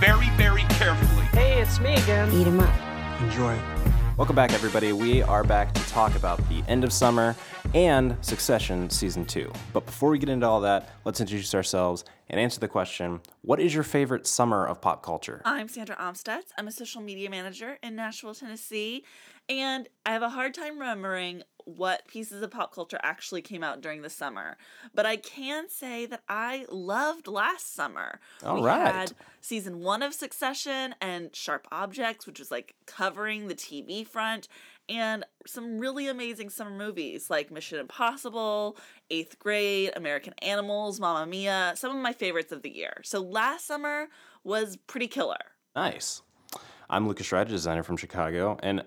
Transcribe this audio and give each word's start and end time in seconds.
very, 0.00 0.30
very 0.30 0.62
carefully. 0.70 1.24
Hey, 1.26 1.60
it's 1.60 1.78
me 1.78 1.92
again. 1.92 2.32
Eat 2.32 2.46
'em 2.46 2.58
up. 2.58 3.20
Enjoy. 3.20 3.56
Welcome 4.16 4.34
back, 4.34 4.52
everybody. 4.52 4.92
We 4.92 5.22
are 5.22 5.44
back 5.44 5.74
to 5.74 5.88
talk 5.88 6.14
about 6.14 6.38
the 6.48 6.62
end 6.68 6.84
of 6.84 6.92
summer 6.92 7.36
and 7.74 8.16
Succession 8.22 8.88
Season 8.88 9.26
2. 9.26 9.52
But 9.74 9.84
before 9.84 10.08
we 10.08 10.18
get 10.18 10.30
into 10.30 10.46
all 10.46 10.60
that, 10.62 10.88
let's 11.04 11.20
introduce 11.20 11.54
ourselves 11.54 12.04
and 12.30 12.40
answer 12.40 12.60
the 12.60 12.68
question 12.68 13.20
What 13.42 13.60
is 13.60 13.74
your 13.74 13.82
favorite 13.84 14.26
summer 14.26 14.66
of 14.66 14.80
pop 14.80 15.02
culture? 15.02 15.42
I'm 15.44 15.68
Sandra 15.68 15.96
Omstutz. 15.96 16.50
I'm 16.56 16.66
a 16.66 16.72
social 16.72 17.02
media 17.02 17.28
manager 17.28 17.78
in 17.82 17.94
Nashville, 17.94 18.34
Tennessee, 18.34 19.04
and 19.50 19.86
I 20.06 20.12
have 20.12 20.22
a 20.22 20.30
hard 20.30 20.54
time 20.54 20.78
remembering 20.78 21.42
what 21.64 22.06
pieces 22.06 22.42
of 22.42 22.50
pop 22.50 22.74
culture 22.74 22.98
actually 23.02 23.42
came 23.42 23.62
out 23.62 23.80
during 23.80 24.02
the 24.02 24.10
summer. 24.10 24.56
But 24.94 25.06
I 25.06 25.16
can 25.16 25.68
say 25.68 26.06
that 26.06 26.22
I 26.28 26.66
loved 26.70 27.26
last 27.26 27.74
summer. 27.74 28.20
All 28.44 28.56
we 28.56 28.62
right. 28.62 28.94
had 28.94 29.12
season 29.40 29.80
one 29.80 30.02
of 30.02 30.14
Succession 30.14 30.94
and 31.00 31.34
Sharp 31.34 31.66
Objects, 31.72 32.26
which 32.26 32.38
was 32.38 32.50
like 32.50 32.74
covering 32.86 33.48
the 33.48 33.54
TV 33.54 34.06
front, 34.06 34.48
and 34.88 35.24
some 35.46 35.78
really 35.78 36.08
amazing 36.08 36.50
summer 36.50 36.70
movies 36.70 37.30
like 37.30 37.50
Mission 37.50 37.78
Impossible, 37.78 38.76
Eighth 39.10 39.38
Grade, 39.38 39.92
American 39.94 40.34
Animals, 40.42 40.98
Mamma 40.98 41.26
Mia, 41.26 41.74
some 41.76 41.94
of 41.94 42.02
my 42.02 42.12
favorites 42.12 42.52
of 42.52 42.62
the 42.62 42.70
year. 42.70 43.00
So 43.04 43.20
last 43.20 43.66
summer 43.66 44.08
was 44.42 44.76
pretty 44.76 45.06
killer. 45.06 45.36
Nice. 45.76 46.22
I'm 46.88 47.06
Lucas 47.06 47.30
Wright, 47.30 47.46
designer 47.46 47.84
from 47.84 47.96
Chicago, 47.96 48.58
and 48.64 48.82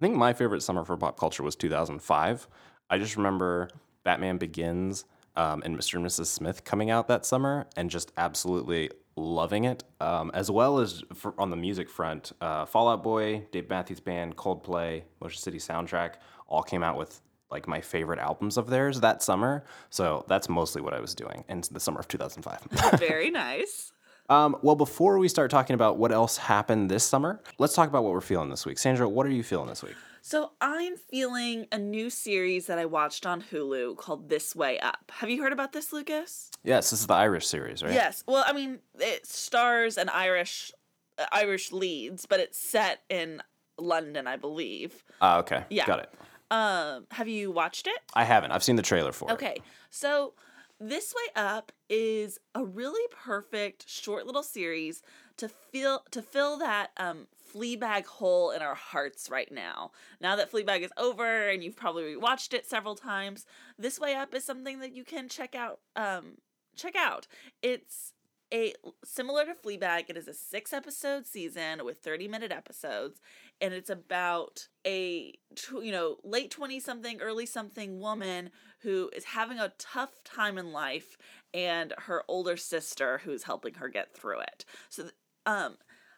think 0.00 0.16
my 0.16 0.32
favorite 0.32 0.62
summer 0.62 0.84
for 0.84 0.96
pop 0.96 1.18
culture 1.18 1.42
was 1.42 1.54
2005. 1.56 2.48
I 2.88 2.98
just 2.98 3.16
remember 3.16 3.68
Batman 4.02 4.38
Begins 4.38 5.04
um, 5.36 5.62
and 5.64 5.78
Mr. 5.78 5.94
and 5.94 6.06
Mrs. 6.06 6.26
Smith 6.26 6.64
coming 6.64 6.90
out 6.90 7.06
that 7.08 7.24
summer 7.24 7.66
and 7.76 7.90
just 7.90 8.12
absolutely 8.16 8.90
loving 9.16 9.64
it, 9.64 9.84
um, 10.00 10.30
as 10.34 10.50
well 10.50 10.78
as 10.78 11.02
for, 11.14 11.34
on 11.38 11.50
the 11.50 11.56
music 11.56 11.88
front. 11.88 12.32
Uh, 12.40 12.64
Fall 12.64 12.88
Out 12.88 13.02
Boy, 13.02 13.46
Dave 13.52 13.68
Matthews 13.68 14.00
Band, 14.00 14.36
Coldplay, 14.36 15.02
Motion 15.20 15.40
City 15.40 15.58
Soundtrack 15.58 16.14
all 16.48 16.62
came 16.62 16.82
out 16.82 16.96
with 16.96 17.20
like 17.50 17.66
my 17.66 17.80
favorite 17.80 18.18
albums 18.18 18.56
of 18.56 18.68
theirs 18.68 19.00
that 19.00 19.22
summer. 19.22 19.64
So 19.90 20.24
that's 20.28 20.48
mostly 20.48 20.82
what 20.82 20.94
I 20.94 21.00
was 21.00 21.14
doing 21.14 21.44
in 21.48 21.62
the 21.70 21.80
summer 21.80 22.00
of 22.00 22.08
2005. 22.08 22.98
Very 23.00 23.30
nice. 23.30 23.92
Um, 24.30 24.56
well, 24.62 24.76
before 24.76 25.18
we 25.18 25.28
start 25.28 25.50
talking 25.50 25.74
about 25.74 25.98
what 25.98 26.12
else 26.12 26.36
happened 26.36 26.88
this 26.88 27.02
summer, 27.02 27.42
let's 27.58 27.74
talk 27.74 27.88
about 27.88 28.04
what 28.04 28.12
we're 28.12 28.20
feeling 28.20 28.48
this 28.48 28.64
week. 28.64 28.78
Sandra, 28.78 29.08
what 29.08 29.26
are 29.26 29.30
you 29.30 29.42
feeling 29.42 29.68
this 29.68 29.82
week? 29.82 29.96
So 30.22 30.52
I'm 30.60 30.96
feeling 30.96 31.66
a 31.72 31.78
new 31.78 32.10
series 32.10 32.66
that 32.66 32.78
I 32.78 32.84
watched 32.84 33.26
on 33.26 33.42
Hulu 33.42 33.96
called 33.96 34.28
This 34.28 34.54
Way 34.54 34.78
Up. 34.78 35.10
Have 35.14 35.30
you 35.30 35.42
heard 35.42 35.52
about 35.52 35.72
this, 35.72 35.92
Lucas? 35.92 36.48
Yes, 36.62 36.90
this 36.90 37.00
is 37.00 37.08
the 37.08 37.14
Irish 37.14 37.48
series, 37.48 37.82
right? 37.82 37.92
Yes. 37.92 38.22
Well, 38.28 38.44
I 38.46 38.52
mean, 38.52 38.78
it 39.00 39.26
stars 39.26 39.98
an 39.98 40.08
Irish 40.08 40.70
uh, 41.18 41.26
Irish 41.32 41.72
leads, 41.72 42.26
but 42.26 42.38
it's 42.38 42.56
set 42.58 43.02
in 43.08 43.42
London, 43.78 44.28
I 44.28 44.36
believe. 44.36 45.02
Ah, 45.20 45.38
okay. 45.38 45.64
Yeah. 45.70 45.86
Got 45.86 46.00
it. 46.00 46.14
Um, 46.52 47.06
have 47.10 47.26
you 47.26 47.50
watched 47.50 47.88
it? 47.88 47.98
I 48.14 48.22
haven't. 48.22 48.52
I've 48.52 48.62
seen 48.62 48.76
the 48.76 48.82
trailer 48.82 49.10
for 49.10 49.30
it. 49.30 49.34
Okay. 49.34 49.56
So 49.90 50.34
this 50.80 51.14
way 51.14 51.42
up 51.42 51.72
is 51.90 52.38
a 52.54 52.64
really 52.64 53.06
perfect 53.10 53.88
short 53.88 54.26
little 54.26 54.42
series 54.42 55.02
to 55.36 55.48
fill 55.48 56.02
to 56.10 56.22
fill 56.22 56.58
that 56.58 56.90
um 56.96 57.26
Fleabag 57.54 58.06
hole 58.06 58.50
in 58.50 58.62
our 58.62 58.74
hearts 58.74 59.28
right 59.28 59.50
now. 59.50 59.90
Now 60.20 60.36
that 60.36 60.52
Fleabag 60.52 60.82
is 60.82 60.92
over 60.96 61.48
and 61.48 61.62
you've 61.64 61.76
probably 61.76 62.16
watched 62.16 62.54
it 62.54 62.64
several 62.64 62.94
times, 62.94 63.44
this 63.76 63.98
way 63.98 64.14
up 64.14 64.32
is 64.34 64.44
something 64.44 64.78
that 64.80 64.94
you 64.94 65.04
can 65.04 65.28
check 65.28 65.54
out 65.54 65.80
um 65.96 66.38
check 66.76 66.94
out. 66.96 67.26
It's 67.62 68.14
a 68.52 68.74
similar 69.04 69.44
to 69.44 69.54
Fleabag, 69.54 70.04
it 70.08 70.16
is 70.16 70.28
a 70.28 70.34
six 70.34 70.72
episode 70.72 71.26
season 71.26 71.84
with 71.84 71.98
30 71.98 72.26
minute 72.26 72.52
episodes 72.52 73.20
and 73.60 73.74
it's 73.74 73.90
about 73.90 74.68
a 74.86 75.34
you 75.82 75.92
know 75.92 76.16
late 76.24 76.50
20 76.50 76.80
something 76.80 77.20
early 77.20 77.46
something 77.46 78.00
woman 78.00 78.50
who 78.80 79.10
is 79.14 79.24
having 79.24 79.58
a 79.58 79.72
tough 79.78 80.22
time 80.24 80.58
in 80.58 80.72
life 80.72 81.16
and 81.52 81.92
her 81.98 82.22
older 82.28 82.56
sister 82.56 83.20
who's 83.24 83.44
helping 83.44 83.74
her 83.74 83.88
get 83.88 84.14
through 84.14 84.40
it 84.40 84.64
so 84.88 85.08
um 85.46 85.76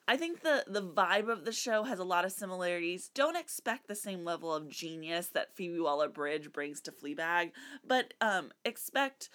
I 0.08 0.16
think 0.16 0.40
the 0.42 0.64
the 0.66 0.82
vibe 0.82 1.28
of 1.28 1.44
the 1.44 1.52
show 1.52 1.84
has 1.84 2.00
a 2.00 2.04
lot 2.04 2.24
of 2.24 2.32
similarities. 2.32 3.08
Don't 3.14 3.36
expect 3.36 3.86
the 3.86 3.94
same 3.94 4.24
level 4.24 4.52
of 4.52 4.68
genius 4.68 5.28
that 5.28 5.54
Phoebe 5.54 5.78
Waller-Bridge 5.78 6.52
brings 6.52 6.80
to 6.82 6.92
Fleabag, 6.92 7.52
but 7.86 8.12
um 8.20 8.50
expect 8.64 9.30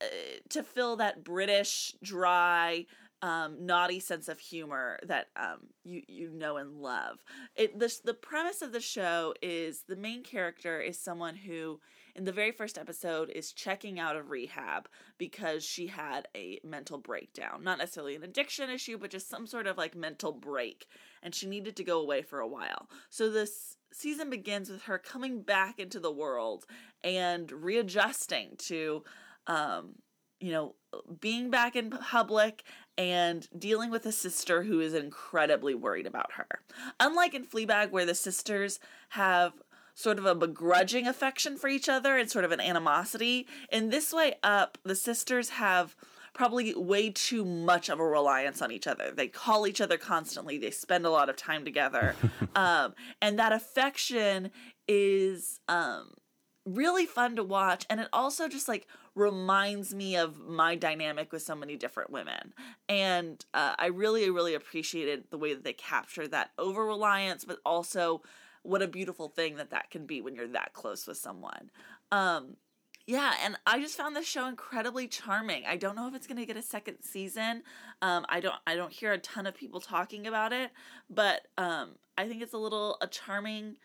uh, 0.00 0.06
to 0.50 0.62
fill 0.62 0.96
that 0.96 1.24
British 1.24 1.94
dry 2.02 2.86
um, 3.22 3.66
naughty 3.66 4.00
sense 4.00 4.28
of 4.28 4.38
humor 4.38 4.98
that 5.06 5.28
um, 5.36 5.58
you 5.84 6.02
you 6.08 6.30
know 6.30 6.56
and 6.56 6.76
love. 6.80 7.22
It 7.54 7.78
this 7.78 7.98
the 8.00 8.14
premise 8.14 8.62
of 8.62 8.72
the 8.72 8.80
show 8.80 9.34
is 9.42 9.84
the 9.86 9.96
main 9.96 10.22
character 10.22 10.80
is 10.80 10.98
someone 10.98 11.36
who 11.36 11.80
in 12.14 12.24
the 12.24 12.32
very 12.32 12.50
first 12.50 12.78
episode 12.78 13.30
is 13.30 13.52
checking 13.52 14.00
out 14.00 14.16
of 14.16 14.30
rehab 14.30 14.88
because 15.18 15.64
she 15.64 15.86
had 15.86 16.28
a 16.34 16.58
mental 16.64 16.98
breakdown. 16.98 17.62
Not 17.62 17.78
necessarily 17.78 18.16
an 18.16 18.24
addiction 18.24 18.70
issue, 18.70 18.98
but 18.98 19.10
just 19.10 19.28
some 19.28 19.46
sort 19.46 19.66
of 19.66 19.76
like 19.76 19.94
mental 19.94 20.32
break 20.32 20.86
and 21.22 21.34
she 21.34 21.46
needed 21.46 21.76
to 21.76 21.84
go 21.84 22.00
away 22.00 22.22
for 22.22 22.40
a 22.40 22.48
while. 22.48 22.88
So 23.10 23.30
this 23.30 23.76
season 23.92 24.30
begins 24.30 24.70
with 24.70 24.82
her 24.82 24.98
coming 24.98 25.42
back 25.42 25.78
into 25.78 26.00
the 26.00 26.12
world 26.12 26.64
and 27.04 27.50
readjusting 27.50 28.56
to 28.58 29.04
um 29.46 29.96
you 30.40 30.52
know, 30.52 30.74
being 31.20 31.50
back 31.50 31.76
in 31.76 31.90
public 31.90 32.64
and 32.98 33.48
dealing 33.58 33.90
with 33.90 34.06
a 34.06 34.12
sister 34.12 34.64
who 34.64 34.80
is 34.80 34.94
incredibly 34.94 35.74
worried 35.74 36.06
about 36.06 36.32
her. 36.32 36.46
Unlike 36.98 37.34
in 37.34 37.46
Fleabag, 37.46 37.90
where 37.90 38.06
the 38.06 38.14
sisters 38.14 38.78
have 39.10 39.54
sort 39.94 40.18
of 40.18 40.26
a 40.26 40.34
begrudging 40.34 41.06
affection 41.06 41.56
for 41.56 41.68
each 41.68 41.88
other 41.88 42.16
and 42.16 42.30
sort 42.30 42.44
of 42.44 42.52
an 42.52 42.60
animosity, 42.60 43.46
in 43.70 43.90
this 43.90 44.12
way 44.12 44.34
up, 44.42 44.78
the 44.84 44.94
sisters 44.94 45.50
have 45.50 45.96
probably 46.32 46.74
way 46.74 47.10
too 47.10 47.44
much 47.44 47.88
of 47.88 47.98
a 47.98 48.04
reliance 48.04 48.62
on 48.62 48.70
each 48.70 48.86
other. 48.86 49.10
They 49.10 49.28
call 49.28 49.66
each 49.66 49.80
other 49.80 49.98
constantly, 49.98 50.58
they 50.58 50.70
spend 50.70 51.04
a 51.04 51.10
lot 51.10 51.28
of 51.28 51.36
time 51.36 51.64
together. 51.64 52.14
um, 52.54 52.94
and 53.20 53.38
that 53.38 53.52
affection 53.52 54.50
is 54.86 55.60
um, 55.68 56.12
really 56.64 57.06
fun 57.06 57.36
to 57.36 57.44
watch. 57.44 57.84
And 57.90 58.00
it 58.00 58.08
also 58.12 58.48
just 58.48 58.68
like 58.68 58.86
reminds 59.14 59.94
me 59.94 60.16
of 60.16 60.38
my 60.38 60.76
dynamic 60.76 61.32
with 61.32 61.42
so 61.42 61.54
many 61.54 61.76
different 61.76 62.10
women. 62.10 62.54
And 62.88 63.44
uh, 63.52 63.74
I 63.78 63.86
really, 63.86 64.30
really 64.30 64.54
appreciated 64.54 65.24
the 65.30 65.38
way 65.38 65.52
that 65.52 65.64
they 65.64 65.72
captured 65.72 66.30
that 66.30 66.50
over 66.58 66.84
reliance, 66.84 67.44
but 67.44 67.58
also 67.64 68.22
what 68.62 68.82
a 68.82 68.88
beautiful 68.88 69.28
thing 69.28 69.56
that 69.56 69.70
that 69.70 69.90
can 69.90 70.06
be 70.06 70.20
when 70.20 70.34
you're 70.34 70.48
that 70.48 70.72
close 70.72 71.06
with 71.06 71.16
someone. 71.16 71.70
Um, 72.12 72.56
yeah, 73.06 73.34
and 73.42 73.56
I 73.66 73.80
just 73.80 73.96
found 73.96 74.14
this 74.14 74.26
show 74.26 74.46
incredibly 74.46 75.08
charming. 75.08 75.64
I 75.66 75.76
don't 75.76 75.96
know 75.96 76.06
if 76.06 76.14
it's 76.14 76.26
going 76.26 76.38
to 76.38 76.46
get 76.46 76.56
a 76.56 76.62
second 76.62 76.98
season. 77.00 77.62
Um, 78.02 78.24
I 78.28 78.38
don't. 78.38 78.54
I 78.66 78.76
don't 78.76 78.92
hear 78.92 79.12
a 79.12 79.18
ton 79.18 79.46
of 79.46 79.54
people 79.54 79.80
talking 79.80 80.26
about 80.26 80.52
it, 80.52 80.70
but 81.08 81.48
um, 81.58 81.96
I 82.16 82.28
think 82.28 82.42
it's 82.42 82.52
a 82.52 82.58
little 82.58 82.98
a 83.00 83.08
charming 83.08 83.78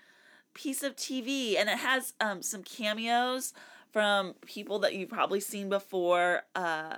piece 0.53 0.83
of 0.83 0.95
TV, 0.95 1.57
and 1.57 1.69
it 1.69 1.79
has 1.79 2.13
um, 2.21 2.43
some 2.43 2.61
cameos 2.61 3.53
from 3.95 4.33
people 4.45 4.79
that 4.79 4.93
you've 4.93 5.07
probably 5.07 5.39
seen 5.39 5.69
before. 5.69 6.41
Uh, 6.53 6.97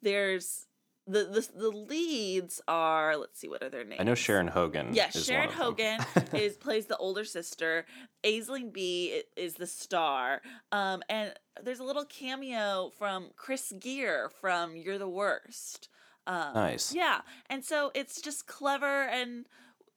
there's 0.00 0.68
the, 1.04 1.24
the 1.24 1.58
the 1.58 1.70
leads 1.70 2.60
are 2.68 3.16
let's 3.16 3.40
see 3.40 3.48
what 3.48 3.64
are 3.64 3.68
their 3.68 3.82
names. 3.82 4.00
I 4.00 4.04
know 4.04 4.14
Sharon 4.14 4.46
Horgan. 4.46 4.90
Yes, 4.92 5.16
is 5.16 5.26
Sharon 5.26 5.48
one 5.48 5.70
of 5.70 5.76
them. 5.76 6.00
Horgan 6.00 6.34
is 6.40 6.56
plays 6.56 6.86
the 6.86 6.96
older 6.98 7.24
sister. 7.24 7.84
Aisling 8.22 8.72
Bea 8.72 9.24
is 9.36 9.54
the 9.54 9.66
star. 9.66 10.40
Um, 10.70 11.02
and 11.08 11.34
there's 11.60 11.80
a 11.80 11.84
little 11.84 12.04
cameo 12.04 12.92
from 12.96 13.30
Chris 13.34 13.72
Geere 13.76 14.30
from 14.40 14.76
You're 14.76 14.98
the 14.98 15.08
Worst. 15.08 15.88
Um, 16.28 16.54
Nice. 16.54 16.94
Yeah, 16.94 17.22
and 17.50 17.64
so 17.64 17.90
it's 17.92 18.20
just 18.20 18.46
clever 18.46 19.02
and 19.02 19.46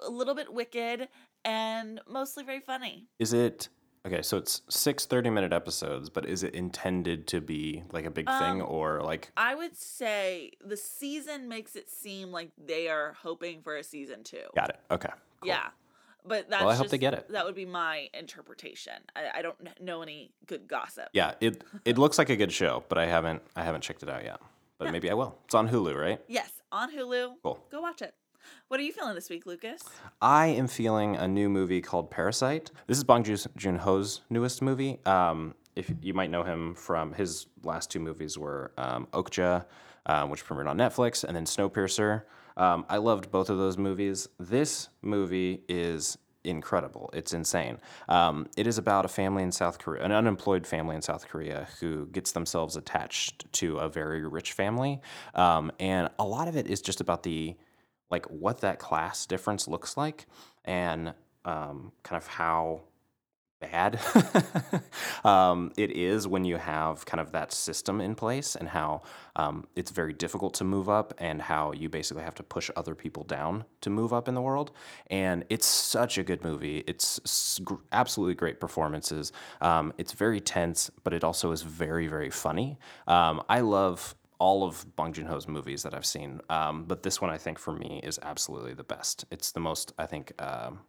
a 0.04 0.10
little 0.10 0.34
bit 0.34 0.52
wicked 0.52 1.10
and 1.46 2.02
mostly 2.10 2.44
very 2.44 2.60
funny. 2.60 3.06
Is 3.20 3.34
it 3.34 3.70
Okay, 4.06 4.22
so 4.22 4.38
it's 4.38 4.62
six 4.70 5.06
30 5.06 5.30
minute 5.30 5.52
episodes, 5.54 6.10
but 6.10 6.26
is 6.26 6.44
it 6.44 6.56
intended 6.56 7.28
to 7.28 7.42
be 7.42 7.84
like 7.92 8.06
a 8.06 8.10
big 8.12 8.28
thing 8.28 8.62
Um, 8.62 8.68
or 8.68 9.02
like 9.02 9.32
I 9.36 9.56
would 9.56 9.76
say 9.76 10.52
the 10.64 10.78
season 10.78 11.50
makes 11.50 11.76
it 11.76 11.90
seem 11.90 12.32
like 12.32 12.52
they 12.58 12.88
are 12.88 13.14
hoping 13.22 13.62
for 13.62 13.76
a 13.76 13.84
season 13.84 14.24
two. 14.24 14.44
got 14.56 14.70
it? 14.70 14.80
Okay. 14.90 15.10
cool. 15.42 15.50
Yeah. 15.50 15.70
But 16.26 16.50
that's 16.50 16.62
well, 16.62 16.72
I 16.72 16.76
hope 16.76 16.90
they 16.90 16.98
get 16.98 17.14
it. 17.14 17.30
That 17.30 17.46
would 17.46 17.56
be 17.56 17.66
my 17.66 18.10
interpretation. 18.14 18.94
I, 19.16 19.40
I 19.40 19.42
don't 19.42 19.56
know 19.82 20.02
any 20.02 20.32
good 20.48 20.68
gossip. 20.68 21.10
Yeah, 21.14 21.34
it 21.40 21.64
it 21.86 21.98
looks 21.98 22.18
like 22.18 22.30
a 22.30 22.36
good 22.36 22.52
show, 22.52 22.84
but 22.90 22.98
I 22.98 23.06
haven't 23.06 23.42
I 23.56 23.64
haven't 23.64 23.82
checked 23.82 24.04
it 24.04 24.10
out 24.10 24.24
yet. 24.24 24.40
But 24.78 24.92
maybe 24.94 25.10
I 25.10 25.14
will. 25.14 25.38
It's 25.46 25.56
on 25.56 25.68
Hulu, 25.68 25.94
right? 26.00 26.22
Yes, 26.30 26.52
on 26.72 26.90
Hulu. 26.96 27.34
Cool. 27.44 27.62
Go 27.70 27.82
watch 27.82 28.02
it. 28.02 28.14
What 28.70 28.80
are 28.80 28.84
you 28.84 28.92
feeling 28.92 29.16
this 29.16 29.32
week, 29.32 29.48
Lucas? 29.48 29.82
I 30.22 30.46
am 30.46 30.68
feeling 30.68 31.16
a 31.16 31.28
new 31.28 31.50
movie 31.50 31.82
called 31.82 32.12
Parasite. 32.12 32.70
This 32.86 32.98
is 32.98 33.04
Bong 33.04 33.24
Joon 33.24 33.78
Ho's 33.78 34.22
newest 34.30 34.62
movie. 34.62 35.00
Um, 35.08 35.56
if 35.76 35.92
you 36.04 36.14
might 36.14 36.30
know 36.30 36.44
him 36.44 36.76
from 36.76 37.14
his 37.14 37.48
last 37.64 37.90
two 37.90 38.00
movies 38.00 38.38
were 38.38 38.72
um, 38.78 39.08
Okja, 39.12 39.66
um, 40.06 40.30
which 40.30 40.46
premiered 40.46 40.70
on 40.70 40.78
Netflix, 40.78 41.24
and 41.24 41.36
then 41.36 41.46
Snowpiercer. 41.46 42.24
Um, 42.58 42.86
I 42.90 42.98
loved 42.98 43.32
both 43.32 43.50
of 43.50 43.58
those 43.58 43.78
movies. 43.78 44.30
This 44.40 44.90
movie 45.02 45.64
is 45.68 46.20
incredible. 46.44 47.10
It's 47.14 47.34
insane. 47.34 47.80
Um, 48.08 48.48
it 48.56 48.68
is 48.68 48.78
about 48.78 49.04
a 49.04 49.08
family 49.08 49.42
in 49.42 49.52
South 49.52 49.80
Korea, 49.80 50.04
an 50.04 50.12
unemployed 50.12 50.68
family 50.68 50.96
in 50.96 51.02
South 51.02 51.28
Korea 51.28 51.68
who 51.80 52.06
gets 52.08 52.34
themselves 52.34 52.76
attached 52.76 53.52
to 53.54 53.78
a 53.78 53.90
very 53.90 54.28
rich 54.28 54.54
family, 54.54 55.02
um, 55.34 55.72
and 55.80 56.10
a 56.20 56.26
lot 56.26 56.48
of 56.48 56.56
it 56.56 56.68
is 56.68 56.82
just 56.82 57.02
about 57.02 57.24
the 57.24 57.56
like 58.10 58.26
what 58.28 58.62
that 58.62 58.80
class 58.80 59.26
difference 59.26 59.68
looks 59.68 59.98
like 59.98 60.26
and 60.66 61.14
um, 61.46 61.92
kind 62.04 62.22
of 62.22 62.28
how 62.28 62.82
bad 63.60 64.00
um, 65.26 65.72
it 65.78 65.92
is 65.92 66.28
when 66.28 66.46
you 66.46 66.58
have 66.58 67.06
kind 67.06 67.20
of 67.20 67.32
that 67.34 67.52
system 67.52 68.00
in 68.00 68.16
place 68.16 68.56
and 68.56 68.70
how 68.70 69.02
um, 69.36 69.68
it's 69.76 69.92
very 69.92 70.14
difficult 70.14 70.54
to 70.54 70.64
move 70.64 70.90
up 70.90 71.14
and 71.18 71.42
how 71.42 71.72
you 71.74 71.90
basically 71.90 72.24
have 72.24 72.36
to 72.36 72.44
push 72.44 72.70
other 72.76 72.96
people 72.96 73.24
down 73.24 73.66
to 73.82 73.90
move 73.90 74.14
up 74.14 74.28
in 74.28 74.34
the 74.34 74.42
world. 74.42 74.72
And 75.08 75.44
it's 75.50 75.66
such 75.66 76.18
a 76.18 76.24
good 76.24 76.44
movie. 76.44 76.84
It's 76.88 77.60
absolutely 77.92 78.36
great 78.36 78.60
performances. 78.60 79.32
Um, 79.62 79.94
it's 79.98 80.14
very 80.14 80.40
tense 80.40 80.90
but 81.04 81.14
it 81.14 81.24
also 81.24 81.52
is 81.52 81.62
very 81.62 82.08
very 82.08 82.30
funny. 82.30 82.78
Um, 83.08 83.44
i 83.50 83.60
love 83.60 84.16
all 84.40 84.64
of 84.64 84.96
Bong 84.96 85.14
Joon 85.14 85.26
Ho's 85.28 85.48
movies 85.48 85.84
that 85.84 85.94
I've 85.94 86.06
seen, 86.06 86.42
um, 86.50 86.86
but 86.86 87.04
this 87.04 87.20
one 87.22 87.30
I 87.30 87.38
think 87.38 87.60
for 87.60 87.74
me 87.74 88.00
is 88.04 88.20
absolutely 88.24 88.74
the 88.74 88.84
best. 88.84 89.26
It's 89.32 89.52
the 89.52 89.60
most 89.60 89.94
I 89.98 90.06
think 90.06 90.32
um, 90.42 90.80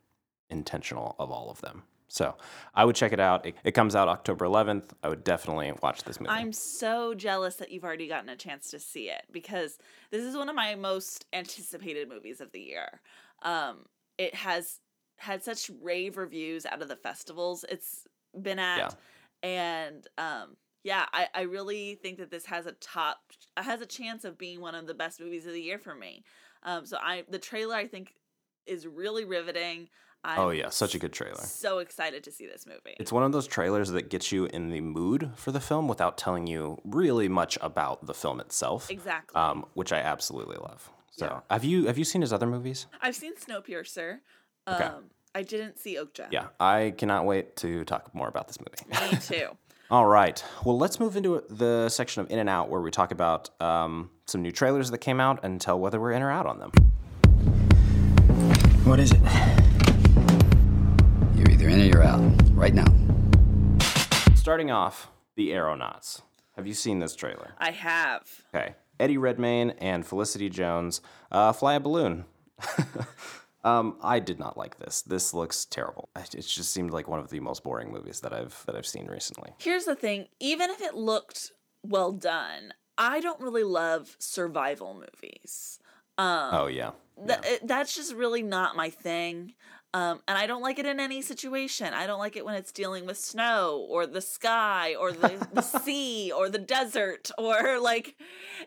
intentional 0.49 1.17
of 1.19 1.31
all 1.31 1.51
of 1.51 1.61
them. 1.61 1.83
So 2.09 2.37
I 2.75 2.85
would 2.85 2.97
check 2.97 3.13
it 3.13 3.21
out. 3.21 3.47
It, 3.47 3.55
it 3.63 3.73
comes 3.73 3.95
out 3.95 4.09
October 4.09 4.45
11th. 4.45 4.91
I 5.05 5.09
would 5.09 5.23
definitely 5.23 5.73
watch 5.81 6.03
this 6.03 6.19
movie. 6.19 6.31
I'm 6.33 6.53
so 6.53 7.15
jealous 7.15 7.55
that 7.57 7.71
you've 7.71 7.85
already 7.85 8.09
gotten 8.09 8.29
a 8.29 8.37
chance 8.37 8.71
to 8.73 8.81
see 8.81 9.11
it 9.11 9.23
because 9.31 9.79
this 10.11 10.25
is 10.25 10.37
one 10.37 10.49
of 10.49 10.57
my 10.57 10.75
most 10.75 11.27
anticipated 11.33 12.09
movies 12.09 12.41
of 12.41 12.51
the 12.51 12.61
year. 12.61 13.01
Um, 13.43 13.87
it 14.19 14.35
has 14.35 14.81
had 15.19 15.45
such 15.45 15.71
rave 15.81 16.17
reviews 16.17 16.67
out 16.67 16.83
of 16.83 16.89
the 16.89 16.97
festivals 16.97 17.65
it's 17.69 18.09
been 18.41 18.59
at, 18.59 18.97
Yeah. 19.45 19.49
and 19.49 20.07
um, 20.19 20.57
yeah, 20.83 21.07
I, 21.13 21.29
I 21.35 21.43
really 21.43 21.97
think 21.97 22.19
that 22.19 22.31
this 22.31 22.47
has 22.47 22.67
a 22.67 22.73
top 22.73 23.19
has 23.57 23.81
a 23.81 23.87
chance 23.87 24.25
of 24.25 24.39
being 24.39 24.61
one 24.61 24.75
of 24.75 24.87
the 24.87 24.95
best 24.95 25.21
movies 25.21 25.47
of 25.47 25.53
the 25.53 25.61
year 25.61 25.79
for 25.79 25.95
me. 25.95 26.25
Um, 26.63 26.87
so 26.87 26.97
I 27.01 27.25
the 27.29 27.39
trailer 27.39 27.75
I 27.75 27.87
think 27.87 28.15
is 28.67 28.87
really 28.87 29.25
riveting. 29.25 29.89
I'm 30.23 30.39
oh 30.39 30.51
yeah, 30.51 30.69
such 30.69 30.95
a 30.95 30.99
good 30.99 31.13
trailer. 31.13 31.37
So 31.37 31.79
excited 31.79 32.25
to 32.25 32.31
see 32.31 32.47
this 32.47 32.67
movie. 32.67 32.97
It's 32.99 33.13
one 33.13 33.23
of 33.23 33.33
those 33.33 33.47
trailers 33.47 33.91
that 33.91 34.11
gets 34.11 34.33
you 34.33 34.47
in 34.47 34.69
the 34.69 34.81
mood 34.81 35.31
for 35.35 35.51
the 35.51 35.61
film 35.61 35.89
without 35.89 36.19
telling 36.19 36.47
you 36.47 36.79
really 36.85 37.29
much 37.29 37.57
about 37.63 38.07
the 38.07 38.15
film 38.15 38.41
itself. 38.41 38.91
Exactly. 38.91 39.35
Um, 39.41 39.65
which 39.75 39.93
I 39.93 39.99
absolutely 39.99 40.57
love. 40.57 40.91
So 41.13 41.27
Yeah. 41.27 41.41
have 41.51 41.65
you 41.65 41.87
have 41.87 41.97
you 41.99 42.05
seen 42.05 42.21
his 42.21 42.33
other 42.33 42.47
movies? 42.47 42.87
I've 43.01 43.17
seen 43.17 43.35
Snowpiercer. 43.37 44.21
Um, 44.67 44.75
Okay. 44.77 44.91
I 45.33 45.43
didn't 45.43 45.79
see 45.79 45.97
Okja. 45.97 46.27
Yeah, 46.31 46.49
I 46.59 46.93
cannot 46.99 47.25
wait 47.25 47.55
to 47.57 47.85
talk 47.85 48.13
more 48.15 48.29
about 48.29 48.49
this 48.49 48.59
movie. 48.59 49.11
Me 49.13 49.17
too. 49.21 49.57
All 49.91 50.07
right. 50.07 50.41
Well, 50.65 50.79
let's 50.79 51.01
move 51.01 51.17
into 51.17 51.43
the 51.51 51.89
section 51.89 52.21
of 52.21 52.31
In 52.31 52.39
and 52.39 52.49
Out 52.49 52.69
where 52.71 52.81
we 52.81 52.93
talk 52.93 53.11
about 53.11 53.51
um, 53.61 54.11
some 54.27 54.41
new 54.41 54.53
trailers 54.53 54.93
that 54.93 54.99
came 54.99 55.19
out 55.19 55.41
and 55.43 55.61
tell 55.61 55.81
whether 55.81 55.99
we're 55.99 56.13
in 56.13 56.23
or 56.23 56.31
out 56.31 56.47
on 56.47 56.61
them. 56.61 56.71
What 58.85 59.01
is 59.01 59.11
it? 59.11 59.21
You're 61.37 61.51
either 61.51 61.69
in 61.69 61.81
or 61.81 61.85
you're 61.87 62.05
out. 62.05 62.21
Right 62.53 62.73
now. 62.73 62.87
Starting 64.37 64.71
off, 64.71 65.09
The 65.35 65.53
Aeronauts. 65.53 66.23
Have 66.55 66.69
you 66.69 66.75
seen 66.75 67.01
this 67.01 67.17
trailer? 67.17 67.55
I 67.59 67.73
have. 67.73 68.43
Okay. 68.55 68.77
Eddie 69.01 69.19
Redmayne 69.19 69.71
and 69.71 70.07
Felicity 70.07 70.51
Jones 70.51 71.01
uh, 71.33 71.51
fly 71.51 71.75
a 71.75 71.81
balloon. 71.81 72.27
um, 73.65 73.97
I 74.03 74.19
did 74.21 74.39
not 74.39 74.57
like 74.57 74.79
this. 74.79 75.03
This 75.03 75.35
looks 75.35 75.65
terrible. 75.65 76.09
It 76.17 76.31
just 76.41 76.71
seemed 76.73 76.93
like 76.93 77.09
one 77.09 77.21
of 77.21 77.29
the 77.31 77.41
most 77.41 77.63
boring 77.63 77.93
movies 77.93 78.21
that 78.21 78.33
I've 78.33 78.63
that 78.67 78.77
I've 78.77 78.87
seen 78.87 79.07
recently. 79.07 79.53
Here's 79.59 79.85
the 79.85 79.95
thing 79.97 80.29
even 80.41 80.71
if 80.71 80.81
it 80.81 80.95
looked 80.95 81.53
well 81.83 82.13
done, 82.13 82.73
I 82.99 83.21
don't 83.21 83.41
really 83.41 83.65
love 83.65 84.17
survival 84.19 84.95
movies. 84.95 85.79
Um, 86.19 86.51
Oh 86.53 86.67
yeah. 86.67 86.93
Th- 87.27 87.39
it- 87.45 87.67
that's 87.67 87.95
just 87.95 88.15
really 88.15 88.43
not 88.43 88.77
my 88.77 88.91
thing. 88.91 89.55
Um, 89.93 90.21
and 90.29 90.39
I 90.39 90.47
don't 90.47 90.63
like 90.63 90.79
it 90.79 90.87
in 90.87 91.01
any 91.01 91.21
situation. 91.21 91.93
I 91.95 92.07
don't 92.07 92.21
like 92.21 92.37
it 92.37 92.45
when 92.45 92.55
it's 92.55 92.71
dealing 92.71 93.07
with 93.07 93.19
snow 93.19 93.85
or 93.91 94.07
the 94.07 94.21
sky 94.21 94.95
or 94.95 95.11
the, 95.11 95.49
the 95.53 95.63
sea 95.83 96.31
or 96.31 96.49
the 96.49 96.61
desert 96.61 97.31
or 97.37 97.81
like 97.81 98.15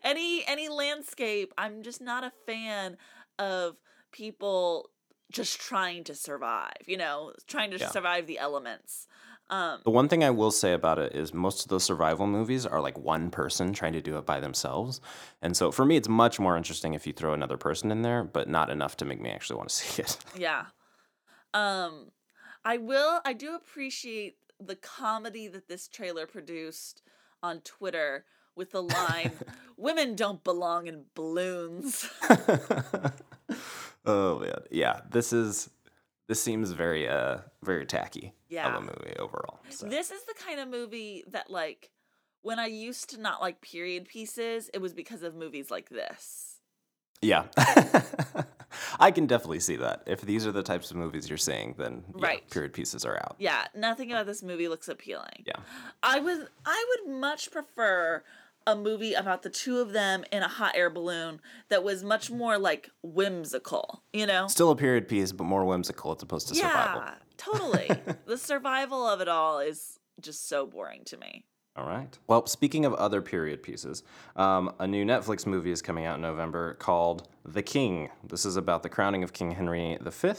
any 0.04 0.44
any 0.48 0.68
landscape. 0.68 1.54
I'm 1.58 1.82
just 1.82 2.02
not 2.02 2.24
a 2.26 2.32
fan 2.46 2.98
of 3.40 3.78
people 4.14 4.90
just 5.32 5.60
trying 5.60 6.04
to 6.06 6.16
survive, 6.16 6.78
you 6.86 6.96
know, 6.96 7.34
trying 7.48 7.72
to 7.72 7.78
Yeah. 7.78 7.90
survive 7.90 8.28
the 8.28 8.38
elements. 8.40 9.08
Um, 9.50 9.82
The 9.84 9.90
one 9.92 10.08
thing 10.08 10.24
I 10.24 10.30
will 10.30 10.52
say 10.52 10.72
about 10.74 11.00
it 11.00 11.14
is 11.14 11.34
most 11.34 11.64
of 11.64 11.68
those 11.70 11.84
survival 11.84 12.28
movies 12.28 12.66
are 12.66 12.80
like 12.80 12.98
one 12.98 13.30
person 13.30 13.74
trying 13.74 13.94
to 13.94 14.02
do 14.02 14.18
it 14.18 14.26
by 14.26 14.40
themselves. 14.40 15.02
And 15.42 15.58
so 15.58 15.72
for 15.72 15.84
me, 15.84 15.98
it's 15.98 16.08
much 16.08 16.40
more 16.40 16.56
interesting 16.56 16.94
if 16.94 17.06
you 17.06 17.12
throw 17.14 17.34
another 17.34 17.58
person 17.58 17.92
in 17.92 18.04
there, 18.04 18.24
but 18.24 18.48
not 18.48 18.70
enough 18.70 18.96
to 18.98 19.06
make 19.06 19.20
me 19.20 19.30
actually 19.32 19.58
want 19.58 19.70
to 19.70 19.76
see 19.82 20.02
it. 20.04 20.18
Yeah. 20.38 20.68
Um 21.54 22.12
I 22.64 22.78
will 22.78 23.20
I 23.26 23.34
do 23.34 23.56
appreciate 23.56 24.38
the 24.60 24.76
comedy 24.78 25.48
that 25.50 25.68
this 25.68 25.88
trailer 25.88 26.26
produced 26.26 27.02
on 27.42 27.60
Twitter 27.62 28.26
with 28.56 28.72
the 28.72 28.82
line 28.84 29.40
women 29.78 30.16
don't 30.16 30.44
belong 30.44 30.88
in 30.88 31.06
balloons. 31.16 32.08
oh 34.06 34.40
man. 34.40 34.62
Yeah. 34.72 35.02
This 35.12 35.34
is 35.34 35.70
this 36.28 36.42
seems 36.42 36.72
very 36.72 37.08
uh 37.08 37.40
very 37.64 37.86
tacky 37.86 38.34
Yeah. 38.50 38.68
of 38.70 38.76
a 38.76 38.82
movie 38.82 39.16
overall. 39.20 39.60
So. 39.70 39.88
this 39.88 40.12
is 40.12 40.24
the 40.26 40.34
kind 40.46 40.60
of 40.60 40.68
movie 40.68 41.24
that 41.32 41.50
like 41.50 41.90
when 42.42 42.60
I 42.60 42.66
used 42.68 43.10
to 43.12 43.22
not 43.22 43.42
like 43.42 43.62
period 43.62 44.08
pieces, 44.08 44.70
it 44.74 44.80
was 44.82 44.94
because 44.94 45.24
of 45.24 45.34
movies 45.36 45.72
like 45.72 45.90
this. 45.90 46.58
Yeah. 47.22 47.46
I 49.00 49.12
can 49.12 49.28
definitely 49.28 49.60
see 49.60 49.76
that. 49.78 50.04
If 50.08 50.22
these 50.22 50.46
are 50.48 50.52
the 50.52 50.64
types 50.64 50.92
of 50.92 50.98
movies 50.98 51.30
you're 51.30 51.38
seeing, 51.38 51.76
then 51.78 52.04
yeah, 52.18 52.26
Right. 52.28 52.50
period 52.50 52.74
pieces 52.74 53.06
are 53.06 53.16
out. 53.18 53.36
Yeah, 53.40 53.66
nothing 53.76 54.12
about 54.12 54.26
this 54.26 54.44
movie 54.44 54.68
looks 54.68 54.90
appealing. 54.90 55.44
Yeah. 55.46 55.56
I 56.02 56.20
would 56.20 56.48
I 56.66 56.86
would 57.06 57.14
much 57.16 57.52
prefer 57.52 58.24
a 58.66 58.76
movie 58.76 59.14
about 59.14 59.44
the 59.44 59.50
two 59.50 59.80
of 59.80 59.94
them 59.94 60.24
in 60.32 60.42
a 60.44 60.48
hot 60.48 60.76
air 60.76 60.90
balloon 60.90 61.40
that 61.70 61.84
was 61.84 62.04
much 62.04 62.32
more 62.32 62.58
like 62.58 62.90
whimsical, 63.02 64.04
you 64.14 64.26
know? 64.26 64.48
Still 64.48 64.72
a 64.72 64.76
period 64.76 65.08
piece, 65.08 65.32
but 65.32 65.46
more 65.46 65.66
whimsical 65.66 66.16
as 66.16 66.22
opposed 66.22 66.48
to 66.50 66.56
survival. 66.56 67.02
yeah, 67.02 67.14
totally. 67.38 67.90
the 68.26 68.38
survival 68.38 69.06
of 69.06 69.22
it 69.22 69.28
all 69.28 69.60
is 69.60 70.00
just 70.22 70.48
so 70.48 70.66
boring 70.66 71.04
to 71.06 71.18
me. 71.18 71.46
All 71.76 71.88
right. 71.88 72.18
Well, 72.28 72.46
speaking 72.46 72.86
of 72.86 72.94
other 72.94 73.22
period 73.22 73.64
pieces, 73.64 74.04
um, 74.36 74.74
a 74.80 74.86
new 74.86 75.04
Netflix 75.04 75.48
movie 75.48 75.72
is 75.72 75.82
coming 75.82 76.06
out 76.06 76.16
in 76.16 76.22
November 76.22 76.76
called 76.76 77.28
The 77.46 77.64
King. 77.64 78.10
This 78.24 78.46
is 78.46 78.58
about 78.58 78.84
the 78.84 78.90
crowning 78.90 79.24
of 79.24 79.34
King 79.34 79.52
Henry 79.52 79.98
V 80.00 80.34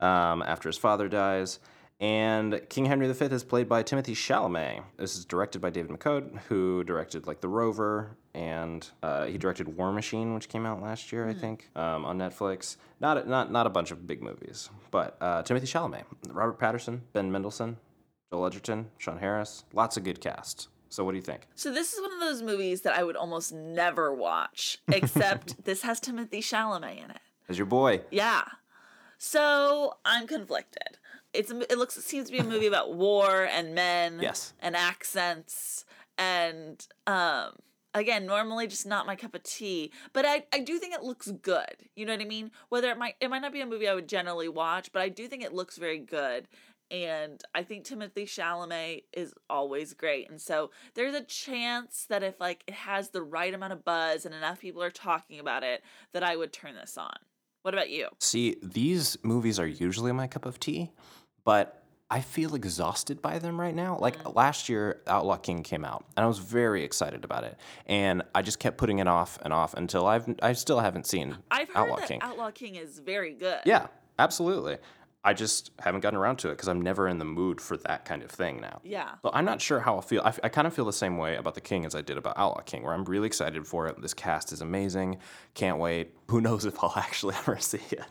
um, 0.00 0.42
after 0.42 0.70
his 0.70 0.78
father 0.78 1.06
dies. 1.06 1.60
And 2.00 2.62
King 2.70 2.86
Henry 2.86 3.12
V 3.12 3.24
is 3.26 3.44
played 3.44 3.68
by 3.68 3.82
Timothy 3.82 4.14
Chalamet. 4.14 4.82
This 4.96 5.16
is 5.16 5.26
directed 5.26 5.60
by 5.60 5.68
David 5.68 5.90
McCode, 5.90 6.38
who 6.48 6.82
directed 6.84 7.26
like 7.26 7.42
The 7.42 7.48
Rover, 7.48 8.16
and 8.34 8.88
uh, 9.02 9.26
he 9.26 9.36
directed 9.36 9.76
War 9.76 9.92
Machine, 9.92 10.32
which 10.34 10.48
came 10.48 10.64
out 10.64 10.80
last 10.80 11.12
year, 11.12 11.28
I 11.28 11.34
think, 11.34 11.68
um, 11.76 12.06
on 12.06 12.16
Netflix. 12.16 12.78
Not 13.00 13.18
a, 13.18 13.28
not 13.28 13.52
not 13.52 13.66
a 13.66 13.70
bunch 13.70 13.90
of 13.90 14.06
big 14.06 14.22
movies, 14.22 14.70
but 14.90 15.18
uh, 15.20 15.42
Timothy 15.42 15.66
Chalamet, 15.66 16.04
Robert 16.30 16.58
Pattinson, 16.58 17.00
Ben 17.12 17.30
Mendelsohn, 17.30 17.76
Joel 18.32 18.46
Edgerton, 18.46 18.86
Sean 18.96 19.18
Harris, 19.18 19.64
lots 19.74 19.98
of 19.98 20.04
good 20.04 20.22
cast. 20.22 20.68
So 20.88 21.04
what 21.04 21.12
do 21.12 21.18
you 21.18 21.22
think? 21.22 21.42
So 21.54 21.70
this 21.70 21.92
is 21.92 22.00
one 22.00 22.12
of 22.14 22.20
those 22.20 22.42
movies 22.42 22.80
that 22.80 22.98
I 22.98 23.04
would 23.04 23.16
almost 23.16 23.52
never 23.52 24.14
watch, 24.14 24.78
except 24.88 25.64
this 25.64 25.82
has 25.82 26.00
Timothy 26.00 26.40
Chalamet 26.40 27.04
in 27.04 27.10
it. 27.10 27.20
As 27.48 27.58
your 27.58 27.66
boy, 27.66 28.00
Yeah. 28.10 28.42
So 29.18 29.98
I'm 30.02 30.26
conflicted. 30.26 30.96
It's 31.32 31.50
it 31.50 31.78
looks 31.78 31.96
it 31.96 32.02
seems 32.02 32.26
to 32.26 32.32
be 32.32 32.38
a 32.38 32.44
movie 32.44 32.66
about 32.66 32.94
war 32.94 33.44
and 33.44 33.74
men 33.74 34.18
Yes. 34.20 34.52
and 34.60 34.74
accents. 34.76 35.84
And 36.18 36.86
um 37.06 37.52
again 37.92 38.24
normally 38.24 38.68
just 38.68 38.86
not 38.86 39.04
my 39.04 39.16
cup 39.16 39.34
of 39.34 39.42
tea 39.42 39.90
but 40.12 40.24
i 40.24 40.44
i 40.52 40.60
do 40.60 40.78
think 40.78 40.94
it 40.94 41.02
looks 41.02 41.28
good. 41.42 41.76
You 41.96 42.06
know 42.06 42.12
what 42.12 42.20
i 42.22 42.24
mean? 42.24 42.50
Whether 42.68 42.90
it 42.90 42.98
might 42.98 43.14
it 43.20 43.28
might 43.30 43.42
not 43.42 43.52
be 43.52 43.60
a 43.60 43.66
movie 43.66 43.88
i 43.88 43.94
would 43.94 44.08
generally 44.08 44.48
watch 44.48 44.92
but 44.92 45.02
i 45.02 45.08
do 45.08 45.26
think 45.28 45.42
it 45.42 45.52
looks 45.52 45.76
very 45.78 45.98
good. 45.98 46.46
And 46.92 47.40
i 47.54 47.62
think 47.62 47.84
timothy 47.84 48.26
chalamet 48.26 49.04
is 49.12 49.32
always 49.48 49.94
great. 49.94 50.28
And 50.30 50.40
so 50.40 50.70
there's 50.94 51.14
a 51.14 51.22
chance 51.22 52.06
that 52.08 52.22
if 52.22 52.38
like 52.40 52.62
it 52.66 52.74
has 52.74 53.10
the 53.10 53.22
right 53.22 53.52
amount 53.54 53.72
of 53.72 53.84
buzz 53.84 54.24
and 54.26 54.34
enough 54.34 54.60
people 54.60 54.82
are 54.82 54.90
talking 54.90 55.40
about 55.40 55.62
it 55.62 55.82
that 56.12 56.22
i 56.22 56.36
would 56.36 56.52
turn 56.52 56.74
this 56.74 56.96
on. 56.98 57.14
What 57.62 57.74
about 57.74 57.90
you? 57.90 58.08
See, 58.20 58.56
these 58.62 59.18
movies 59.22 59.58
are 59.58 59.66
usually 59.66 60.12
my 60.12 60.26
cup 60.26 60.46
of 60.46 60.58
tea, 60.58 60.90
but 61.44 61.76
I 62.12 62.20
feel 62.22 62.56
exhausted 62.56 63.22
by 63.22 63.38
them 63.38 63.60
right 63.60 63.74
now. 63.74 63.96
Like 63.98 64.20
Mm. 64.24 64.34
last 64.34 64.68
year, 64.68 65.00
Outlaw 65.06 65.36
King 65.36 65.62
came 65.62 65.84
out, 65.84 66.04
and 66.16 66.24
I 66.24 66.26
was 66.26 66.38
very 66.38 66.82
excited 66.82 67.24
about 67.24 67.44
it, 67.44 67.56
and 67.86 68.22
I 68.34 68.42
just 68.42 68.58
kept 68.58 68.78
putting 68.78 68.98
it 68.98 69.06
off 69.06 69.38
and 69.42 69.52
off 69.52 69.74
until 69.74 70.06
I've 70.06 70.26
I 70.42 70.52
still 70.54 70.80
haven't 70.80 71.06
seen 71.06 71.36
i've 71.52 71.68
heard 71.68 71.76
Outlaw 71.76 71.96
that 71.96 72.08
King. 72.08 72.18
outlaw 72.22 72.50
king 72.50 72.74
is 72.74 72.98
very 72.98 73.34
good 73.34 73.60
yeah, 73.64 73.86
absolutely. 74.18 74.78
I 75.22 75.34
just 75.34 75.70
haven't 75.78 76.00
gotten 76.00 76.18
around 76.18 76.36
to 76.38 76.48
it 76.48 76.52
because 76.52 76.66
I'm 76.68 76.80
never 76.80 77.06
in 77.06 77.18
the 77.18 77.26
mood 77.26 77.60
for 77.60 77.76
that 77.76 78.06
kind 78.06 78.22
of 78.22 78.30
thing 78.30 78.58
now. 78.60 78.80
yeah 78.82 79.16
So 79.22 79.30
I'm 79.34 79.44
not 79.44 79.60
sure 79.60 79.78
how 79.78 79.94
I'll 79.96 80.00
feel. 80.02 80.22
I, 80.24 80.28
f- 80.28 80.40
I 80.42 80.48
kind 80.48 80.66
of 80.66 80.72
feel 80.74 80.86
the 80.86 80.94
same 80.94 81.18
way 81.18 81.36
about 81.36 81.54
The 81.54 81.60
King 81.60 81.84
as 81.84 81.94
I 81.94 82.00
did 82.00 82.16
about 82.16 82.38
Outlaw 82.38 82.62
King, 82.62 82.82
where 82.84 82.94
I'm 82.94 83.04
really 83.04 83.26
excited 83.26 83.66
for 83.66 83.86
it. 83.86 84.00
This 84.00 84.14
cast 84.14 84.50
is 84.50 84.62
amazing. 84.62 85.18
Can't 85.52 85.78
wait. 85.78 86.14
Who 86.30 86.40
knows 86.40 86.64
if 86.64 86.82
I'll 86.82 86.94
actually 86.96 87.34
ever 87.36 87.58
see 87.58 87.82
it. 87.92 88.02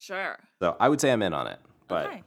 sure 0.00 0.36
So 0.60 0.76
I 0.80 0.88
would 0.88 1.00
say 1.00 1.12
I'm 1.12 1.22
in 1.22 1.32
on 1.32 1.46
it, 1.46 1.60
but 1.86 2.06
okay 2.06 2.22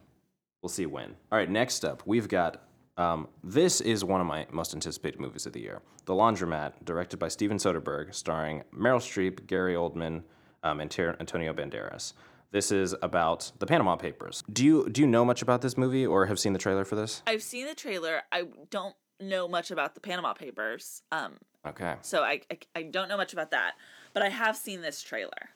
we'll 0.62 0.70
see 0.70 0.86
when. 0.86 1.16
All 1.30 1.38
right, 1.38 1.50
next 1.50 1.84
up, 1.84 2.02
we've 2.06 2.28
got. 2.28 2.62
Um, 2.98 3.28
this 3.42 3.80
is 3.80 4.04
one 4.04 4.20
of 4.20 4.26
my 4.26 4.46
most 4.52 4.74
anticipated 4.74 5.18
movies 5.18 5.46
of 5.46 5.54
the 5.54 5.60
year 5.60 5.80
The 6.04 6.12
Laundromat, 6.12 6.72
directed 6.84 7.16
by 7.18 7.28
Steven 7.28 7.56
Soderbergh, 7.56 8.14
starring 8.14 8.64
Meryl 8.70 8.98
Streep, 8.98 9.46
Gary 9.46 9.74
Oldman, 9.74 10.22
um, 10.62 10.78
and 10.78 10.90
Ter- 10.90 11.16
Antonio 11.18 11.54
Banderas. 11.54 12.12
This 12.50 12.70
is 12.70 12.94
about 13.00 13.50
the 13.60 13.66
Panama 13.66 13.96
Papers. 13.96 14.44
Do 14.52 14.62
you 14.62 14.88
do 14.90 15.00
you 15.00 15.06
know 15.06 15.24
much 15.24 15.40
about 15.40 15.62
this 15.62 15.78
movie 15.78 16.04
or 16.06 16.26
have 16.26 16.38
seen 16.38 16.52
the 16.52 16.58
trailer 16.58 16.84
for 16.84 16.96
this? 16.96 17.22
I've 17.26 17.42
seen 17.42 17.66
the 17.66 17.74
trailer. 17.74 18.20
I 18.30 18.44
don't 18.68 18.94
know 19.18 19.48
much 19.48 19.70
about 19.70 19.94
the 19.94 20.00
Panama 20.00 20.34
Papers. 20.34 21.02
Um, 21.10 21.36
Okay. 21.64 21.94
so 22.02 22.22
I, 22.22 22.42
I 22.50 22.58
I 22.76 22.82
don't 22.82 23.08
know 23.08 23.16
much 23.16 23.32
about 23.32 23.52
that, 23.52 23.72
but 24.12 24.22
I 24.22 24.28
have 24.28 24.54
seen 24.56 24.82
this 24.82 25.02
trailer. 25.02 25.48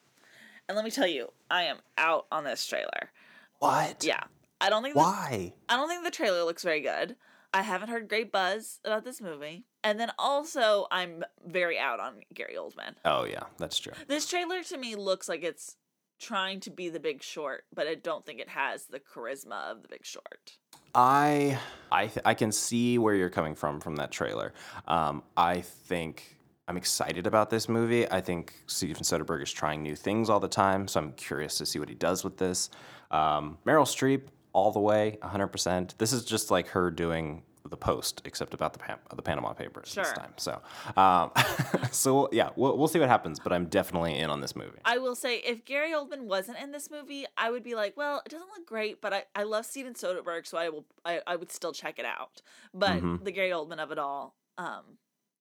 And 0.71 0.75
let 0.77 0.87
me 0.87 0.91
tell 0.91 1.07
you, 1.07 1.29
I 1.51 1.65
am 1.65 1.77
out 1.99 2.27
on 2.33 2.45
this 2.45 2.67
trailer. 2.67 3.11
What? 3.59 4.03
Yeah. 4.05 4.23
I 4.61 4.71
don't 4.71 4.83
think 4.83 4.95
the, 4.95 5.01
Why? 5.01 5.55
I 5.69 5.77
don't 5.77 5.89
think 5.89 6.05
the 6.05 6.11
trailer 6.11 6.45
looks 6.45 6.63
very 6.63 6.81
good. 6.81 7.17
I 7.53 7.63
haven't 7.63 7.89
heard 7.89 8.09
great 8.09 8.33
buzz 8.33 8.81
about 8.85 9.05
this 9.05 9.21
movie. 9.21 9.65
And 9.83 9.99
then 10.01 10.11
also 10.19 10.87
I'm 10.91 11.25
very 11.47 11.79
out 11.79 12.01
on 12.01 12.21
Gary 12.35 12.55
Oldman. 12.59 12.95
Oh 13.05 13.25
yeah, 13.25 13.45
that's 13.59 13.79
true. 13.79 13.93
This 14.09 14.29
trailer 14.29 14.63
to 14.65 14.77
me 14.77 14.95
looks 14.95 15.29
like 15.29 15.43
it's 15.43 15.77
trying 16.19 16.61
to 16.61 16.71
be 16.71 16.89
the 16.89 17.01
big 17.01 17.23
short, 17.23 17.65
but 17.75 17.87
I 17.87 17.95
don't 17.95 18.25
think 18.25 18.41
it 18.41 18.49
has 18.49 18.87
the 18.87 19.01
charisma 19.01 19.71
of 19.71 19.83
the 19.83 19.89
big 19.89 20.05
short. 20.05 20.57
I 20.95 21.59
I 21.93 22.07
th- 22.07 22.25
I 22.25 22.35
can 22.35 22.53
see 22.53 22.99
where 22.99 23.15
you're 23.15 23.31
coming 23.31 23.55
from 23.55 23.81
from 23.81 23.97
that 23.97 24.11
trailer. 24.11 24.53
Um, 24.89 25.23
I 25.37 25.61
think 25.61 26.37
I'm 26.69 26.77
excited 26.77 27.27
about 27.27 27.51
this 27.51 27.69
movie. 27.69 28.11
I 28.11 28.21
think 28.21 28.55
Steven 28.67 29.03
Soderbergh 29.03 29.43
is 29.43 29.53
trying 29.53 29.83
new 29.83 29.95
things 29.95 30.29
all 30.29 30.41
the 30.41 30.49
time, 30.49 30.89
so 30.89 31.01
I'm 31.01 31.13
curious 31.13 31.59
to 31.59 31.67
see 31.67 31.79
what 31.79 31.89
he 31.89 31.95
does 31.95 32.25
with 32.25 32.39
this. 32.39 32.71
Um, 33.11 33.59
Meryl 33.65 33.85
Streep, 33.85 34.23
all 34.57 34.73
the 34.73 34.81
way, 34.81 35.19
100%. 35.23 35.99
This 35.99 36.15
is 36.15 36.25
just 36.25 36.51
like 36.51 36.69
her 36.69 36.91
doing 36.91 37.43
the 37.69 37.77
post, 37.77 38.23
except 38.25 38.55
about 38.55 38.73
the 38.73 38.79
Pan- 38.79 38.99
the 39.15 39.21
Panama 39.21 39.53
Papers 39.53 39.93
this 39.95 40.13
time. 40.13 40.33
So, 40.39 40.63
um, 40.97 41.31
so 41.93 42.29
yeah, 42.33 42.51
we'll, 42.57 42.79
we'll 42.79 42.89
see 42.89 42.99
what 42.99 43.09
happens. 43.11 43.39
But 43.39 43.53
I'm 43.53 43.67
definitely 43.67 44.19
in 44.19 44.31
on 44.31 44.41
this 44.41 44.57
movie. 44.57 44.79
I 44.85 44.97
will 44.99 45.15
say, 45.17 45.39
if 45.41 45.65
Gary 45.67 45.91
Oldman 45.93 46.23
wasn't 46.23 46.59
in 46.59 46.71
this 46.73 46.91
movie, 46.91 47.27
I 47.37 47.51
would 47.51 47.65
be 47.65 47.75
like, 47.75 47.97
well, 47.97 48.23
it 48.25 48.31
doesn't 48.31 48.49
look 48.57 48.67
great, 48.67 49.03
but 49.03 49.13
I, 49.13 49.25
I 49.35 49.43
love 49.43 49.67
Steven 49.67 49.93
Soderbergh, 49.95 50.47
so 50.47 50.57
I 50.57 50.69
will 50.71 50.87
I, 51.05 51.21
I 51.27 51.37
would 51.37 51.53
still 51.53 51.73
check 51.73 51.99
it 51.99 52.07
out. 52.07 52.41
But 52.73 53.03
Mhm. 53.03 53.25
the 53.25 53.33
Gary 53.33 53.51
Oldman 53.51 53.79
of 53.79 53.91
it 53.93 53.99
all 53.99 54.37
um 54.57 54.85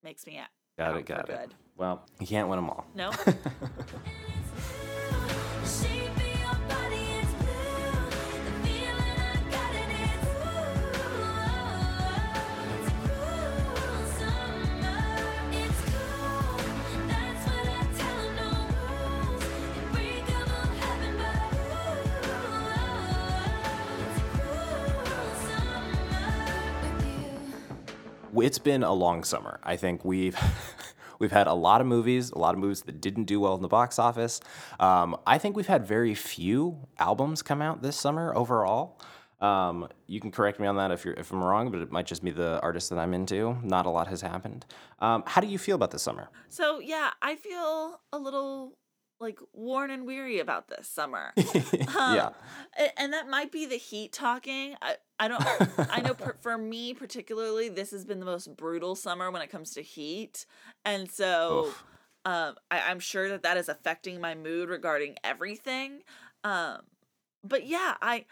makes 0.04 0.26
me 0.26 0.38
Got 0.78 0.90
out 0.90 0.96
it, 0.98 1.06
got 1.06 1.20
it. 1.30 1.38
good. 1.38 1.54
Well, 1.76 2.04
you 2.20 2.26
can't 2.26 2.48
win 2.48 2.58
them 2.58 2.68
all. 2.70 2.84
No, 2.94 3.12
it's 28.40 28.58
been 28.58 28.82
a 28.82 28.92
long 28.92 29.24
summer. 29.24 29.60
I 29.62 29.76
think 29.76 30.04
we've 30.04 30.36
we've 31.18 31.32
had 31.32 31.46
a 31.46 31.54
lot 31.54 31.80
of 31.80 31.86
movies, 31.86 32.30
a 32.30 32.38
lot 32.38 32.54
of 32.54 32.60
movies 32.60 32.82
that 32.82 33.00
didn't 33.00 33.24
do 33.24 33.40
well 33.40 33.54
in 33.54 33.62
the 33.62 33.68
box 33.68 33.98
office. 33.98 34.40
Um, 34.80 35.16
I 35.26 35.38
think 35.38 35.56
we've 35.56 35.66
had 35.66 35.86
very 35.86 36.14
few 36.14 36.86
albums 36.98 37.42
come 37.42 37.62
out 37.62 37.82
this 37.82 37.96
summer 37.96 38.34
overall. 38.34 39.00
Um, 39.40 39.88
you 40.06 40.18
can 40.18 40.30
correct 40.30 40.58
me 40.58 40.66
on 40.66 40.76
that 40.76 40.90
if 40.90 41.04
you're 41.04 41.14
if 41.14 41.30
I'm 41.30 41.42
wrong, 41.42 41.70
but 41.70 41.80
it 41.80 41.92
might 41.92 42.06
just 42.06 42.24
be 42.24 42.30
the 42.30 42.60
artist 42.62 42.90
that 42.90 42.98
I'm 42.98 43.12
into. 43.12 43.58
Not 43.62 43.86
a 43.86 43.90
lot 43.90 44.06
has 44.08 44.22
happened. 44.22 44.64
Um, 45.00 45.24
how 45.26 45.40
do 45.40 45.46
you 45.46 45.58
feel 45.58 45.76
about 45.76 45.90
this 45.90 46.02
summer? 46.02 46.28
so 46.48 46.78
yeah, 46.78 47.10
I 47.20 47.36
feel 47.36 48.00
a 48.12 48.18
little 48.18 48.78
like 49.20 49.38
worn 49.52 49.90
and 49.90 50.06
weary 50.06 50.38
about 50.40 50.68
this 50.68 50.88
summer. 50.88 51.32
yeah, 51.36 52.30
and 52.96 53.12
that 53.12 53.28
might 53.28 53.50
be 53.50 53.66
the 53.66 53.76
heat 53.76 54.12
talking. 54.12 54.74
I, 54.82 54.96
I 55.18 55.28
don't. 55.28 55.42
I 55.90 56.00
know 56.00 56.14
per, 56.14 56.36
for 56.40 56.58
me 56.58 56.94
particularly, 56.94 57.68
this 57.68 57.90
has 57.90 58.04
been 58.04 58.20
the 58.20 58.26
most 58.26 58.56
brutal 58.56 58.94
summer 58.94 59.30
when 59.30 59.42
it 59.42 59.50
comes 59.50 59.72
to 59.72 59.82
heat, 59.82 60.46
and 60.84 61.10
so 61.10 61.72
um, 62.24 62.56
I, 62.70 62.80
I'm 62.88 63.00
sure 63.00 63.28
that 63.28 63.42
that 63.44 63.56
is 63.56 63.68
affecting 63.68 64.20
my 64.20 64.34
mood 64.34 64.68
regarding 64.68 65.16
everything. 65.24 66.02
Um, 66.44 66.80
but 67.42 67.66
yeah, 67.66 67.94
I, 68.02 68.24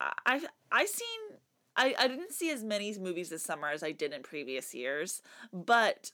I, 0.00 0.42
I 0.70 0.84
seen. 0.86 1.38
I, 1.74 1.94
I 1.98 2.06
didn't 2.06 2.32
see 2.32 2.50
as 2.50 2.62
many 2.62 2.94
movies 2.98 3.30
this 3.30 3.42
summer 3.42 3.68
as 3.68 3.82
I 3.82 3.92
did 3.92 4.12
in 4.12 4.22
previous 4.22 4.74
years, 4.74 5.22
but 5.54 6.12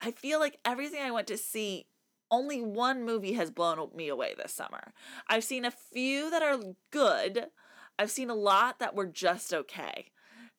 I 0.00 0.12
feel 0.12 0.38
like 0.38 0.60
everything 0.64 1.02
I 1.02 1.10
went 1.10 1.26
to 1.26 1.36
see 1.36 1.86
only 2.30 2.62
one 2.62 3.04
movie 3.04 3.34
has 3.34 3.50
blown 3.50 3.90
me 3.94 4.08
away 4.08 4.34
this 4.36 4.52
summer. 4.52 4.92
I've 5.28 5.44
seen 5.44 5.64
a 5.64 5.70
few 5.70 6.30
that 6.30 6.42
are 6.42 6.58
good. 6.90 7.46
I've 7.98 8.10
seen 8.10 8.30
a 8.30 8.34
lot 8.34 8.78
that 8.78 8.94
were 8.94 9.06
just 9.06 9.54
okay. 9.54 10.06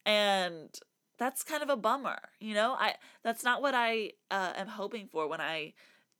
And 0.05 0.69
that's 1.17 1.43
kind 1.43 1.63
of 1.63 1.69
a 1.69 1.75
bummer, 1.75 2.19
you 2.39 2.53
know? 2.53 2.75
I 2.79 2.95
that's 3.24 3.43
not 3.43 3.62
what 3.62 3.74
I 3.75 4.12
uh, 4.31 4.53
am 4.55 4.67
hoping 4.67 5.07
for 5.07 5.27
when 5.27 5.41
I 5.41 5.74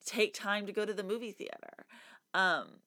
take 0.06 0.34
time 0.34 0.66
to 0.66 0.74
go 0.74 0.86
to 0.86 0.94
the 0.94 1.04
movie 1.04 1.32
theater. 1.32 1.86
Um 2.34 2.82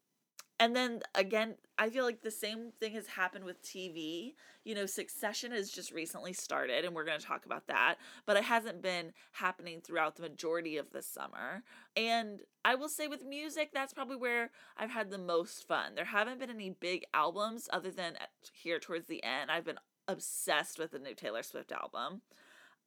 and 0.61 0.77
then 0.77 1.01
again, 1.15 1.55
I 1.79 1.89
feel 1.89 2.05
like 2.05 2.21
the 2.21 2.31
same 2.31 2.71
thing 2.79 2.93
has 2.93 3.07
happened 3.07 3.47
with 3.47 3.63
TV. 3.63 4.35
You 4.63 4.75
know, 4.75 4.85
Succession 4.85 5.51
has 5.53 5.71
just 5.71 5.91
recently 5.91 6.35
started, 6.35 6.85
and 6.85 6.95
we're 6.95 7.07
going 7.07 7.19
to 7.19 7.27
talk 7.27 7.47
about 7.47 7.67
that, 7.69 7.97
but 8.27 8.37
it 8.37 8.45
hasn't 8.45 8.83
been 8.83 9.15
happening 9.33 9.81
throughout 9.81 10.17
the 10.17 10.23
majority 10.23 10.77
of 10.77 10.91
the 10.93 11.01
summer. 11.01 11.63
And 11.97 12.43
I 12.63 12.75
will 12.75 12.91
say 12.91 13.09
with 13.09 13.25
music, 13.25 13.71
that's 13.73 13.95
probably 13.95 14.17
where 14.17 14.51
I've 14.77 14.91
had 14.91 15.11
the 15.11 15.19
most 15.19 15.67
fun. 15.67 15.95
There 15.95 16.05
haven't 16.05 16.39
been 16.39 16.51
any 16.51 16.71
big 16.71 17.07
albums 17.15 17.69
other 17.73 17.91
than 17.91 18.19
here 18.53 18.79
towards 18.79 19.07
the 19.09 19.25
end. 19.25 19.51
I've 19.51 19.65
been 19.65 19.81
obsessed 20.07 20.79
with 20.79 20.91
the 20.91 20.99
new 20.99 21.15
Taylor 21.15 21.43
Swift 21.43 21.73
album. 21.73 22.21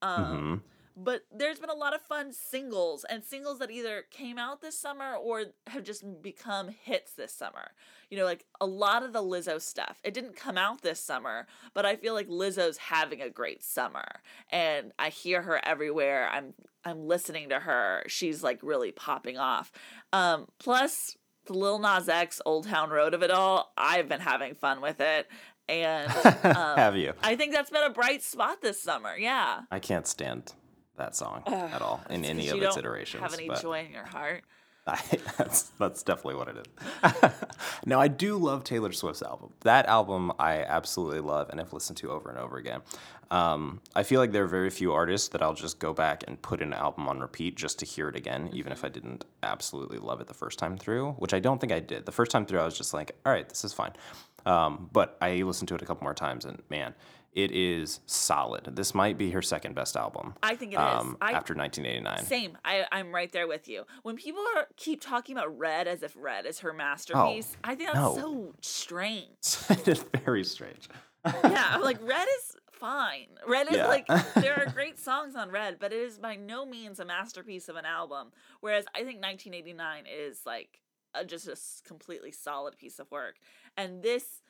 Um, 0.03 0.62
Mhm. 0.62 0.62
But 0.96 1.24
there's 1.36 1.60
been 1.60 1.70
a 1.70 1.76
lot 1.76 1.96
of 1.96 2.02
fun 2.02 2.34
singles 2.34 3.04
and 3.10 3.24
singles 3.24 3.60
that 3.60 3.72
either 3.72 4.04
came 4.12 4.38
out 4.38 4.62
this 4.62 4.78
summer 4.78 5.16
or 5.16 5.46
have 5.68 5.84
just 5.84 6.04
become 6.22 6.70
hits 6.70 7.14
this 7.14 7.34
summer. 7.34 7.72
You 8.10 8.18
know, 8.18 8.26
like 8.26 8.46
a 8.62 8.66
lot 8.66 9.02
of 9.02 9.12
the 9.12 9.24
Lizzo 9.24 9.60
stuff. 9.60 10.00
It 10.04 10.14
didn't 10.14 10.36
come 10.36 10.58
out 10.58 10.82
this 10.82 11.00
summer, 11.00 11.48
but 11.74 11.86
I 11.86 11.96
feel 11.96 12.14
like 12.14 12.28
Lizzo's 12.28 12.78
having 12.78 13.22
a 13.22 13.30
great 13.30 13.64
summer. 13.64 14.06
And 14.52 14.92
I 15.00 15.10
hear 15.10 15.42
her 15.42 15.60
everywhere. 15.66 16.30
I'm 16.32 16.54
I'm 16.86 17.08
listening 17.08 17.50
to 17.50 17.60
her. 17.60 18.04
She's 18.08 18.44
like 18.44 18.60
really 18.62 18.92
popping 18.92 19.38
off. 19.38 19.72
Um, 20.12 20.48
plus 20.60 21.18
the 21.46 21.54
Lil 21.54 21.80
Nas 21.80 22.08
X 22.08 22.42
Old 22.46 22.68
Town 22.68 22.90
Road 22.90 23.14
of 23.14 23.24
it 23.24 23.32
all, 23.32 23.74
I've 23.78 24.08
been 24.08 24.22
having 24.22 24.54
fun 24.54 24.80
with 24.82 25.00
it. 25.00 25.28
And 25.68 26.12
um, 26.44 26.78
have 26.78 26.96
you? 26.98 27.14
I 27.24 27.36
think 27.36 27.54
that's 27.54 27.70
been 27.70 27.84
a 27.84 27.90
bright 27.90 28.22
spot 28.22 28.62
this 28.62 28.80
summer. 28.80 29.16
Yeah. 29.18 29.62
I 29.72 29.80
can't 29.80 30.06
stand 30.06 30.54
that 30.98 31.16
song 31.16 31.44
at 31.48 31.82
all 31.82 32.02
in 32.10 32.26
any 32.26 32.50
of 32.50 32.62
its 32.62 32.78
iterations. 32.78 33.22
Have 33.24 33.34
any 33.34 33.50
joy 33.62 33.86
in 33.86 33.92
your 33.92 34.06
heart? 34.06 34.44
I, 34.88 35.00
that's 35.38 35.64
that's 35.80 36.04
definitely 36.04 36.36
what 36.36 36.50
it 36.50 36.58
is. 36.58 37.32
now 37.86 38.02
I 38.02 38.10
do 38.10 38.36
love 38.38 38.66
Taylor 38.66 38.92
Swift's 38.92 39.22
album. 39.22 39.54
That 39.62 39.86
album 39.86 40.34
I 40.40 40.58
absolutely 40.58 41.22
love 41.22 41.50
and 41.50 41.60
have 41.60 41.72
listened 41.72 41.98
to 42.00 42.12
over 42.12 42.30
and 42.30 42.38
over 42.38 42.58
again. 42.58 42.82
Um, 43.32 43.80
I 43.96 44.04
feel 44.04 44.20
like 44.20 44.34
there 44.34 44.44
are 44.44 44.48
very 44.48 44.70
few 44.70 44.92
artists 44.92 45.30
that 45.30 45.42
I'll 45.42 45.54
just 45.54 45.80
go 45.80 45.94
back 45.94 46.26
and 46.28 46.40
put 46.42 46.62
an 46.62 46.74
album 46.74 47.08
on 47.08 47.20
repeat 47.20 47.56
just 47.56 47.80
to 47.80 47.86
hear 47.86 48.10
it 48.10 48.16
again, 48.18 48.50
even 48.52 48.74
if 48.74 48.84
I 48.84 48.90
didn't 48.90 49.24
absolutely 49.42 50.00
love 50.00 50.20
it 50.20 50.28
the 50.28 50.34
first 50.34 50.60
time 50.60 50.78
through, 50.78 51.14
which 51.14 51.34
I 51.34 51.40
don't 51.40 51.60
think 51.62 51.72
I 51.72 51.80
did. 51.80 52.06
The 52.06 52.12
first 52.12 52.30
time 52.30 52.46
through, 52.46 52.60
I 52.60 52.66
was 52.66 52.78
just 52.78 52.94
like, 52.94 53.16
all 53.26 53.32
right, 53.32 53.48
this 53.48 53.64
is 53.64 53.72
fine. 53.72 53.94
Um, 54.46 54.90
but 54.92 55.18
I 55.22 55.42
listened 55.44 55.70
to 55.70 55.76
it 55.76 55.82
a 55.82 55.86
couple 55.86 56.04
more 56.04 56.14
times, 56.14 56.44
and 56.44 56.62
man, 56.70 56.94
it 57.36 57.52
is 57.52 58.00
solid. 58.06 58.75
This 58.75 58.94
might 58.94 59.18
be 59.18 59.32
her 59.32 59.42
second 59.42 59.75
best 59.75 59.96
album. 59.96 60.36
I 60.44 60.56
think 60.56 60.74
it 60.74 60.75
is. 60.75 60.82
um, 60.82 61.18
I- 61.22 61.32
after 61.34 61.54
1989. 61.54 62.25
Same. 62.25 62.58
I, 62.63 62.86
I'm 62.92 63.13
right 63.13 63.32
there 63.32 63.48
with 63.48 63.68
you. 63.68 63.86
When 64.04 64.16
people 64.16 64.44
are, 64.56 64.68
keep 64.78 65.02
talking 65.02 65.36
about 65.38 65.58
Red 65.58 65.88
as 65.88 66.04
if 66.04 66.13
Red 66.16 66.46
is 66.46 66.60
her 66.60 66.74
masterpiece, 66.74 67.56
I 67.63 67.75
think 67.75 67.90
that's 67.92 68.00
no. 68.00 68.16
so 68.16 68.54
strange. 68.62 69.38
it 69.70 69.88
is 69.88 70.06
very 70.24 70.44
strange. 70.44 70.88
yeah, 71.25 71.68
I'm 71.72 71.82
like 71.82 72.00
Red 72.02 72.28
is 72.40 72.56
fine. 72.72 73.28
Red 73.48 73.68
is 73.70 73.78
Yeah. 73.78 73.88
like 73.88 74.08
there 74.36 74.60
are 74.60 74.72
great 74.72 75.00
songs 75.00 75.36
on 75.36 75.50
Red, 75.52 75.78
but 75.80 75.94
it 75.94 76.00
is 76.00 76.18
by 76.20 76.36
no 76.36 76.66
means 76.66 77.00
a 77.00 77.06
masterpiece 77.06 77.70
of 77.70 77.75
an 77.78 77.86
album. 77.86 78.32
Whereas 78.60 78.86
I 78.94 79.00
think 79.00 79.22
1989 79.24 80.04
is 80.13 80.42
like 80.46 80.82
a, 81.16 81.24
just 81.24 81.48
a 81.48 81.56
completely 81.88 82.32
solid 82.32 82.78
piece 82.78 83.00
of 83.00 83.10
work, 83.12 83.36
and 83.78 84.04
this 84.04 84.42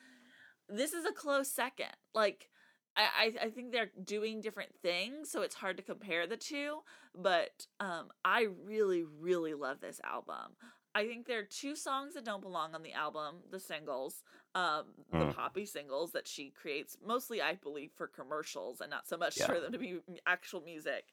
this 0.68 0.92
is 0.94 1.04
a 1.04 1.12
close 1.12 1.48
second. 1.48 1.94
Like 2.14 2.48
I, 2.96 3.32
I 3.40 3.46
I 3.46 3.50
think 3.50 3.72
they're 3.72 3.90
doing 4.04 4.40
different 4.40 4.70
things, 4.82 5.30
so 5.30 5.42
it's 5.42 5.54
hard 5.54 5.76
to 5.78 5.82
compare 5.82 6.26
the 6.26 6.36
two. 6.36 6.78
But 7.14 7.66
um, 7.80 8.08
I 8.24 8.46
really 8.64 9.04
really 9.20 9.54
love 9.54 9.80
this 9.80 10.00
album. 10.04 10.56
I 10.96 11.06
think 11.08 11.26
there 11.26 11.40
are 11.40 11.44
two 11.44 11.74
songs 11.74 12.14
that 12.14 12.24
don't 12.24 12.40
belong 12.40 12.72
on 12.74 12.84
the 12.84 12.92
album, 12.92 13.36
the 13.50 13.58
singles, 13.58 14.22
um, 14.54 14.84
the 15.10 15.16
Mm. 15.26 15.34
poppy 15.34 15.66
singles 15.66 16.12
that 16.12 16.28
she 16.28 16.50
creates, 16.50 16.96
mostly 17.04 17.42
I 17.42 17.54
believe 17.56 17.90
for 17.96 18.06
commercials 18.06 18.80
and 18.80 18.90
not 18.90 19.08
so 19.08 19.16
much 19.16 19.36
Yeah. 19.38 19.46
for 19.46 19.58
them 19.58 19.72
to 19.72 19.78
be 19.78 19.98
actual 20.24 20.60
music. 20.60 21.06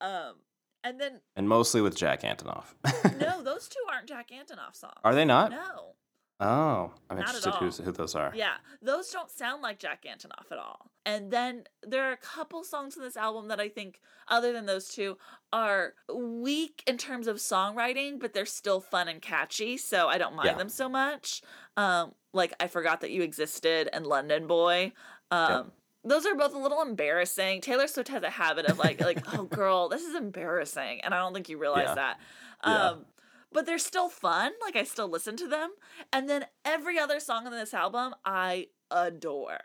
Um, 0.00 0.36
and 0.84 1.00
then 1.00 1.20
And 1.34 1.48
mostly 1.48 1.80
with 1.80 1.96
Jack 1.96 2.22
Antonoff. 2.22 2.74
no, 3.18 3.42
those 3.42 3.66
two 3.68 3.80
aren't 3.92 4.06
Jack 4.06 4.30
Antonoff 4.30 4.76
songs. 4.76 4.94
Are 5.02 5.14
they 5.16 5.24
not? 5.24 5.50
No. 5.50 5.96
Oh, 6.38 6.92
I'm 7.08 7.16
Not 7.16 7.28
interested 7.28 7.54
who's, 7.54 7.78
who 7.78 7.92
those 7.92 8.14
are. 8.14 8.30
Yeah, 8.34 8.54
those 8.82 9.10
don't 9.10 9.30
sound 9.30 9.62
like 9.62 9.78
Jack 9.78 10.04
Antonoff 10.04 10.52
at 10.52 10.58
all. 10.58 10.90
And 11.06 11.30
then 11.30 11.64
there 11.82 12.04
are 12.04 12.12
a 12.12 12.16
couple 12.18 12.62
songs 12.62 12.94
in 12.96 13.02
this 13.02 13.16
album 13.16 13.48
that 13.48 13.58
I 13.58 13.70
think, 13.70 14.00
other 14.28 14.52
than 14.52 14.66
those 14.66 14.88
two, 14.88 15.16
are 15.52 15.94
weak 16.14 16.82
in 16.86 16.98
terms 16.98 17.26
of 17.26 17.36
songwriting, 17.36 18.20
but 18.20 18.34
they're 18.34 18.44
still 18.44 18.80
fun 18.80 19.08
and 19.08 19.22
catchy, 19.22 19.78
so 19.78 20.08
I 20.08 20.18
don't 20.18 20.34
mind 20.34 20.48
Yeah. 20.48 20.58
them 20.58 20.68
so 20.68 20.88
much. 20.90 21.40
Um, 21.76 22.12
like 22.34 22.52
I 22.60 22.66
forgot 22.66 23.00
that 23.00 23.10
you 23.12 23.22
existed 23.22 23.88
and 23.92 24.06
London 24.06 24.46
Boy. 24.46 24.92
Um, 25.30 25.72
Those 26.04 26.24
are 26.26 26.34
both 26.36 26.54
a 26.54 26.58
little 26.58 26.82
embarrassing. 26.82 27.62
Taylor 27.62 27.88
Swift 27.88 28.08
has 28.10 28.22
a 28.22 28.30
habit 28.30 28.66
of 28.66 28.78
like, 28.78 29.00
like, 29.00 29.20
oh 29.34 29.44
girl, 29.44 29.88
this 29.88 30.02
is 30.02 30.14
embarrassing, 30.14 31.00
and 31.00 31.14
I 31.14 31.18
don't 31.18 31.32
think 31.32 31.48
you 31.48 31.56
realize 31.58 31.86
Yeah. 31.88 31.94
that. 31.94 32.20
Yeah. 32.64 32.94
But 33.56 33.64
they're 33.64 33.78
still 33.78 34.10
fun. 34.10 34.52
Like 34.62 34.76
I 34.76 34.84
still 34.84 35.08
listen 35.08 35.34
to 35.38 35.48
them. 35.48 35.70
And 36.12 36.28
then 36.28 36.44
every 36.62 36.98
other 36.98 37.18
song 37.20 37.46
on 37.46 37.52
this 37.52 37.72
album 37.72 38.14
I 38.22 38.66
adore. 38.90 39.60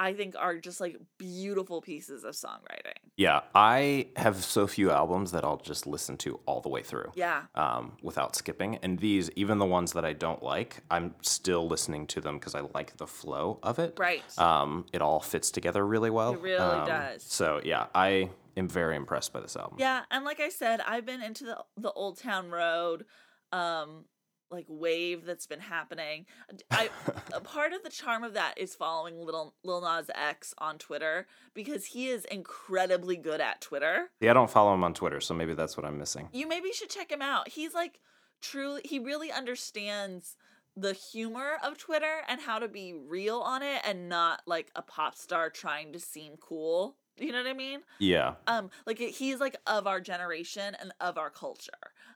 I 0.00 0.12
think 0.14 0.34
are 0.36 0.58
just 0.58 0.80
like 0.80 0.96
beautiful 1.16 1.80
pieces 1.80 2.24
of 2.24 2.34
songwriting. 2.34 2.98
Yeah, 3.16 3.42
I 3.54 4.08
have 4.16 4.44
so 4.44 4.66
few 4.66 4.90
albums 4.90 5.30
that 5.30 5.44
I'll 5.44 5.56
just 5.56 5.86
listen 5.86 6.16
to 6.18 6.40
all 6.44 6.60
the 6.60 6.68
way 6.68 6.82
through. 6.82 7.12
Yeah. 7.14 7.42
Um, 7.54 7.92
without 8.02 8.34
skipping. 8.34 8.76
And 8.82 8.98
these, 8.98 9.30
even 9.36 9.58
the 9.58 9.64
ones 9.64 9.92
that 9.92 10.04
I 10.04 10.12
don't 10.12 10.42
like, 10.42 10.82
I'm 10.90 11.14
still 11.22 11.66
listening 11.68 12.08
to 12.08 12.20
them 12.20 12.38
because 12.38 12.54
I 12.56 12.62
like 12.74 12.96
the 12.98 13.06
flow 13.06 13.58
of 13.62 13.78
it. 13.78 13.94
Right. 13.96 14.22
Um, 14.38 14.86
it 14.92 15.00
all 15.00 15.20
fits 15.20 15.50
together 15.52 15.86
really 15.86 16.10
well. 16.10 16.34
It 16.34 16.40
really 16.42 16.58
Um, 16.58 16.86
does. 16.86 17.22
So 17.22 17.60
yeah, 17.64 17.86
I 17.94 18.28
am 18.56 18.68
very 18.68 18.96
impressed 18.96 19.32
by 19.32 19.40
this 19.40 19.56
album. 19.56 19.76
Yeah, 19.78 20.02
and 20.10 20.24
like 20.24 20.40
I 20.40 20.50
said, 20.50 20.80
I've 20.86 21.06
been 21.06 21.22
into 21.22 21.44
the 21.44 21.64
the 21.76 21.92
Old 21.92 22.18
Town 22.18 22.50
Road 22.50 23.06
um 23.52 24.04
like 24.50 24.66
wave 24.68 25.24
that's 25.24 25.46
been 25.46 25.60
happening. 25.60 26.24
I 26.70 26.88
a 27.34 27.40
part 27.40 27.72
of 27.72 27.82
the 27.82 27.90
charm 27.90 28.22
of 28.22 28.34
that 28.34 28.54
is 28.56 28.74
following 28.74 29.18
little 29.18 29.54
Lil 29.64 29.80
Nas 29.80 30.08
X 30.14 30.54
on 30.58 30.78
Twitter 30.78 31.26
because 31.52 31.86
he 31.86 32.08
is 32.08 32.24
incredibly 32.26 33.16
good 33.16 33.40
at 33.40 33.60
Twitter. 33.60 34.10
Yeah, 34.20 34.30
I 34.30 34.34
don't 34.34 34.50
follow 34.50 34.72
him 34.72 34.84
on 34.84 34.94
Twitter, 34.94 35.20
so 35.20 35.34
maybe 35.34 35.54
that's 35.54 35.76
what 35.76 35.84
I'm 35.84 35.98
missing. 35.98 36.28
you 36.32 36.46
maybe 36.46 36.72
should 36.72 36.90
check 36.90 37.10
him 37.10 37.22
out. 37.22 37.48
He's 37.48 37.74
like 37.74 37.98
truly 38.40 38.82
he 38.84 38.98
really 38.98 39.32
understands 39.32 40.36
the 40.76 40.92
humor 40.92 41.52
of 41.64 41.78
Twitter 41.78 42.20
and 42.28 42.40
how 42.40 42.58
to 42.58 42.68
be 42.68 42.92
real 42.92 43.38
on 43.38 43.62
it 43.62 43.80
and 43.84 44.08
not 44.08 44.42
like 44.46 44.70
a 44.76 44.82
pop 44.82 45.16
star 45.16 45.48
trying 45.50 45.92
to 45.94 45.98
seem 45.98 46.34
cool. 46.38 46.96
You 47.18 47.32
know 47.32 47.38
what 47.38 47.48
I 47.48 47.54
mean? 47.54 47.80
Yeah. 47.98 48.34
Um 48.46 48.70
like 48.86 48.98
he's 48.98 49.40
like 49.40 49.56
of 49.66 49.86
our 49.86 50.00
generation 50.00 50.76
and 50.78 50.92
of 51.00 51.16
our 51.16 51.30
culture. 51.30 51.72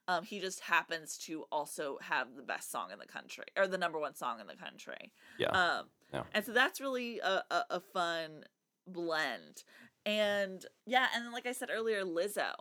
Um 0.08 0.24
he 0.24 0.40
just 0.40 0.60
happens 0.60 1.18
to 1.26 1.44
also 1.52 1.98
have 2.02 2.28
the 2.36 2.42
best 2.42 2.70
song 2.70 2.90
in 2.92 2.98
the 2.98 3.06
country 3.06 3.44
or 3.56 3.66
the 3.66 3.78
number 3.78 3.98
one 3.98 4.14
song 4.14 4.40
in 4.40 4.46
the 4.46 4.56
country. 4.56 5.12
Yeah. 5.38 5.48
Um, 5.50 5.86
Yeah. 6.12 6.22
And 6.32 6.44
so 6.44 6.52
that's 6.52 6.80
really 6.80 7.20
a, 7.20 7.44
a, 7.50 7.64
a 7.70 7.80
fun 7.80 8.44
blend. 8.86 9.64
And 10.06 10.64
yeah, 10.86 11.06
and 11.14 11.24
then 11.24 11.32
like 11.32 11.46
I 11.46 11.52
said 11.52 11.68
earlier, 11.72 12.04
Lizzo. 12.04 12.52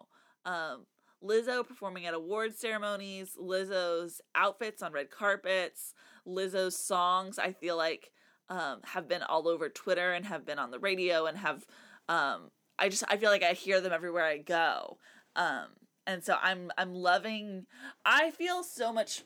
Um, 0.46 0.86
Lizzo 1.24 1.68
performing 1.68 2.06
at 2.06 2.14
award 2.14 2.56
ceremonies, 2.56 3.36
Lizzo's 3.40 4.22
outfits 4.36 4.82
on 4.82 4.94
red 4.94 5.10
carpets, 5.10 5.94
Lizzo's 6.26 6.78
songs, 6.78 7.38
I 7.38 7.52
feel 7.52 7.76
like 7.76 8.12
um, 8.50 8.80
have 8.84 9.08
been 9.08 9.22
all 9.24 9.48
over 9.48 9.70
Twitter 9.70 10.14
and 10.14 10.26
have 10.26 10.46
been 10.46 10.60
on 10.60 10.72
the 10.72 10.80
radio 10.80 11.26
and 11.26 11.38
have 11.38 11.66
um, 12.08 12.52
I 12.80 12.90
just 12.90 13.04
I 13.08 13.18
feel 13.18 13.30
like 13.30 13.44
I 13.44 13.54
hear 13.54 13.82
them 13.82 13.94
everywhere 13.94 14.26
I 14.26 14.38
go. 14.38 14.98
Um, 15.36 15.68
and 16.08 16.24
so 16.24 16.38
I'm 16.42 16.72
I'm 16.78 16.94
loving 16.94 17.66
I 18.06 18.32
feel 18.32 18.64
so 18.64 18.92
much 18.94 19.24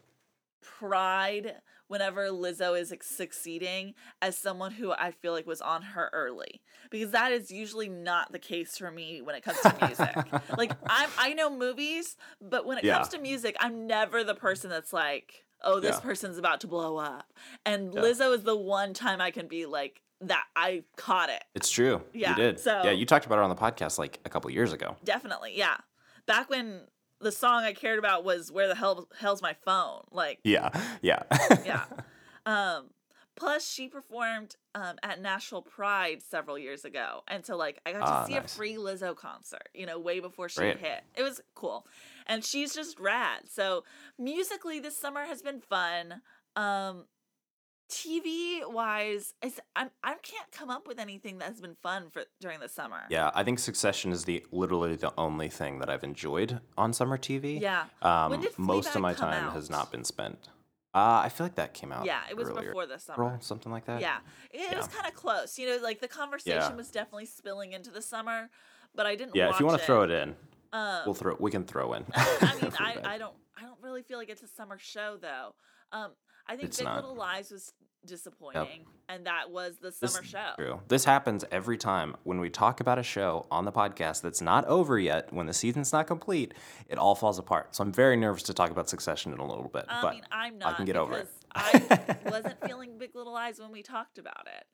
pride 0.62 1.56
whenever 1.88 2.28
Lizzo 2.30 2.80
is 2.80 2.94
succeeding 3.02 3.94
as 4.22 4.38
someone 4.38 4.72
who 4.72 4.92
I 4.92 5.12
feel 5.12 5.34
like 5.34 5.46
was 5.46 5.62
on 5.62 5.82
her 5.82 6.10
early 6.14 6.62
because 6.90 7.12
that 7.12 7.32
is 7.32 7.52
usually 7.52 7.90
not 7.90 8.32
the 8.32 8.40
case 8.40 8.78
for 8.78 8.90
me 8.90 9.22
when 9.22 9.36
it 9.36 9.44
comes 9.44 9.60
to 9.60 9.76
music. 9.86 10.16
like 10.58 10.72
I'm 10.88 11.10
I 11.18 11.34
know 11.34 11.50
movies, 11.56 12.16
but 12.42 12.66
when 12.66 12.78
it 12.78 12.84
Yeah. 12.84 12.96
comes 12.96 13.10
to 13.10 13.20
music, 13.20 13.56
I'm 13.60 13.86
never 13.88 14.24
the 14.24 14.36
person 14.36 14.70
that's 14.70 14.94
like, 14.94 15.44
"Oh, 15.62 15.80
this 15.80 15.96
Yeah. 15.98 16.00
person's 16.02 16.38
about 16.38 16.62
to 16.62 16.68
blow 16.68 16.98
up." 16.98 17.32
And 17.66 17.92
Lizzo 17.94 18.34
is 18.34 18.44
the 18.44 18.56
one 18.58 18.94
time 18.94 19.20
I 19.22 19.32
can 19.32 19.48
be 19.48 19.66
like 19.66 20.02
that 20.22 20.46
I 20.56 20.84
caught 20.96 21.30
it. 21.30 21.44
It's 21.54 21.70
true. 21.70 22.02
Yeah, 22.14 22.30
You 22.32 22.36
did. 22.38 22.60
so- 22.60 22.82
yeah, 22.84 22.92
you 22.92 23.06
talked 23.06 23.26
about 23.26 23.40
it 23.40 23.44
on 23.44 23.50
the 23.50 23.56
podcast 23.58 23.98
like 24.00 24.20
a 24.24 24.30
couple 24.30 24.50
years 24.50 24.72
ago. 24.72 24.96
Definitely. 25.04 25.58
Yeah. 25.58 25.76
Back 26.26 26.50
when 26.50 26.82
the 27.20 27.32
song 27.32 27.64
I 27.64 27.74
cared 27.74 28.00
about 28.00 28.24
was 28.24 28.52
"Where 28.52 28.68
the 28.68 28.76
hell 28.76 29.08
hell's 29.20 29.42
my 29.42 29.54
phone?" 29.66 30.02
Like 30.12 30.40
Yeah. 30.44 30.70
Yeah. 31.02 31.24
yeah. 31.66 31.86
Um, 32.46 32.90
plus, 33.38 33.66
she 33.66 33.88
performed 33.88 34.58
um, 34.76 34.98
at 35.02 35.22
Nashville 35.22 35.62
Pride 35.62 36.22
several 36.22 36.60
years 36.60 36.84
ago, 36.84 37.22
and 37.28 37.46
so 37.46 37.56
like 37.56 37.80
I 37.86 37.94
got 37.94 38.00
to 38.00 38.06
Ah, 38.06 38.26
see 38.26 38.34
nice. 38.34 38.54
a 38.54 38.58
free 38.58 38.76
Lizzo 38.76 39.16
concert. 39.16 39.70
You 39.74 39.86
know, 39.86 39.98
way 39.98 40.20
before 40.20 40.50
she 40.50 40.60
Great. 40.60 40.80
hit. 40.80 41.04
It 41.16 41.24
was 41.24 41.40
cool, 41.56 41.88
and 42.28 42.44
she's 42.44 42.76
just 42.76 43.00
rad. 43.00 43.50
So 43.50 43.86
musically, 44.20 44.82
this 44.82 44.98
summer 44.98 45.24
has 45.26 45.42
been 45.42 45.62
fun. 45.62 46.22
Um, 46.58 47.06
TV 47.94 48.68
wise, 48.72 49.34
it's, 49.44 49.60
I'm 49.76 49.90
I 50.04 50.16
can't 50.16 50.52
come 50.52 50.70
up 50.72 50.88
with 50.88 51.00
anything 51.00 51.38
that's 51.38 51.62
been 51.62 51.76
fun 51.76 52.10
for 52.10 52.24
during 52.42 52.60
the 52.60 52.68
summer. 52.68 53.02
Yeah, 53.10 53.30
I 53.36 53.44
think 53.44 53.60
Succession 53.60 54.12
is 54.12 54.26
the 54.26 54.44
literally 54.52 54.96
the 54.96 55.14
only 55.18 55.48
thing 55.50 55.80
that 55.80 55.90
I've 55.90 56.04
enjoyed 56.04 56.60
on 56.78 56.92
summer 56.94 57.18
TV. 57.18 57.62
Yeah. 57.62 57.86
Um, 58.02 58.46
most 58.58 58.96
of 58.96 59.02
my 59.02 59.14
time 59.14 59.46
out? 59.46 59.54
has 59.54 59.70
not 59.70 59.92
been 59.92 60.04
spent. 60.04 60.50
Uh, 60.96 61.22
I 61.24 61.30
feel 61.30 61.46
like 61.46 61.56
that 61.56 61.74
came 61.74 61.92
out. 61.92 62.06
Yeah, 62.06 62.22
it 62.30 62.36
was 62.38 62.50
earlier. 62.50 62.68
before 62.70 62.86
the 62.86 63.00
summer. 63.00 63.26
April, 63.26 63.42
something 63.42 63.72
like 63.72 63.86
that. 63.86 64.02
Yeah, 64.02 64.18
it 64.52 64.76
was 64.76 64.88
Yeah. 64.88 64.96
kind 65.02 65.08
of 65.08 65.14
close. 65.16 65.58
You 65.60 65.68
know, 65.70 65.78
like 65.84 66.00
the 66.02 66.08
conversation 66.08 66.60
Yeah. 66.60 66.76
was 66.76 66.90
definitely 66.90 67.26
spilling 67.28 67.74
into 67.74 67.92
the 67.92 68.02
summer, 68.02 68.50
but 68.96 69.06
I 69.06 69.16
didn't. 69.16 69.36
Yeah, 69.36 69.50
if 69.50 69.60
you 69.60 69.66
want 69.66 69.74
want 69.74 69.82
to 69.82 69.86
throw 69.86 70.04
it 70.04 70.12
in, 70.12 70.36
Um, 70.72 71.02
we'll 71.06 71.14
throw. 71.16 71.36
We 71.40 71.52
can 71.52 71.64
throw 71.66 71.94
in. 71.94 72.06
I 72.16 72.58
mean, 72.62 72.72
I, 72.80 72.98
I 73.06 73.18
don't 73.20 73.36
I 73.56 73.62
don't 73.62 73.80
really 73.82 74.02
feel 74.02 74.18
like 74.18 74.30
it's 74.30 74.42
a 74.44 74.48
summer 74.48 74.78
show 74.80 75.18
though. 75.22 75.54
Um, 75.92 76.12
I 76.48 76.56
think 76.56 76.70
It's 76.70 76.78
Big 76.78 76.86
not. 76.86 76.96
Little 76.98 77.16
Lies 77.16 77.52
was 77.52 77.72
disappointing, 78.06 78.86
and 79.08 79.26
that 79.28 79.50
was 79.50 79.78
the 79.78 79.94
This- 80.00 80.14
summer 80.14 80.26
show. 80.26 80.52
True. 80.58 80.82
This 80.90 81.06
happens 81.06 81.46
every 81.52 81.78
time 81.78 82.16
when 82.24 82.40
we 82.42 82.50
talk 82.50 82.80
about 82.82 83.00
a 83.00 83.04
show 83.04 83.48
on 83.50 83.64
the 83.66 83.72
podcast 83.72 84.22
that's 84.22 84.42
not 84.42 84.66
over 84.66 85.00
yet. 85.00 85.32
When 85.32 85.46
the 85.46 85.54
season's 85.54 85.94
not 85.94 86.06
complete, 86.08 86.54
it 86.90 86.98
all 86.98 87.16
falls 87.16 87.40
apart. 87.40 87.74
So 87.76 87.82
I'm 87.84 87.94
very 87.94 88.18
nervous 88.18 88.44
to 88.44 88.54
talk 88.54 88.72
about 88.72 88.90
Succession 88.90 89.32
in 89.32 89.40
a 89.40 89.48
little 89.48 89.70
bit. 89.70 89.86
I 89.88 90.02
but 90.02 90.14
mean, 90.16 90.26
I'm 90.32 90.58
not 90.58 90.74
I 90.74 90.76
can 90.76 90.86
get 90.86 90.98
over 90.98 91.18
it. 91.20 91.30
I 91.56 92.18
wasn't 92.26 92.60
feeling 92.66 92.98
Big 92.98 93.16
Little 93.16 93.34
Lies 93.34 93.60
when 93.60 93.72
we 93.72 93.82
talked 93.84 94.18
about 94.18 94.48
it. 94.48 94.66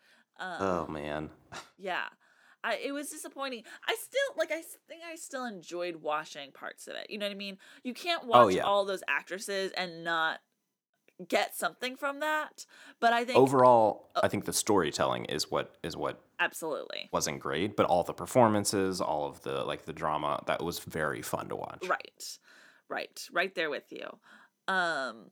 Um, 0.41 0.57
oh 0.59 0.87
man. 0.87 1.29
Yeah. 1.77 2.05
I 2.63 2.75
it 2.77 2.91
was 2.93 3.09
disappointing. 3.09 3.63
I 3.87 3.95
still 3.95 4.35
like 4.37 4.51
I 4.51 4.61
think 4.87 5.01
I 5.09 5.15
still 5.15 5.45
enjoyed 5.45 5.97
watching 5.97 6.51
parts 6.51 6.87
of 6.87 6.95
it. 6.95 7.07
You 7.09 7.17
know 7.17 7.25
what 7.27 7.31
I 7.31 7.35
mean? 7.35 7.57
You 7.83 7.93
can't 7.93 8.25
watch 8.25 8.45
Oh, 8.45 8.47
yeah. 8.49 8.63
all 8.63 8.83
those 8.85 9.01
actresses 9.07 9.71
and 9.77 10.03
not 10.03 10.39
get 11.27 11.55
something 11.55 11.95
from 11.95 12.19
that. 12.21 12.65
But 12.99 13.13
I 13.13 13.25
think 13.25 13.37
Overall, 13.37 14.09
I 14.21 14.27
think 14.27 14.45
the 14.45 14.53
storytelling 14.53 15.25
is 15.25 15.51
what 15.51 15.75
is 15.83 15.97
what 15.97 16.21
absolutely. 16.39 17.09
wasn't 17.11 17.39
great, 17.39 17.75
but 17.75 17.85
all 17.85 18.03
the 18.03 18.13
performances, 18.13 19.01
all 19.01 19.25
of 19.27 19.41
the 19.43 19.63
like 19.63 19.85
the 19.85 19.93
drama, 19.93 20.43
that 20.47 20.63
was 20.63 20.79
very 20.79 21.21
fun 21.21 21.49
to 21.49 21.55
watch. 21.55 21.85
Right. 21.87 22.37
Right. 22.87 23.27
Right 23.31 23.53
there 23.55 23.69
with 23.69 23.91
you. 23.91 24.07
Um 24.67 25.31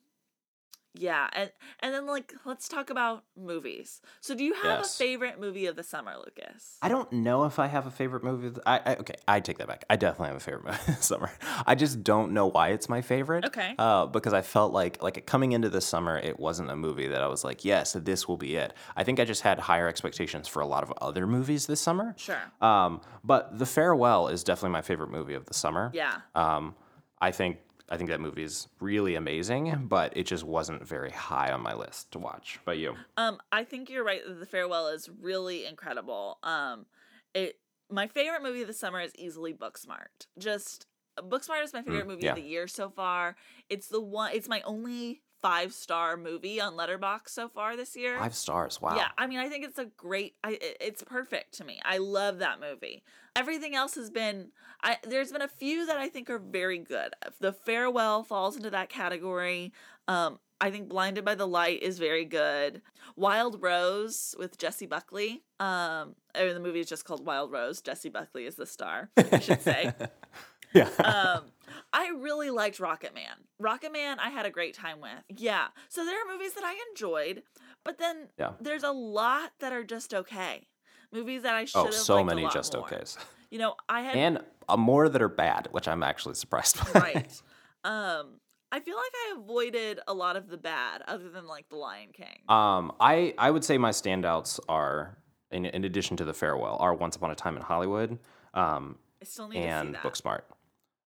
yeah, 0.98 1.30
and 1.34 1.52
and 1.82 1.94
then 1.94 2.06
like 2.06 2.34
let's 2.46 2.68
talk 2.68 2.90
about 2.90 3.24
movies. 3.38 4.02
So 4.22 4.36
do 4.36 4.44
you 4.44 4.54
have 4.54 4.80
Yes. 4.80 4.96
a 4.96 4.98
favorite 4.98 5.40
movie 5.40 5.66
of 5.68 5.76
the 5.76 5.84
summer, 5.84 6.14
Lucas? 6.18 6.78
I 6.82 6.90
don't 6.90 7.12
know 7.12 7.46
if 7.46 7.60
I 7.60 7.68
have 7.68 7.86
a 7.88 7.92
favorite 7.92 8.24
movie. 8.24 8.60
I, 8.66 8.82
I 8.86 8.96
okay, 8.98 9.16
I 9.28 9.40
take 9.40 9.58
that 9.60 9.68
back. 9.68 9.86
I 9.90 9.96
definitely 9.96 10.28
have 10.30 10.38
a 10.38 10.40
favorite 10.40 10.66
movie 10.66 10.78
this 10.88 11.06
summer. 11.06 11.32
I 11.66 11.76
just 11.76 12.04
don't 12.04 12.32
know 12.34 12.48
why 12.48 12.70
it's 12.70 12.90
my 12.90 13.02
favorite. 13.02 13.46
Okay. 13.46 13.76
Uh, 13.78 14.06
because 14.08 14.34
I 14.34 14.42
felt 14.42 14.74
like 14.74 15.02
like 15.04 15.26
coming 15.26 15.52
into 15.54 15.70
the 15.70 15.82
summer, 15.82 16.18
it 16.18 16.40
wasn't 16.40 16.70
a 16.72 16.76
movie 16.76 17.08
that 17.08 17.22
I 17.22 17.28
was 17.28 17.44
like, 17.44 17.64
yes, 17.64 17.94
this 17.94 18.28
will 18.28 18.38
be 18.38 18.56
it. 18.56 18.74
I 18.96 19.04
think 19.04 19.20
I 19.20 19.26
just 19.26 19.42
had 19.42 19.60
higher 19.60 19.88
expectations 19.88 20.48
for 20.48 20.62
a 20.62 20.68
lot 20.68 20.84
of 20.84 20.92
other 21.02 21.28
movies 21.28 21.68
this 21.68 21.80
summer. 21.82 22.16
Sure. 22.18 22.42
Um, 22.62 23.02
but 23.24 23.58
The 23.60 23.66
Farewell 23.66 24.28
is 24.30 24.44
definitely 24.44 24.72
my 24.74 24.82
favorite 24.82 25.10
movie 25.12 25.34
of 25.36 25.46
the 25.46 25.54
summer. 25.54 25.92
Yeah. 25.94 26.22
Um, 26.36 26.76
I 27.20 27.32
think 27.32 27.58
I 27.90 27.98
think 27.98 28.10
that 28.10 28.20
movie 28.20 28.44
is 28.44 28.68
really 28.80 29.16
amazing, 29.16 29.86
but 29.88 30.16
it 30.16 30.26
just 30.26 30.44
wasn't 30.44 30.86
very 30.86 31.12
high 31.12 31.52
on 31.52 31.62
my 31.62 31.74
list 31.74 32.12
to 32.12 32.20
watch. 32.20 32.60
But 32.66 32.78
you? 32.78 32.96
Um, 33.16 33.40
I 33.52 33.64
think 33.64 33.90
you're 33.90 34.04
right 34.04 34.22
that 34.26 34.40
the 34.40 34.46
farewell 34.46 34.88
is 34.88 35.10
really 35.22 35.66
incredible. 35.66 36.38
Um, 36.44 36.86
it 37.34 37.60
my 37.90 38.08
favorite 38.08 38.44
movie 38.44 38.62
of 38.62 38.68
the 38.68 38.74
summer 38.74 39.00
is 39.00 39.14
easily 39.18 39.54
Booksmart. 39.54 40.28
Just 40.38 40.88
Booksmart 41.18 41.64
is 41.64 41.74
my 41.74 41.82
favorite 41.82 42.08
movie 42.08 42.24
yeah. 42.24 42.32
of 42.32 42.36
the 42.36 42.42
year 42.42 42.68
so 42.68 42.90
far. 42.90 43.36
It's 43.70 43.88
the 43.88 44.02
one. 44.02 44.32
It's 44.34 44.50
my 44.50 44.62
only 44.62 45.22
five 45.48 45.74
star 45.74 46.18
movie 46.18 46.60
on 46.60 46.74
Letterboxd 46.74 47.30
so 47.30 47.48
far 47.48 47.78
this 47.78 47.96
year. 47.96 48.20
Five 48.20 48.36
stars. 48.36 48.82
Wow. 48.82 48.98
Yeah, 48.98 49.08
I 49.18 49.28
mean, 49.28 49.40
I 49.40 49.48
think 49.48 49.64
it's 49.64 49.80
a 49.80 49.86
great. 49.86 50.36
I 50.44 50.58
it's 50.62 51.04
perfect 51.04 51.54
to 51.56 51.64
me. 51.64 51.80
I 51.86 52.00
love 52.00 52.40
that 52.40 52.60
movie. 52.60 53.04
Everything 53.36 53.74
else 53.74 53.96
has 53.96 54.10
been. 54.10 54.50
I 54.84 54.98
there's 55.04 55.32
been 55.32 55.42
a 55.42 55.48
few 55.48 55.86
that 55.86 55.98
I 55.98 56.10
think 56.10 56.30
are 56.30 56.40
very 56.40 56.80
good. 56.80 57.14
The 57.40 57.54
Farewell 57.54 58.24
falls 58.24 58.58
into 58.58 58.70
that 58.72 58.90
category. 58.90 59.72
Um, 60.10 60.40
I 60.60 60.70
think 60.72 60.90
Blinded 60.90 61.24
by 61.24 61.36
the 61.36 61.48
Light 61.48 61.82
is 61.82 61.98
very 61.98 62.26
good. 62.26 62.82
Wild 63.16 63.62
Rose 63.62 64.36
with 64.38 64.58
Jessie 64.58 64.88
Buckley. 64.88 65.44
Um, 65.60 66.16
I 66.36 66.44
mean, 66.44 66.56
the 66.56 66.60
movie 66.60 66.80
is 66.80 66.88
just 66.88 67.06
called 67.06 67.26
Wild 67.26 67.52
Rose. 67.52 67.82
Jessie 67.82 68.10
Buckley 68.10 68.46
is 68.46 68.56
the 68.56 68.66
star. 68.66 69.12
I 69.18 69.40
should 69.40 69.62
say. 69.62 69.94
Yeah. 70.74 70.90
um, 71.38 71.46
I 71.94 72.10
really 72.10 72.50
liked 72.50 72.78
Rocketman. 72.80 73.38
Rocket 73.60 73.92
Man, 73.92 74.20
I 74.20 74.30
had 74.30 74.46
a 74.46 74.50
great 74.52 74.74
time 74.74 75.00
with. 75.02 75.12
Yeah. 75.30 75.68
So 75.90 76.06
there 76.06 76.16
are 76.16 76.32
movies 76.34 76.54
that 76.54 76.64
I 76.64 76.76
enjoyed, 76.92 77.44
but 77.84 77.98
then 77.98 78.28
Yeah. 78.38 78.52
there's 78.60 78.84
a 78.84 78.92
lot 78.92 79.54
that 79.60 79.72
are 79.74 79.84
just 79.84 80.14
okay. 80.14 80.68
Movies 81.12 81.44
that 81.44 81.56
I 81.56 81.66
should 81.66 81.80
oh, 81.80 81.86
have 81.86 81.94
so 81.94 82.16
liked 82.16 82.32
a 82.32 82.36
many 82.36 82.48
just 82.50 82.74
more. 82.76 82.86
okays. 82.86 83.18
You 83.50 83.60
know, 83.60 83.76
I 83.88 84.02
had 84.02 84.16
and 84.18 84.40
uh, 84.68 84.76
more 84.76 85.08
that 85.08 85.22
are 85.22 85.30
bad, 85.30 85.70
which 85.72 85.88
I'm 85.88 86.04
actually 86.04 86.36
surprised 86.36 86.78
by. 86.94 87.00
right. 87.00 87.42
Um, 87.84 88.42
I 88.70 88.82
feel 88.82 88.98
like 88.98 89.12
I 89.30 89.36
avoided 89.40 90.02
a 90.08 90.14
lot 90.14 90.36
of 90.36 90.50
the 90.50 90.58
bad, 90.58 91.02
other 91.08 91.30
than 91.30 91.48
like 91.48 91.70
The 91.70 91.78
Lion 91.78 92.10
King. 92.12 92.42
Um, 92.50 92.92
I 93.00 93.34
I 93.38 93.50
would 93.50 93.64
say 93.64 93.78
my 93.78 93.92
standouts 93.92 94.60
are, 94.68 95.18
in, 95.52 95.64
in 95.66 95.86
addition 95.86 96.18
to 96.18 96.26
the 96.26 96.34
farewell, 96.34 96.76
are 96.82 96.94
Once 96.94 97.16
Upon 97.16 97.32
a 97.32 97.36
Time 97.36 97.56
in 97.56 97.62
Hollywood, 97.62 98.20
um, 98.54 98.98
I 99.22 99.26
still 99.26 99.48
need 99.48 99.60
to 99.60 99.62
see 99.62 99.68
and 99.70 99.96
that. 99.96 100.04
Booksmart. 100.04 100.42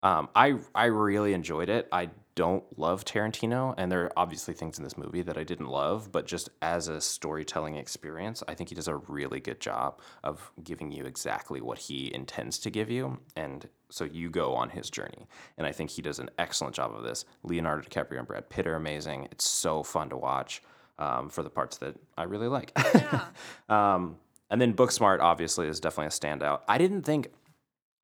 Um, 0.06 0.30
I 0.36 0.60
I 0.76 0.86
really 0.86 1.34
enjoyed 1.34 1.68
it. 1.68 1.88
I 1.92 2.12
don't 2.36 2.64
love 2.78 3.06
Tarantino, 3.06 3.74
and 3.76 3.92
there 3.92 4.04
are 4.04 4.14
obviously 4.16 4.54
things 4.54 4.78
in 4.78 4.84
this 4.84 5.00
movie 5.00 5.24
that 5.24 5.36
I 5.36 5.44
didn't 5.44 5.68
love, 5.68 6.12
but 6.12 6.28
just 6.28 6.50
as 6.62 6.88
a 6.90 7.02
storytelling 7.02 7.78
experience, 7.78 8.44
I 8.48 8.54
think 8.54 8.70
he 8.70 8.76
does 8.76 8.88
a 8.88 8.98
really 8.98 9.40
good 9.40 9.60
job 9.60 10.00
of 10.24 10.52
giving 10.64 10.92
you 10.92 11.06
exactly 11.06 11.60
what 11.60 11.80
he 11.80 12.14
intends 12.14 12.60
to 12.60 12.70
give 12.70 12.92
you, 12.92 13.18
and 13.36 13.68
so 13.90 14.04
you 14.04 14.30
go 14.30 14.54
on 14.54 14.70
his 14.70 14.92
journey. 14.92 15.28
And 15.58 15.66
I 15.66 15.72
think 15.72 15.90
he 15.90 16.04
does 16.04 16.20
an 16.20 16.30
excellent 16.38 16.76
job 16.76 16.96
of 16.96 17.02
this. 17.02 17.26
Leonardo 17.42 17.82
DiCaprio 17.82 18.20
and 18.20 18.28
Brad 18.28 18.48
Pitt 18.48 18.68
are 18.68 18.76
amazing. 18.76 19.28
It's 19.32 19.50
so 19.50 19.82
fun 19.82 20.10
to 20.10 20.18
watch 20.18 20.62
um, 21.00 21.30
for 21.30 21.42
the 21.42 21.50
parts 21.50 21.78
that 21.80 21.96
I 22.16 22.24
really 22.24 22.48
like. 22.48 22.72
Yeah. 22.94 23.26
Um, 23.70 24.18
and 24.52 24.62
then 24.62 24.76
Booksmart 24.76 25.22
obviously 25.22 25.68
is 25.68 25.80
definitely 25.80 26.06
a 26.06 26.10
standout. 26.10 26.62
I 26.68 26.78
didn't 26.78 27.02
think 27.02 27.32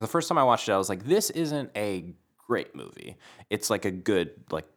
the 0.01 0.07
first 0.07 0.27
time 0.27 0.37
I 0.37 0.43
watched 0.43 0.67
it, 0.67 0.73
I 0.73 0.77
was 0.77 0.89
like, 0.89 1.05
this 1.05 1.29
isn't 1.29 1.69
a 1.75 2.13
great 2.47 2.75
movie. 2.75 3.17
It's 3.49 3.69
like 3.69 3.85
a 3.85 3.91
good 3.91 4.31
like 4.49 4.67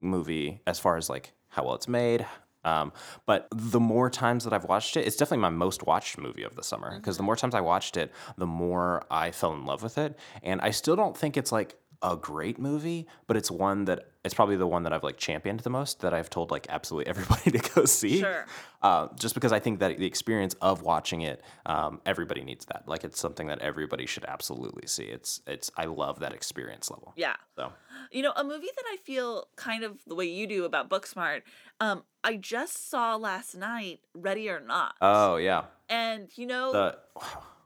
movie 0.00 0.60
as 0.66 0.78
far 0.78 0.96
as 0.96 1.08
like 1.08 1.32
how 1.48 1.64
well 1.64 1.74
it's 1.74 1.88
made. 1.88 2.26
Um, 2.64 2.92
but 3.24 3.48
the 3.52 3.80
more 3.80 4.10
times 4.10 4.44
that 4.44 4.52
I've 4.52 4.64
watched 4.64 4.96
it, 4.96 5.06
it's 5.06 5.16
definitely 5.16 5.42
my 5.42 5.50
most 5.50 5.86
watched 5.86 6.18
movie 6.18 6.42
of 6.42 6.56
the 6.56 6.62
summer 6.62 6.96
because 6.96 7.16
the 7.16 7.22
more 7.22 7.36
times 7.36 7.54
I 7.54 7.60
watched 7.60 7.96
it, 7.96 8.12
the 8.36 8.46
more 8.46 9.04
I 9.10 9.30
fell 9.30 9.54
in 9.54 9.64
love 9.64 9.82
with 9.82 9.98
it. 9.98 10.18
And 10.42 10.60
I 10.60 10.70
still 10.70 10.96
don't 10.96 11.16
think 11.16 11.36
it's 11.36 11.52
like 11.52 11.76
a 12.02 12.16
great 12.16 12.58
movie, 12.58 13.06
but 13.26 13.36
it's 13.36 13.50
one 13.50 13.84
that 13.86 14.11
it's 14.24 14.34
probably 14.34 14.56
the 14.56 14.66
one 14.66 14.84
that 14.84 14.92
I've 14.92 15.02
like 15.02 15.16
championed 15.16 15.60
the 15.60 15.70
most 15.70 16.00
that 16.00 16.14
I've 16.14 16.30
told 16.30 16.50
like 16.50 16.66
absolutely 16.68 17.08
everybody 17.10 17.50
to 17.58 17.70
go 17.74 17.84
see. 17.84 18.20
Sure. 18.20 18.46
Uh, 18.80 19.08
just 19.16 19.34
because 19.34 19.52
I 19.52 19.58
think 19.58 19.80
that 19.80 19.98
the 19.98 20.06
experience 20.06 20.54
of 20.60 20.82
watching 20.82 21.22
it, 21.22 21.42
um, 21.66 22.00
everybody 22.06 22.42
needs 22.44 22.64
that. 22.66 22.84
Like 22.86 23.04
it's 23.04 23.18
something 23.20 23.48
that 23.48 23.60
everybody 23.60 24.06
should 24.06 24.24
absolutely 24.24 24.86
see. 24.86 25.04
It's 25.04 25.40
it's 25.46 25.70
I 25.76 25.86
love 25.86 26.20
that 26.20 26.32
experience 26.32 26.90
level. 26.90 27.12
yeah. 27.16 27.34
So 27.56 27.72
You 28.10 28.22
know, 28.22 28.32
a 28.36 28.44
movie 28.44 28.68
that 28.76 28.84
I 28.92 28.96
feel 29.04 29.48
kind 29.56 29.82
of 29.84 29.98
the 30.06 30.14
way 30.14 30.26
you 30.26 30.46
do 30.46 30.64
about 30.64 30.88
Booksmart. 30.88 31.42
Um, 31.80 32.04
I 32.22 32.36
just 32.36 32.88
saw 32.90 33.16
last 33.16 33.56
night, 33.56 34.00
Ready 34.14 34.48
or 34.48 34.60
Not. 34.60 34.94
oh 35.00 35.36
yeah, 35.36 35.64
and 35.88 36.28
you 36.36 36.46
know, 36.46 36.72
the 36.72 36.98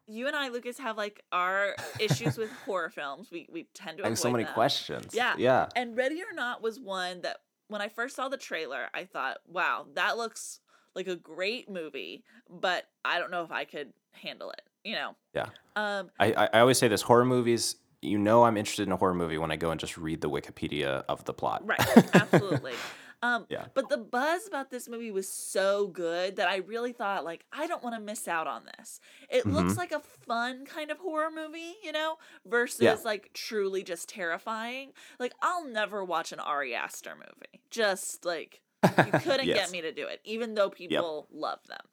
you 0.07 0.27
and 0.27 0.37
I, 0.37 0.49
Lucas, 0.49 0.79
have 0.79 0.97
like 0.97 1.23
our 1.33 1.75
issues 1.99 2.37
with 2.37 2.51
horror 2.65 2.91
films. 2.91 3.31
We 3.31 3.49
we 3.51 3.67
tend 3.75 3.99
to 3.99 4.05
have 4.05 4.19
so 4.19 4.31
many 4.31 4.45
them. 4.45 4.53
questions. 4.55 5.15
Yeah. 5.15 5.35
yeah. 5.39 5.69
And 5.75 5.97
Ready 5.97 6.21
or 6.23 6.35
Not 6.35 6.63
was 6.63 6.79
one 6.79 7.23
that 7.23 7.39
when 7.69 7.81
I 7.81 7.89
first 7.89 8.17
saw 8.17 8.29
the 8.29 8.37
trailer, 8.37 8.89
I 8.95 9.05
thought, 9.05 9.39
wow, 9.49 9.87
that 9.95 10.17
looks 10.17 10.61
like 10.95 11.09
a 11.09 11.17
great 11.17 11.69
movie, 11.69 12.23
but 12.49 12.85
I 13.05 13.19
don't 13.19 13.31
know 13.31 13.43
if 13.43 13.51
I 13.51 13.65
could 13.65 13.93
handle 14.13 14.51
it. 14.51 14.63
You 14.85 14.95
know. 14.95 15.17
Yeah. 15.35 15.47
Um. 15.75 16.11
I 16.21 16.33
I 16.33 16.61
always 16.61 16.79
say 16.79 16.89
this: 16.89 17.03
horror 17.03 17.25
movies. 17.25 17.77
You 18.03 18.19
know, 18.19 18.45
I'm 18.45 18.57
interested 18.57 18.87
in 18.87 18.93
a 18.93 18.97
horror 18.97 19.15
movie 19.15 19.39
when 19.39 19.51
I 19.51 19.57
go 19.57 19.71
and 19.71 19.81
just 19.81 19.97
read 19.97 20.21
the 20.21 20.31
Wikipedia 20.31 21.03
of 21.09 21.25
the 21.25 21.33
plot. 21.33 21.67
Right. 21.67 21.81
Absolutely. 22.15 22.75
Um, 23.23 23.47
Yeah. 23.49 23.67
But 23.75 23.89
the 23.89 23.97
buzz 23.97 24.47
about 24.47 24.71
this 24.71 24.89
movie 24.89 25.11
was 25.11 25.29
so 25.29 25.89
good 25.89 26.37
that 26.37 26.49
I 26.49 26.57
really 26.57 26.93
thought, 26.93 27.25
like, 27.25 27.45
I 27.53 27.67
don't 27.67 27.83
want 27.83 27.95
to 27.97 28.01
miss 28.01 28.29
out 28.29 28.47
on 28.47 28.65
this. 28.79 29.01
It 29.31 29.45
Mm-hmm. 29.45 29.55
looks 29.57 29.77
like 29.77 29.93
a 29.93 30.01
fun 30.01 30.67
kind 30.67 30.91
of 30.91 30.99
horror 30.99 31.31
movie, 31.31 31.77
you 31.83 31.93
know, 31.93 32.17
versus 32.45 32.83
Yeah. 32.83 32.97
like 33.05 33.31
truly 33.33 33.83
just 33.83 34.09
terrifying. 34.09 34.93
Like, 35.19 35.33
I'll 35.43 35.65
never 35.67 36.05
watch 36.05 36.33
an 36.33 36.41
Ari 36.41 36.75
Aster 36.75 37.15
movie. 37.15 37.63
Just 37.71 38.25
like 38.25 38.61
you 39.05 39.13
couldn't 39.21 39.47
Yes. 39.47 39.57
get 39.57 39.71
me 39.71 39.81
to 39.81 39.93
do 39.93 40.07
it, 40.07 40.21
even 40.25 40.55
though 40.55 40.71
people 40.71 41.27
love 41.33 41.61
them. 41.69 41.87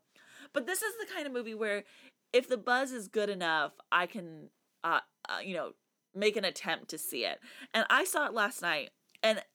But 0.51 0.67
this 0.67 0.81
is 0.81 0.93
the 0.99 1.11
kind 1.13 1.25
of 1.25 1.33
movie 1.33 1.55
where 1.55 1.83
if 2.33 2.47
the 2.47 2.57
buzz 2.57 2.91
is 2.91 3.07
good 3.07 3.29
enough, 3.29 3.73
I 3.91 4.05
can, 4.07 4.49
uh, 4.83 4.99
uh, 5.29 5.39
you 5.43 5.55
know, 5.55 5.71
make 6.13 6.35
an 6.35 6.45
attempt 6.45 6.89
to 6.89 6.97
see 6.97 7.25
it. 7.25 7.39
And 7.73 7.85
I 7.89 8.03
saw 8.03 8.25
it 8.27 8.33
last 8.33 8.61
night. 8.61 8.89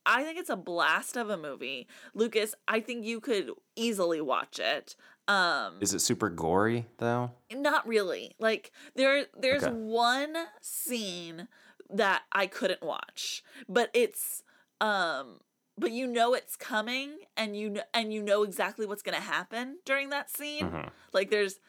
I 0.09 0.25
think 0.25 0.39
it's 0.39 0.51
a 0.51 0.57
blast 0.57 1.17
of 1.17 1.29
a 1.31 1.37
movie. 1.37 1.87
Lucas, 2.15 2.55
I 2.67 2.81
think 2.81 3.05
you 3.05 3.21
could 3.21 3.51
easily 3.77 4.21
watch 4.21 4.59
it. 4.59 4.97
Um 5.29 5.75
Is 5.81 5.93
it 5.95 6.01
super 6.01 6.31
gory 6.31 6.87
though? 6.97 7.31
not 7.53 7.87
really. 7.87 8.35
Like 8.41 8.73
there 8.97 9.27
there's 9.39 9.63
Okay. 9.65 9.73
one 9.73 10.35
scene 10.63 11.49
that 11.91 12.23
I 12.33 12.47
couldn't 12.47 12.83
watch, 12.83 13.43
but 13.69 13.91
it's 13.95 14.43
um 14.81 15.41
but 15.77 15.93
you 15.93 16.07
know 16.07 16.35
it's 16.35 16.57
coming 16.57 17.19
and 17.37 17.57
you 17.57 17.71
know, 17.71 17.83
and 17.95 18.13
you 18.13 18.23
know 18.23 18.43
exactly 18.43 18.85
what's 18.87 19.03
going 19.03 19.15
to 19.17 19.23
happen 19.23 19.79
during 19.85 20.09
that 20.11 20.29
scene. 20.31 20.67
Mhm. 20.71 20.91
Like 21.13 21.31
there's 21.31 21.61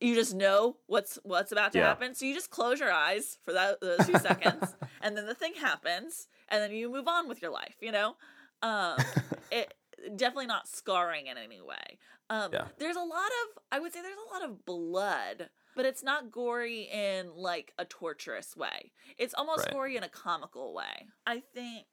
you 0.00 0.14
just 0.14 0.34
know 0.34 0.76
what's 0.86 1.18
what's 1.22 1.52
about 1.52 1.72
to 1.72 1.78
Yeah. 1.78 1.86
happen. 1.88 2.14
So 2.14 2.26
you 2.26 2.34
just 2.34 2.50
close 2.50 2.80
your 2.80 2.92
eyes 2.92 3.38
for 3.44 3.52
that 3.52 3.80
those 3.80 4.06
two 4.06 4.18
seconds 4.18 4.74
and 5.02 5.16
then 5.16 5.26
the 5.26 5.34
thing 5.34 5.54
happens 5.54 6.28
and 6.48 6.62
then 6.62 6.72
you 6.72 6.90
move 6.90 7.08
on 7.08 7.28
with 7.28 7.40
your 7.42 7.50
life, 7.50 7.76
you 7.80 7.92
know? 7.92 8.16
Um 8.62 8.98
it 9.50 9.72
definitely 10.16 10.46
not 10.46 10.68
scarring 10.68 11.26
in 11.28 11.38
any 11.38 11.60
way. 11.60 11.98
Um 12.28 12.50
Yeah. 12.52 12.66
there's 12.78 12.96
a 12.96 13.00
lot 13.00 13.26
of 13.26 13.62
I 13.72 13.78
would 13.80 13.92
say 13.92 14.02
there's 14.02 14.16
a 14.30 14.34
lot 14.34 14.48
of 14.48 14.64
blood, 14.66 15.48
but 15.74 15.86
it's 15.86 16.02
not 16.02 16.30
gory 16.30 16.82
in 16.82 17.30
like 17.34 17.72
a 17.78 17.84
torturous 17.84 18.56
way. 18.56 18.92
It's 19.18 19.34
almost 19.34 19.64
Right. 19.66 19.72
gory 19.72 19.96
in 19.96 20.02
a 20.02 20.08
comical 20.08 20.74
way. 20.74 21.06
I 21.26 21.42
think 21.54 21.86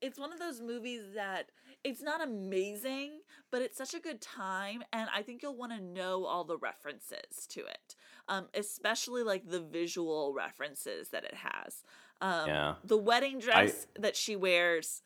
it's 0.00 0.18
one 0.18 0.32
of 0.32 0.38
those 0.38 0.60
movies 0.60 1.02
that 1.14 1.50
it's 1.84 2.02
not 2.02 2.22
amazing, 2.22 3.20
but 3.50 3.62
it's 3.62 3.76
such 3.76 3.94
a 3.94 4.00
good 4.00 4.20
time, 4.20 4.82
and 4.92 5.08
I 5.14 5.22
think 5.22 5.42
you'll 5.42 5.56
want 5.56 5.72
to 5.72 5.80
know 5.80 6.24
all 6.24 6.44
the 6.44 6.56
references 6.56 7.46
to 7.50 7.60
it, 7.60 7.94
um, 8.28 8.46
especially 8.54 9.22
like 9.22 9.48
the 9.48 9.60
visual 9.60 10.32
references 10.34 11.08
that 11.10 11.24
it 11.24 11.34
has. 11.34 11.82
Um, 12.20 12.48
Yeah. 12.48 12.74
The 12.84 12.96
wedding 12.96 13.38
dress 13.38 13.86
that 13.98 14.16
she 14.16 14.34
wears 14.34 15.02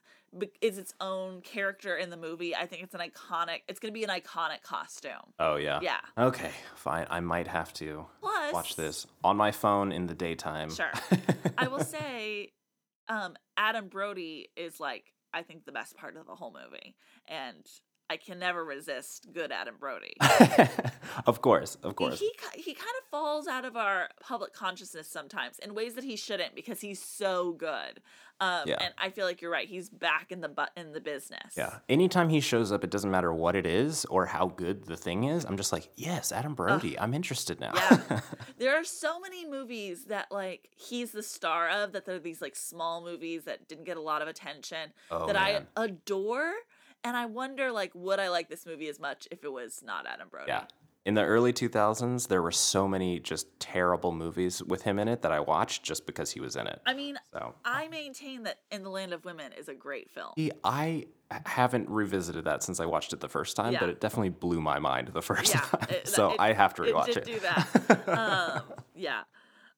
is 0.61 0.77
its 0.77 0.93
own 1.01 1.41
character 1.41 1.97
in 1.97 2.11
the 2.11 2.17
movie. 2.17 2.55
I 2.55 2.67
think 2.67 2.83
it's 2.83 2.95
an 2.95 3.01
iconic. 3.01 3.63
It's 3.67 3.81
going 3.81 3.93
to 3.93 3.99
be 3.99 4.05
an 4.05 4.11
iconic 4.11 4.63
costume. 4.63 5.33
Oh 5.39 5.57
yeah. 5.57 5.81
Yeah. 5.83 6.01
Okay, 6.19 6.51
fine. 6.77 7.07
I 7.11 7.21
might 7.21 7.49
have 7.49 7.73
to 7.75 8.07
Plus, 8.21 8.53
watch 8.53 8.77
this 8.77 9.07
on 9.25 9.37
my 9.39 9.51
phone 9.53 9.91
in 9.91 10.07
the 10.07 10.15
daytime. 10.15 10.71
Sure. 10.71 10.93
I 11.59 11.69
will 11.69 11.83
say, 11.83 12.53
um, 13.09 13.37
Adam 13.57 13.89
Brody 13.89 14.51
is 14.55 14.79
like 14.79 15.15
I 15.33 15.43
think 15.43 15.65
the 15.65 15.73
best 15.73 15.97
part 15.97 16.17
of 16.17 16.27
the 16.27 16.35
whole 16.35 16.53
movie, 16.53 16.95
and 17.27 17.67
I 18.11 18.17
can 18.17 18.39
never 18.39 18.65
resist 18.65 19.29
good 19.33 19.53
Adam 19.53 19.75
Brody. 19.79 20.17
of 21.27 21.41
course, 21.43 21.77
of 21.83 21.97
course. 21.97 22.19
He 22.19 22.33
he 22.55 22.75
kind 22.75 22.95
of 23.03 23.09
falls 23.11 23.47
out 23.47 23.65
of 23.65 23.77
our 23.77 24.09
public 24.21 24.53
consciousness 24.53 25.09
sometimes 25.09 25.59
in 25.59 25.75
ways 25.75 25.95
that 25.95 26.05
he 26.05 26.17
shouldn't 26.17 26.55
because 26.55 26.81
he's 26.81 27.03
so 27.03 27.53
good. 27.53 28.01
Um, 28.41 28.63
Yeah. 28.67 28.77
and 28.81 28.95
I 28.97 29.11
feel 29.11 29.27
like 29.27 29.43
you're 29.43 29.51
right. 29.51 29.67
He's 29.69 29.89
back 29.91 30.31
in 30.31 30.41
the 30.41 30.49
bu- 30.49 30.73
in 30.77 30.93
the 30.93 31.01
business. 31.01 31.55
Yeah. 31.57 31.79
Anytime 31.89 32.29
he 32.29 32.41
shows 32.41 32.71
up, 32.71 32.85
it 32.85 32.91
doesn't 32.91 33.11
matter 33.11 33.33
what 33.33 33.57
it 33.57 33.67
is 33.67 34.05
or 34.07 34.27
how 34.27 34.47
good 34.47 34.85
the 34.87 34.97
thing 34.97 35.25
is. 35.25 35.45
I'm 35.45 35.57
just 35.57 35.73
like, 35.73 35.91
yes, 35.97 36.31
Adam 36.31 36.55
Brody. 36.55 36.97
I'm 36.99 37.15
interested 37.15 37.59
now. 37.59 37.73
Yeah. 37.75 38.21
there 38.59 38.77
are 38.81 38.85
so 38.85 39.19
many 39.19 39.45
movies 39.45 40.05
that 40.05 40.31
like 40.31 40.69
he's 40.77 41.11
the 41.11 41.23
star 41.23 41.69
of 41.69 41.93
that 41.93 42.05
they're 42.07 42.21
these 42.21 42.41
like 42.41 42.55
small 42.55 43.03
movies 43.03 43.45
that 43.45 43.67
didn't 43.69 43.85
get 43.85 43.97
a 43.97 44.01
lot 44.01 44.23
of 44.23 44.29
attention 44.29 44.93
Oh, 45.11 45.27
that 45.27 45.35
man. 45.35 45.67
I 45.77 45.85
adore 45.85 46.53
and 47.05 47.17
I 47.17 47.27
wonder 47.27 47.71
like 47.73 47.93
would 47.95 48.19
I 48.21 48.29
like 48.29 48.49
this 48.49 48.67
movie 48.67 48.89
as 48.89 48.99
much 49.01 49.27
if 49.31 49.45
it 49.45 49.53
was 49.53 49.83
not 49.85 50.07
Adam 50.07 50.29
Brody? 50.31 50.49
Yeah. 50.49 50.65
In 51.05 51.15
the 51.15 51.23
early 51.25 51.55
2000s, 51.55 52.29
there 52.29 52.43
were 52.43 52.51
so 52.53 52.87
many 52.87 53.19
just 53.19 53.47
terrible 53.61 54.13
movies 54.13 54.63
with 54.63 54.83
him 54.83 54.99
in 54.99 55.09
it 55.09 55.23
that 55.23 55.33
I 55.33 55.41
watched 55.41 55.83
just 55.83 56.05
because 56.05 56.31
he 56.33 56.41
was 56.41 56.55
in 56.55 56.67
it. 56.67 56.83
I 56.85 56.93
mean, 56.93 57.17
So 57.33 57.55
I 57.65 57.89
maintain 57.89 58.43
that 58.43 58.59
In 58.71 58.83
the 58.83 58.91
Land 58.91 59.15
of 59.15 59.25
Women 59.25 59.53
is 59.59 59.69
a 59.69 59.75
great 59.75 60.11
film. 60.11 60.33
I 60.65 61.07
haven't 61.47 61.89
revisited 61.89 62.45
that 62.45 62.63
since 62.63 62.79
I 62.79 62.85
watched 62.85 63.15
it 63.15 63.21
the 63.21 63.29
first 63.29 63.57
time, 63.57 63.73
Yeah. 63.73 63.81
but 63.81 63.89
it 63.89 64.01
definitely 64.01 64.31
blew 64.31 64.61
my 64.61 64.79
mind 64.81 65.09
the 65.09 65.23
first 65.23 65.55
Yeah, 65.55 65.61
time. 65.61 65.87
it- 65.89 66.09
so 66.09 66.33
it- 66.33 66.41
I 66.41 66.53
have 66.53 66.75
to 66.75 66.83
rewatch 66.83 67.09
it. 67.09 67.17
it. 67.19 67.25
do 67.25 67.39
that. 67.41 68.09
um, 68.19 68.63
yeah. 68.95 69.23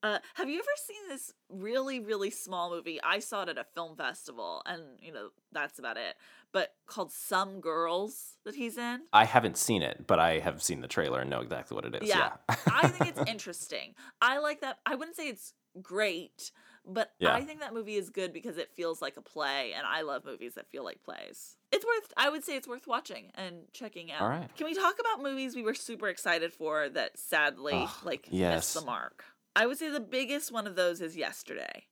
Uh, 0.03 0.19
have 0.35 0.49
you 0.49 0.59
ever 0.59 0.77
seen 0.87 1.09
this 1.11 1.35
really, 1.51 2.01
really 2.01 2.31
small 2.31 2.71
movie? 2.71 2.99
I 3.05 3.19
saw 3.19 3.43
it 3.43 3.51
at 3.51 3.59
a 3.59 3.65
film 3.75 3.97
festival, 3.97 4.63
and 4.65 4.81
you 5.01 5.13
know 5.13 5.29
that's 5.53 5.79
about 5.79 5.99
it. 5.99 6.17
But 6.53 6.71
called 6.87 7.13
Some 7.13 7.61
Girls 7.61 8.37
that 8.45 8.57
he's 8.57 8.77
in. 8.77 9.03
I 9.13 9.25
haven't 9.25 9.57
seen 9.57 9.83
it, 9.83 10.07
but 10.07 10.19
I 10.19 10.41
have 10.41 10.61
seen 10.63 10.81
the 10.81 10.89
trailer 10.89 11.21
and 11.21 11.31
know 11.31 11.41
exactly 11.41 11.77
what 11.77 11.85
it 11.85 12.03
is. 12.03 12.09
Yeah, 12.09 12.33
Yeah. 12.49 12.57
I 12.73 12.89
think 12.89 13.11
it's 13.17 13.31
interesting. 13.31 13.95
I 14.21 14.39
like 14.39 14.61
that. 14.63 14.79
I 14.85 14.97
wouldn't 14.97 15.17
say 15.17 15.29
it's 15.29 15.55
great, 15.81 16.51
but 16.85 17.13
Yeah. 17.21 17.33
I 17.35 17.43
think 17.43 17.61
that 17.61 17.73
movie 17.73 17.95
is 17.95 18.11
good 18.11 18.33
because 18.33 18.59
it 18.59 18.73
feels 18.75 19.01
like 19.01 19.17
a 19.17 19.23
play, 19.23 19.73
and 19.77 19.87
I 19.87 20.03
love 20.03 20.25
movies 20.25 20.55
that 20.55 20.69
feel 20.69 20.83
like 20.83 21.05
plays. 21.05 21.57
It's 21.71 21.85
worth. 21.87 22.13
I 22.17 22.31
would 22.31 22.43
say 22.43 22.57
it's 22.57 22.67
worth 22.67 22.89
watching 22.89 23.31
and 23.37 23.63
checking 23.73 24.11
out. 24.11 24.23
All 24.23 24.29
right. 24.29 24.51
Can 24.57 24.67
we 24.67 24.75
talk 24.75 24.97
about 24.99 25.23
movies 25.23 25.55
we 25.55 25.63
were 25.63 25.75
super 25.75 26.09
excited 26.09 26.53
for 26.53 26.89
that 26.89 27.17
sadly 27.17 27.75
Ugh, 27.77 27.91
like 28.05 28.27
yes. 28.31 28.57
missed 28.57 28.75
the 28.75 28.81
mark? 28.81 29.25
I 29.55 29.67
would 29.67 29.79
say 29.79 29.89
the 29.89 30.01
biggest 30.01 30.51
one 30.51 30.67
of 30.67 30.75
those 30.75 31.01
is 31.01 31.17
Yesterday. 31.17 31.85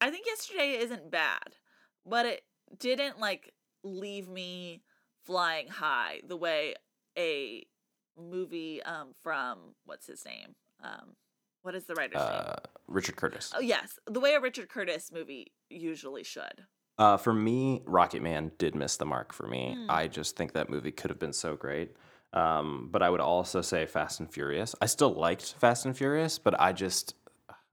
I 0.00 0.10
think 0.10 0.24
Yesterday 0.26 0.78
isn't 0.78 1.10
bad, 1.10 1.56
but 2.06 2.24
it 2.24 2.42
didn't 2.78 3.18
like 3.20 3.52
leave 3.82 4.28
me 4.28 4.82
flying 5.24 5.68
high 5.68 6.20
the 6.26 6.36
way 6.36 6.74
a 7.18 7.64
movie 8.18 8.82
um 8.82 9.08
from 9.22 9.58
what's 9.86 10.06
his 10.06 10.24
name 10.24 10.54
um 10.82 11.14
what 11.62 11.74
is 11.74 11.84
the 11.84 11.94
writer's 11.94 12.20
name 12.20 12.42
Uh, 12.46 12.56
Richard 12.88 13.16
Curtis. 13.16 13.52
oh 13.56 13.60
yes 13.60 13.98
the 14.06 14.20
way 14.20 14.34
a 14.34 14.40
richard 14.40 14.68
curtis 14.68 15.10
movie 15.12 15.52
usually 15.68 16.24
should 16.24 16.64
Uh, 16.98 17.16
for 17.16 17.32
me, 17.32 17.80
Rocketman 17.86 18.50
did 18.58 18.74
miss 18.74 18.98
the 18.98 19.06
mark 19.06 19.32
for 19.32 19.46
me. 19.48 19.74
Hmm. 19.74 19.86
I 19.90 20.06
just 20.06 20.36
think 20.36 20.52
that 20.52 20.68
movie 20.68 20.92
could 20.92 21.08
have 21.08 21.18
been 21.18 21.32
so 21.32 21.56
great. 21.56 21.96
Um, 22.34 22.90
but 22.92 23.00
I 23.02 23.08
would 23.08 23.20
also 23.22 23.62
say 23.62 23.86
Fast 23.86 24.20
and 24.20 24.30
Furious. 24.30 24.74
I 24.82 24.86
still 24.86 25.14
liked 25.14 25.54
Fast 25.58 25.86
and 25.86 25.96
Furious, 25.96 26.38
but 26.38 26.54
I 26.60 26.72
just, 26.74 27.14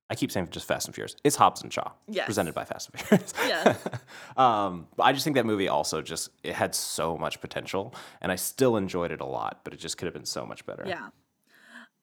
I 0.09 0.15
keep 0.15 0.31
saying 0.31 0.49
just 0.51 0.65
Fast 0.67 0.87
and 0.87 0.95
Furious. 0.95 1.15
It's 1.23 1.35
Hobbs 1.35 1.61
and 1.63 1.71
Shaw, 1.73 1.91
Yes. 2.07 2.25
presented 2.25 2.53
by 2.53 2.63
Fast 2.65 2.89
and 2.91 3.01
Furious. 3.01 3.33
Yes. 3.47 3.77
um, 4.37 4.87
but 4.95 5.03
I 5.03 5.11
just 5.13 5.23
think 5.25 5.35
that 5.35 5.45
movie 5.45 5.67
also 5.67 6.01
just 6.01 6.29
it 6.43 6.53
had 6.55 6.73
so 6.73 7.17
much 7.17 7.41
potential, 7.41 7.93
and 8.21 8.31
I 8.31 8.35
still 8.35 8.77
enjoyed 8.77 9.11
it 9.11 9.19
a 9.21 9.25
lot. 9.25 9.61
But 9.63 9.73
it 9.73 9.79
just 9.79 9.97
could 9.97 10.05
have 10.05 10.13
been 10.13 10.25
so 10.25 10.45
much 10.45 10.65
better. 10.65 10.83
yeah 10.87 11.09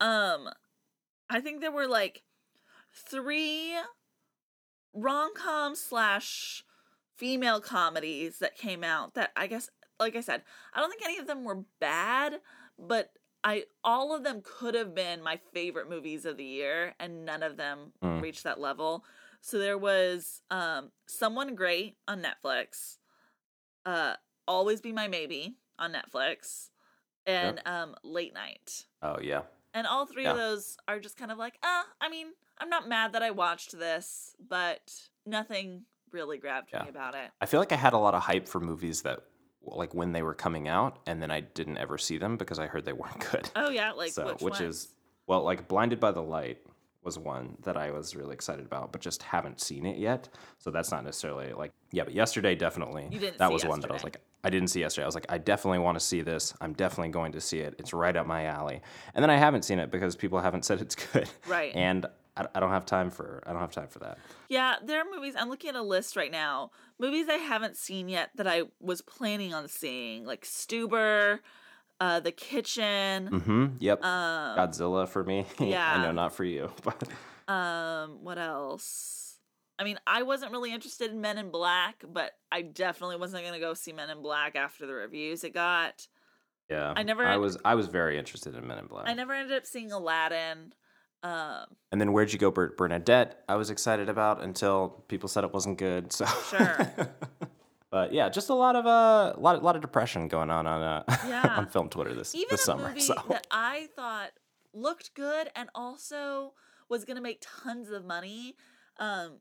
um 0.01 0.49
i 1.31 1.41
think 1.41 1.61
there 1.61 1.71
were 1.71 1.87
like 1.87 2.25
three 2.93 3.73
rom-com 4.93 5.75
slash 5.75 6.65
female 7.17 7.61
comedies 7.61 8.39
that 8.41 8.57
came 8.57 8.83
out 8.85 9.15
that 9.15 9.31
i 9.37 9.47
guess 9.47 9.71
like 10.01 10.17
i 10.17 10.21
said 10.21 10.43
i 10.75 10.81
don't 10.81 10.91
think 10.91 11.05
any 11.05 11.19
of 11.19 11.27
them 11.29 11.45
were 11.45 11.65
bad 11.81 12.41
but 12.77 13.11
i 13.45 13.65
all 13.85 14.15
of 14.15 14.25
them 14.25 14.41
could 14.43 14.75
have 14.75 14.95
been 14.95 15.23
my 15.23 15.39
favorite 15.53 15.89
movies 15.89 16.25
of 16.25 16.37
the 16.37 16.45
year 16.45 16.95
and 16.99 17.25
none 17.25 17.43
of 17.43 17.57
them 17.57 17.93
Mm. 18.03 18.21
reached 18.21 18.45
that 18.45 18.59
level 18.59 19.05
so 19.41 19.59
there 19.59 19.79
was 19.79 20.43
um 20.51 20.91
someone 21.07 21.55
great 21.55 21.97
on 22.09 22.23
netflix 22.23 22.97
uh 23.87 24.15
always 24.49 24.81
be 24.81 24.93
my 24.93 25.07
maybe 25.09 25.57
on 25.79 25.93
netflix 25.93 26.71
and 27.27 27.61
um 27.67 27.95
late 28.03 28.35
night 28.35 28.87
Oh 29.03 29.19
yeah. 29.21 29.43
and 29.75 29.87
all 29.87 30.07
three 30.07 30.25
of 30.27 30.37
those 30.37 30.77
are 30.89 30.99
just 30.99 31.19
kind 31.19 31.31
of 31.31 31.37
like, 31.37 31.59
ah, 31.63 31.85
I 32.01 32.09
mean, 32.09 32.29
I'm 32.59 32.71
not 32.71 32.89
mad 32.89 33.13
that 33.13 33.23
I 33.23 33.33
watched 33.33 33.79
this, 33.79 34.35
but 34.49 34.81
nothing 35.27 35.85
really 36.11 36.39
grabbed 36.39 36.71
Yeah. 36.73 36.85
me 36.85 36.89
about 36.89 37.15
it. 37.15 37.31
I 37.41 37.45
feel 37.47 37.61
like 37.61 37.73
I 37.73 37.77
had 37.77 37.93
a 37.93 37.99
lot 37.99 38.15
of 38.15 38.23
hype 38.23 38.49
for 38.49 38.61
movies 38.61 39.03
that, 39.03 39.21
like, 39.67 39.95
when 39.95 40.13
they 40.13 40.23
were 40.23 40.35
coming 40.35 40.69
out, 40.69 40.99
and 41.07 41.23
then 41.23 41.31
I 41.31 41.41
didn't 41.41 41.79
ever 41.79 41.99
see 41.99 42.19
them 42.19 42.37
because 42.37 42.59
I 42.59 42.67
heard 42.67 42.85
they 42.85 42.93
weren't 42.93 43.21
good. 43.31 43.51
Oh 43.57 43.71
yeah, 43.71 43.93
like 43.93 44.13
so, 44.13 44.27
which, 44.27 44.41
which 44.41 44.61
is 44.61 44.89
well, 45.27 45.43
like 45.43 45.69
Blinded 45.69 46.01
by 46.01 46.13
the 46.13 46.23
Light 46.23 46.59
was 47.03 47.19
one 47.19 47.57
that 47.63 47.77
I 47.77 47.91
was 47.91 48.17
really 48.17 48.35
excited 48.35 48.65
about, 48.65 48.91
but 48.91 49.01
just 49.01 49.23
haven't 49.23 49.61
seen 49.61 49.85
it 49.85 49.99
yet. 49.99 50.29
So 50.59 50.71
that's 50.71 50.91
not 50.91 51.05
necessarily 51.05 51.53
like 51.53 51.73
yeah, 51.93 52.05
but 52.05 52.15
yesterday 52.15 52.55
definitely. 52.55 53.09
That 53.39 53.53
was 53.53 53.65
one 53.65 53.81
that 53.81 53.91
I 53.91 53.95
was 53.95 54.05
like, 54.05 54.21
I 54.43 54.51
didn't 54.51 54.69
see 54.69 54.81
yesterday. 54.81 55.05
I 55.05 55.07
was 55.07 55.15
like, 55.15 55.27
I 55.29 55.39
definitely 55.39 55.79
want 55.79 55.99
to 55.99 56.05
see 56.05 56.23
this. 56.23 56.55
I'm 56.61 56.73
definitely 56.73 57.11
going 57.11 57.33
to 57.33 57.41
see 57.41 57.61
it. 57.61 57.75
It's 57.79 57.93
right 57.93 58.17
up 58.17 58.27
my 58.27 58.47
alley. 58.47 58.81
And 59.15 59.23
then 59.23 59.31
I 59.31 59.37
haven't 59.37 59.65
seen 59.65 59.79
it 59.79 59.91
because 59.91 60.17
people 60.17 60.41
haven't 60.41 60.65
said 60.67 60.81
it's 60.81 60.95
good. 60.95 61.29
Right. 61.47 61.75
And 61.75 62.07
I, 62.37 62.47
I 62.55 62.61
don't 62.61 62.71
have 62.71 62.85
time 62.87 63.11
for 63.11 63.43
I 63.47 63.53
don't 63.53 63.61
have 63.61 63.73
time 63.73 63.89
for 63.89 64.01
that. 64.01 64.19
Yeah, 64.49 64.77
there 64.85 65.01
are 65.01 65.05
movies. 65.15 65.35
I'm 65.39 65.49
looking 65.49 65.71
at 65.71 65.77
a 65.77 65.83
list 65.83 66.17
right 66.17 66.33
now. 66.33 66.71
Movies 66.99 67.27
I 67.29 67.35
haven't 67.35 67.77
seen 67.77 68.09
yet 68.09 68.31
that 68.37 68.47
I 68.47 68.63
was 68.81 69.01
planning 69.03 69.55
on 69.55 69.69
seeing, 69.69 70.25
like 70.25 70.45
Stuber, 70.45 71.41
uh, 72.01 72.21
The 72.21 72.33
Kitchen. 72.33 73.29
Mm-hmm. 73.31 73.67
Yep. 73.79 74.05
Um, 74.05 74.59
Godzilla 74.59 75.09
for 75.09 75.23
me. 75.25 75.47
Yeah. 75.59 75.95
I 75.99 76.03
know 76.03 76.13
not 76.13 76.35
for 76.35 76.45
you, 76.45 76.71
but 76.83 77.09
Um, 77.53 78.23
what 78.25 78.39
else? 78.39 79.37
I 79.79 79.83
mean, 79.85 79.99
I 80.07 80.23
wasn't 80.23 80.53
really 80.53 80.73
interested 80.73 81.11
in 81.11 81.21
Men 81.21 81.37
in 81.37 81.51
Black, 81.51 82.05
but 82.09 82.33
I 82.53 82.63
definitely 82.63 83.17
wasn't 83.17 83.45
gonna 83.45 83.59
go 83.61 83.75
see 83.75 83.93
Men 83.93 84.09
in 84.09 84.23
Black 84.23 84.55
after 84.57 84.87
the 84.87 84.95
reviews 84.95 85.43
it 85.45 85.53
got. 85.53 86.07
yeah. 86.71 86.93
I 86.97 87.03
never- 87.03 87.27
I 87.27 87.37
was 87.39 87.59
I 87.65 87.75
was 87.75 87.89
very 87.89 88.17
interested 88.19 88.55
in 88.55 88.67
Men 88.67 88.79
in 88.79 88.87
Black. 88.87 89.09
I 89.09 89.15
never 89.15 89.33
ended 89.35 89.57
up 89.57 89.67
seeing 89.67 89.91
Aladdin. 89.93 90.73
Um, 91.25 91.65
And 91.91 92.01
then 92.01 92.13
Where'd 92.13 92.33
You 92.33 92.39
Go, 92.39 92.51
Bert 92.51 92.77
Bernadette? 92.77 93.43
I 93.49 93.57
was 93.57 93.71
excited 93.71 94.09
about 94.09 94.43
until 94.43 95.03
people 95.09 95.29
said 95.29 95.43
it 95.43 95.53
wasn't 95.55 95.79
good. 95.79 96.13
So 96.13 96.27
Sure. 96.51 96.93
but 97.91 98.13
yeah, 98.13 98.29
just 98.29 98.51
a 98.51 98.55
lot 98.55 98.77
of 98.77 98.87
uh, 98.87 99.33
a 99.37 99.41
lot, 99.41 99.63
lot 99.63 99.75
of 99.77 99.83
depression 99.83 100.29
going 100.29 100.51
on 100.51 100.67
on 100.67 100.83
uh, 100.83 101.03
Yeah. 101.27 101.55
on 101.57 101.67
film 101.67 101.89
Twitter 101.89 102.15
this 102.15 102.35
even 102.35 102.49
this 102.51 102.63
a 102.63 102.65
summer. 102.65 102.89
movie 102.89 103.01
So 103.01 103.15
that 103.31 103.47
I 103.51 103.89
thought 103.97 104.31
looked 104.75 105.15
good 105.15 105.49
and 105.57 105.71
also 105.75 106.53
was 106.91 107.05
gonna 107.07 107.21
make 107.23 107.43
tons 107.63 107.91
of 107.91 108.05
money, 108.05 108.55
um, 108.99 109.39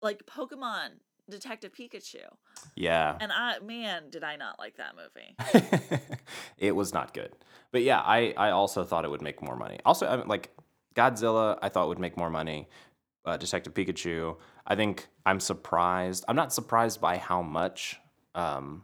like 0.00 0.24
Pokemon 0.24 1.00
Detective 1.28 1.72
Pikachu. 1.72 2.20
yeah, 2.74 3.18
And 3.20 3.30
I, 3.30 3.58
man, 3.58 4.08
did 4.08 4.24
I 4.24 4.36
not 4.36 4.58
like 4.58 4.78
that 4.78 4.94
movie. 4.96 6.00
it 6.58 6.74
was 6.74 6.94
not 6.94 7.12
good. 7.12 7.32
But 7.70 7.82
yeah, 7.82 8.00
I 8.00 8.32
I 8.38 8.50
also 8.50 8.82
thought 8.84 9.04
it 9.04 9.10
would 9.10 9.20
make 9.20 9.42
more 9.42 9.56
money. 9.56 9.78
Also, 9.84 10.06
I 10.06 10.16
mean, 10.16 10.26
like 10.28 10.48
Godzilla, 10.98 11.58
I 11.62 11.68
thought 11.68 11.88
would 11.88 11.98
make 11.98 12.16
more 12.16 12.30
money. 12.30 12.68
Uh, 13.24 13.36
Detective 13.36 13.74
Pikachu, 13.74 14.36
I 14.66 14.74
think 14.74 15.06
I'm 15.24 15.38
surprised. 15.38 16.24
I'm 16.28 16.36
not 16.36 16.52
surprised 16.52 17.00
by 17.00 17.18
how 17.18 17.42
much 17.42 18.00
um, 18.34 18.82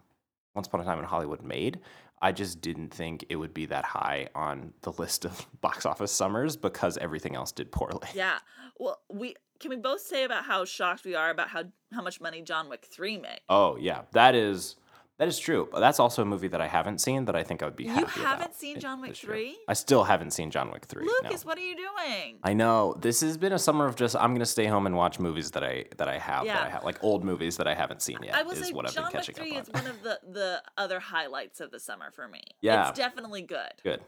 Once 0.55 0.67
Upon 0.67 0.81
a 0.81 0.85
Time 0.85 0.99
in 0.99 1.05
Hollywood 1.05 1.43
made. 1.43 1.81
I 2.21 2.33
just 2.33 2.61
didn't 2.61 2.89
think 2.93 3.25
it 3.29 3.37
would 3.37 3.53
be 3.53 3.67
that 3.67 3.85
high 3.85 4.29
on 4.35 4.73
the 4.83 4.93
list 4.93 5.25
of 5.25 5.47
box 5.61 5.85
office 5.85 6.13
summers 6.13 6.57
because 6.57 6.97
everything 6.99 7.35
else 7.35 7.53
did 7.53 7.73
poorly. 7.73 8.09
Yeah. 8.15 8.39
Well, 8.79 9.01
we 9.11 9.35
can 9.61 9.71
we 9.71 9.77
both 9.77 10.01
say 10.01 10.25
about 10.25 10.45
how 10.45 10.65
shocked 10.65 11.05
we 11.05 11.15
are 11.15 11.31
about 11.31 11.49
how 11.49 11.65
how 11.93 12.03
much 12.03 12.21
money 12.21 12.43
John 12.43 12.69
Wick 12.69 12.87
three 12.91 13.19
made. 13.19 13.41
Oh 13.49 13.77
yeah, 13.77 14.03
that 14.13 14.35
is 14.35 14.77
That 15.19 15.29
is 15.29 15.39
true. 15.39 15.69
But 15.71 15.79
that's 15.81 16.01
also 16.01 16.23
a 16.23 16.25
movie 16.25 16.49
that 16.49 16.61
I 16.61 16.67
haven't 16.67 17.01
seen 17.01 17.27
that 17.27 17.37
I 17.37 17.45
think 17.45 17.63
I 17.63 17.67
would 17.67 17.77
be 17.77 17.87
happy 17.87 18.01
You 18.21 18.25
haven't 18.27 18.55
seen 18.57 18.81
John 18.81 19.01
Wick 19.01 19.15
3? 19.15 19.57
I 19.69 19.73
still 19.75 20.03
haven't 20.05 20.33
seen 20.33 20.51
John 20.51 20.73
Wick 20.73 20.87
3. 20.87 21.05
no. 21.05 21.13
Lucas, 21.23 21.45
what 21.45 21.57
are 21.57 21.61
you 21.61 21.77
doing? 21.77 22.39
I 22.43 22.53
know 22.53 22.95
this 22.99 23.21
has 23.21 23.37
been 23.37 23.53
a 23.53 23.59
summer 23.59 23.87
of 23.87 23.95
just 23.95 24.17
I'm 24.17 24.35
gonna 24.35 24.45
stay 24.45 24.67
home 24.67 24.87
and 24.87 24.97
watch 24.97 25.21
movies 25.21 25.53
that 25.53 25.63
I 25.63 25.85
that 25.99 26.09
I 26.09 26.19
have 26.19 26.45
that 26.47 26.47
Yeah. 26.47 26.63
I 26.65 26.69
have 26.69 26.83
like 26.85 27.03
old 27.05 27.25
movies 27.25 27.57
that 27.59 27.69
I 27.69 27.75
haven't 27.75 28.03
seen 28.03 28.19
yet 28.25 28.35
I 28.35 28.43
will 28.43 28.53
is 28.53 28.67
say 28.67 28.73
what 28.73 28.87
I've 28.87 28.95
John 28.95 29.05
been 29.13 29.19
Wick 29.21 29.27
catching 29.27 29.35
3 29.37 29.57
up 29.57 29.63
is 29.63 29.69
on. 29.69 29.83
one 29.85 29.87
of 29.91 30.03
the, 30.03 30.19
the 30.33 30.63
other 30.77 30.99
highlights 30.99 31.61
of 31.61 31.71
the 31.71 31.79
summer 31.79 32.11
for 32.11 32.27
me. 32.27 32.43
Yeah. 32.61 32.89
It's 32.89 32.99
definitely 32.99 33.43
good. 33.43 33.73
Good. 33.85 34.01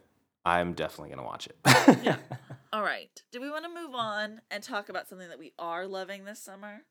I'm 0.45 0.73
definitely 0.75 1.11
gonna 1.11 1.27
watch 1.27 1.47
it. 1.47 1.57
Yeah. 2.03 2.17
All 2.73 2.83
right. 2.83 3.23
Do 3.31 3.41
we 3.41 3.49
want 3.49 3.65
to 3.65 3.71
move 3.73 3.95
on 3.95 4.41
and 4.51 4.61
talk 4.63 4.89
about 4.89 5.09
something 5.09 5.29
that 5.29 5.39
we 5.39 5.53
are 5.59 5.87
loving 5.87 6.25
this 6.25 6.41
summer? 6.41 6.83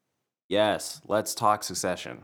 yes, 0.48 1.02
let's 1.06 1.36
talk 1.36 1.64
Succession. 1.64 2.24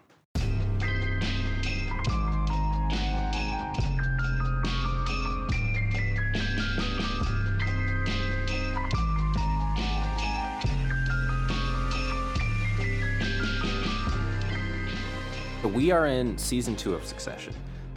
We 15.73 15.91
are 15.91 16.07
in 16.07 16.37
season 16.37 16.75
two 16.75 16.93
of 16.93 17.05
Succession. 17.05 17.53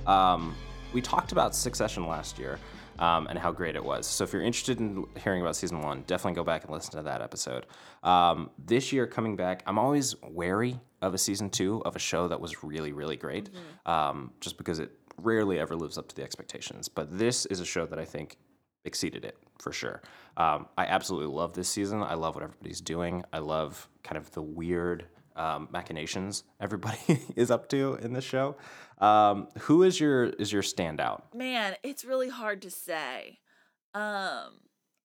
Um, 0.07 0.55
we 0.93 1.01
talked 1.01 1.33
about 1.33 1.55
Succession 1.55 2.07
last 2.07 2.39
year 2.39 2.59
um, 2.99 3.27
and 3.27 3.39
how 3.39 3.51
great 3.51 3.75
it 3.75 3.85
was. 3.85 4.07
So 4.07 4.23
if 4.23 4.33
you're 4.33 4.43
interested 4.43 4.79
in 4.79 5.05
hearing 5.23 5.41
about 5.41 5.57
season 5.57 5.81
one, 5.81 6.05
definitely 6.07 6.37
go 6.37 6.45
back 6.45 6.65
and 6.65 6.73
listen 6.73 6.93
to 6.93 7.03
that 7.03 7.21
episode. 7.21 7.67
Um, 8.03 8.51
this 8.59 8.93
year, 8.93 9.07
coming 9.07 9.35
back, 9.35 9.63
I'm 9.67 9.79
always 9.79 10.15
wary 10.23 10.79
of 11.03 11.15
a 11.15 11.19
season 11.19 11.51
two 11.51 11.83
of 11.85 11.97
a 11.97 11.99
show 11.99 12.29
that 12.29 12.41
was 12.41 12.63
really, 12.63 12.93
really 12.93 13.17
great, 13.17 13.51
um, 13.87 14.33
just 14.41 14.57
because 14.57 14.79
it 14.79 14.93
rarely 15.21 15.59
ever 15.59 15.75
lives 15.75 15.99
up 15.99 16.09
to 16.09 16.17
the 16.17 16.23
expectations. 16.23 16.89
But 16.89 17.19
this 17.19 17.45
is 17.47 17.61
a 17.61 17.67
show 17.67 17.87
that 17.87 17.99
I 17.99 18.05
think 18.05 18.37
exceeded 18.85 19.25
it 19.25 19.37
for 19.59 19.73
sure. 19.73 20.01
Um, 20.37 20.67
I 20.79 20.87
absolutely 20.87 21.35
love 21.35 21.55
this 21.55 21.69
season. 21.69 22.03
I 22.03 22.15
love 22.15 22.35
what 22.35 22.45
everybody's 22.45 22.81
doing. 22.81 23.25
I 23.33 23.39
love 23.39 23.89
kind 24.03 24.19
of 24.19 24.31
the 24.33 24.43
weird 24.43 25.07
um, 25.37 25.69
machinations 25.71 26.45
everybody 26.61 26.99
is 27.37 27.51
up 27.51 27.69
to 27.71 27.95
in 28.03 28.13
this 28.13 28.25
show. 28.25 28.57
Um, 28.99 29.49
who 29.61 29.83
is 29.83 29.99
your 30.01 30.25
is 30.25 30.53
your 30.53 30.63
standout? 30.63 31.23
Man, 31.35 31.75
it's 31.83 32.05
really 32.05 32.29
hard 32.29 32.63
to 32.63 32.71
say. 32.71 33.41
Um 33.95 34.61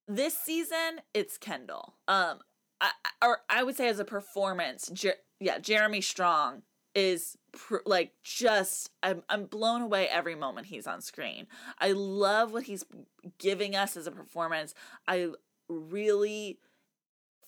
this 0.07 0.35
season 0.37 1.01
it's 1.13 1.37
Kendall. 1.37 1.95
Um 2.07 2.39
I, 2.81 2.91
or 3.23 3.39
I 3.49 3.63
would 3.63 3.75
say 3.75 3.87
as 3.89 3.99
a 3.99 4.05
performance, 4.05 4.89
Jer- 4.93 5.15
yeah, 5.39 5.59
Jeremy 5.59 6.01
Strong 6.01 6.61
is 6.95 7.37
pr- 7.51 7.77
like 7.85 8.13
just 8.23 8.89
I'm 9.03 9.23
I'm 9.29 9.45
blown 9.45 9.81
away 9.81 10.07
every 10.07 10.35
moment 10.35 10.67
he's 10.67 10.87
on 10.87 11.01
screen. 11.01 11.47
I 11.79 11.91
love 11.91 12.51
what 12.53 12.63
he's 12.63 12.83
giving 13.37 13.75
us 13.75 13.97
as 13.97 14.07
a 14.07 14.11
performance. 14.11 14.73
I 15.07 15.29
really 15.67 16.59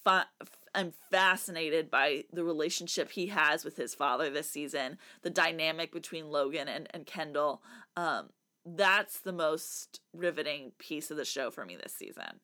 fi- 0.04 0.26
I'm 0.74 0.94
fascinated 1.10 1.92
by 1.92 2.24
the 2.32 2.44
relationship 2.44 3.12
he 3.12 3.28
has 3.28 3.66
with 3.66 3.76
his 3.76 3.94
father 3.94 4.30
this 4.30 4.50
season, 4.50 4.98
the 5.22 5.30
dynamic 5.30 5.92
between 5.92 6.30
Logan 6.30 6.68
and, 6.68 6.88
and 6.94 7.06
Kendall. 7.06 7.62
Um, 7.98 8.30
that's 8.66 9.20
the 9.20 9.34
most 9.34 10.00
riveting 10.14 10.72
piece 10.78 11.12
of 11.12 11.18
the 11.18 11.26
show 11.26 11.52
for 11.52 11.66
me 11.66 11.76
this 11.76 11.94
season. 11.94 12.40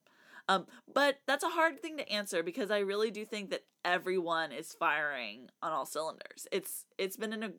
Um, 0.49 0.65
but 0.93 1.19
that's 1.27 1.43
a 1.43 1.49
hard 1.49 1.81
thing 1.81 1.97
to 1.97 2.09
answer 2.09 2.41
because 2.41 2.71
I 2.71 2.79
really 2.79 3.11
do 3.11 3.25
think 3.25 3.49
that 3.49 3.65
everyone 3.83 4.51
is 4.51 4.73
firing 4.73 5.49
on 5.61 5.71
all 5.71 5.85
cylinders. 5.85 6.47
It's 6.51 6.85
it's 6.97 7.17
been 7.17 7.33
in 7.33 7.43
a 7.43 7.51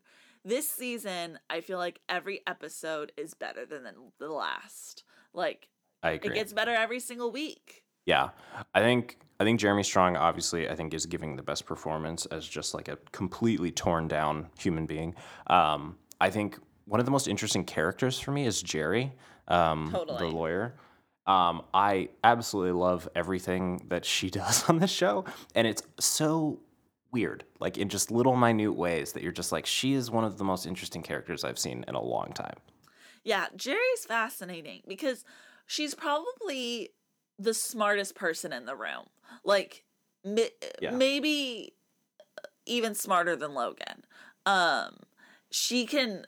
this 0.43 0.67
season. 0.67 1.39
I 1.49 1.61
feel 1.61 1.77
like 1.77 2.01
every 2.09 2.41
episode 2.47 3.11
is 3.15 3.33
better 3.33 3.65
than 3.65 3.83
the, 3.83 3.93
the 4.19 4.29
last. 4.29 5.03
Like 5.33 5.69
I 6.01 6.11
agree. 6.11 6.31
it 6.31 6.35
gets 6.35 6.53
better 6.53 6.73
every 6.73 6.99
single 6.99 7.31
week. 7.31 7.83
Yeah, 8.09 8.29
I 8.73 8.79
think 8.79 9.19
I 9.39 9.43
think 9.43 9.59
Jeremy 9.59 9.83
Strong 9.83 10.17
obviously 10.17 10.67
I 10.67 10.73
think 10.73 10.95
is 10.95 11.05
giving 11.05 11.35
the 11.35 11.43
best 11.43 11.67
performance 11.67 12.25
as 12.25 12.43
just 12.47 12.73
like 12.73 12.87
a 12.87 12.97
completely 13.11 13.69
torn 13.69 14.07
down 14.07 14.47
human 14.57 14.87
being. 14.87 15.13
Um, 15.45 15.95
I 16.19 16.31
think 16.31 16.57
one 16.85 16.99
of 16.99 17.05
the 17.05 17.11
most 17.11 17.27
interesting 17.27 17.63
characters 17.63 18.19
for 18.19 18.31
me 18.31 18.47
is 18.47 18.63
Gerri, 18.63 19.11
um, 19.47 19.91
the 19.91 20.25
lawyer. 20.25 20.73
Um, 21.27 21.61
I 21.71 22.09
absolutely 22.23 22.71
love 22.71 23.07
everything 23.15 23.85
that 23.89 24.05
she 24.05 24.29
does 24.41 24.67
on 24.67 24.79
this 24.79 24.89
show, 24.89 25.25
and 25.53 25.67
it's 25.67 25.83
so 25.99 26.61
weird, 27.11 27.43
like 27.59 27.77
in 27.77 27.89
just 27.89 28.09
little 28.09 28.35
minute 28.35 28.73
ways 28.73 29.13
that 29.13 29.21
you're 29.21 29.31
just 29.31 29.51
like, 29.51 29.67
she 29.67 29.93
is 29.93 30.09
one 30.09 30.23
of 30.23 30.39
the 30.39 30.43
most 30.43 30.65
interesting 30.65 31.03
characters 31.03 31.43
I've 31.43 31.59
seen 31.59 31.85
in 31.87 31.93
a 31.93 32.01
long 32.01 32.33
time. 32.33 32.57
Yeah, 33.23 33.45
Gerri's 33.55 34.05
fascinating 34.07 34.81
because 34.87 35.23
she's 35.67 35.93
probably 35.93 36.89
the 37.39 37.53
smartest 37.53 38.15
person 38.15 38.51
in 38.53 38.65
the 38.65 38.75
room. 38.75 39.07
Like 39.43 39.85
mi- 40.23 40.49
Yeah. 40.81 40.91
maybe 40.91 41.73
even 42.65 42.93
smarter 42.93 43.35
than 43.35 43.53
Logan. 43.53 44.03
Um 44.45 44.97
she 45.49 45.85
can 45.85 46.25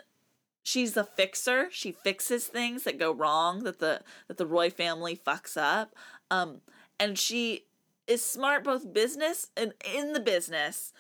she's 0.64 0.94
the 0.94 1.04
fixer. 1.04 1.68
She 1.72 1.92
fixes 1.92 2.48
things 2.48 2.84
that 2.84 2.98
go 2.98 3.12
wrong 3.12 3.64
that 3.64 3.80
the 3.80 4.02
that 4.28 4.38
the 4.38 4.46
Roy 4.48 4.70
family 4.70 5.16
fucks 5.16 5.58
up. 5.58 5.94
Um 6.32 6.62
and 7.00 7.18
she 7.20 7.66
is 8.08 8.24
smart 8.26 8.64
both 8.64 8.94
business 8.94 9.52
and 9.56 9.74
in 9.94 10.14
the 10.14 10.20
business 10.20 10.92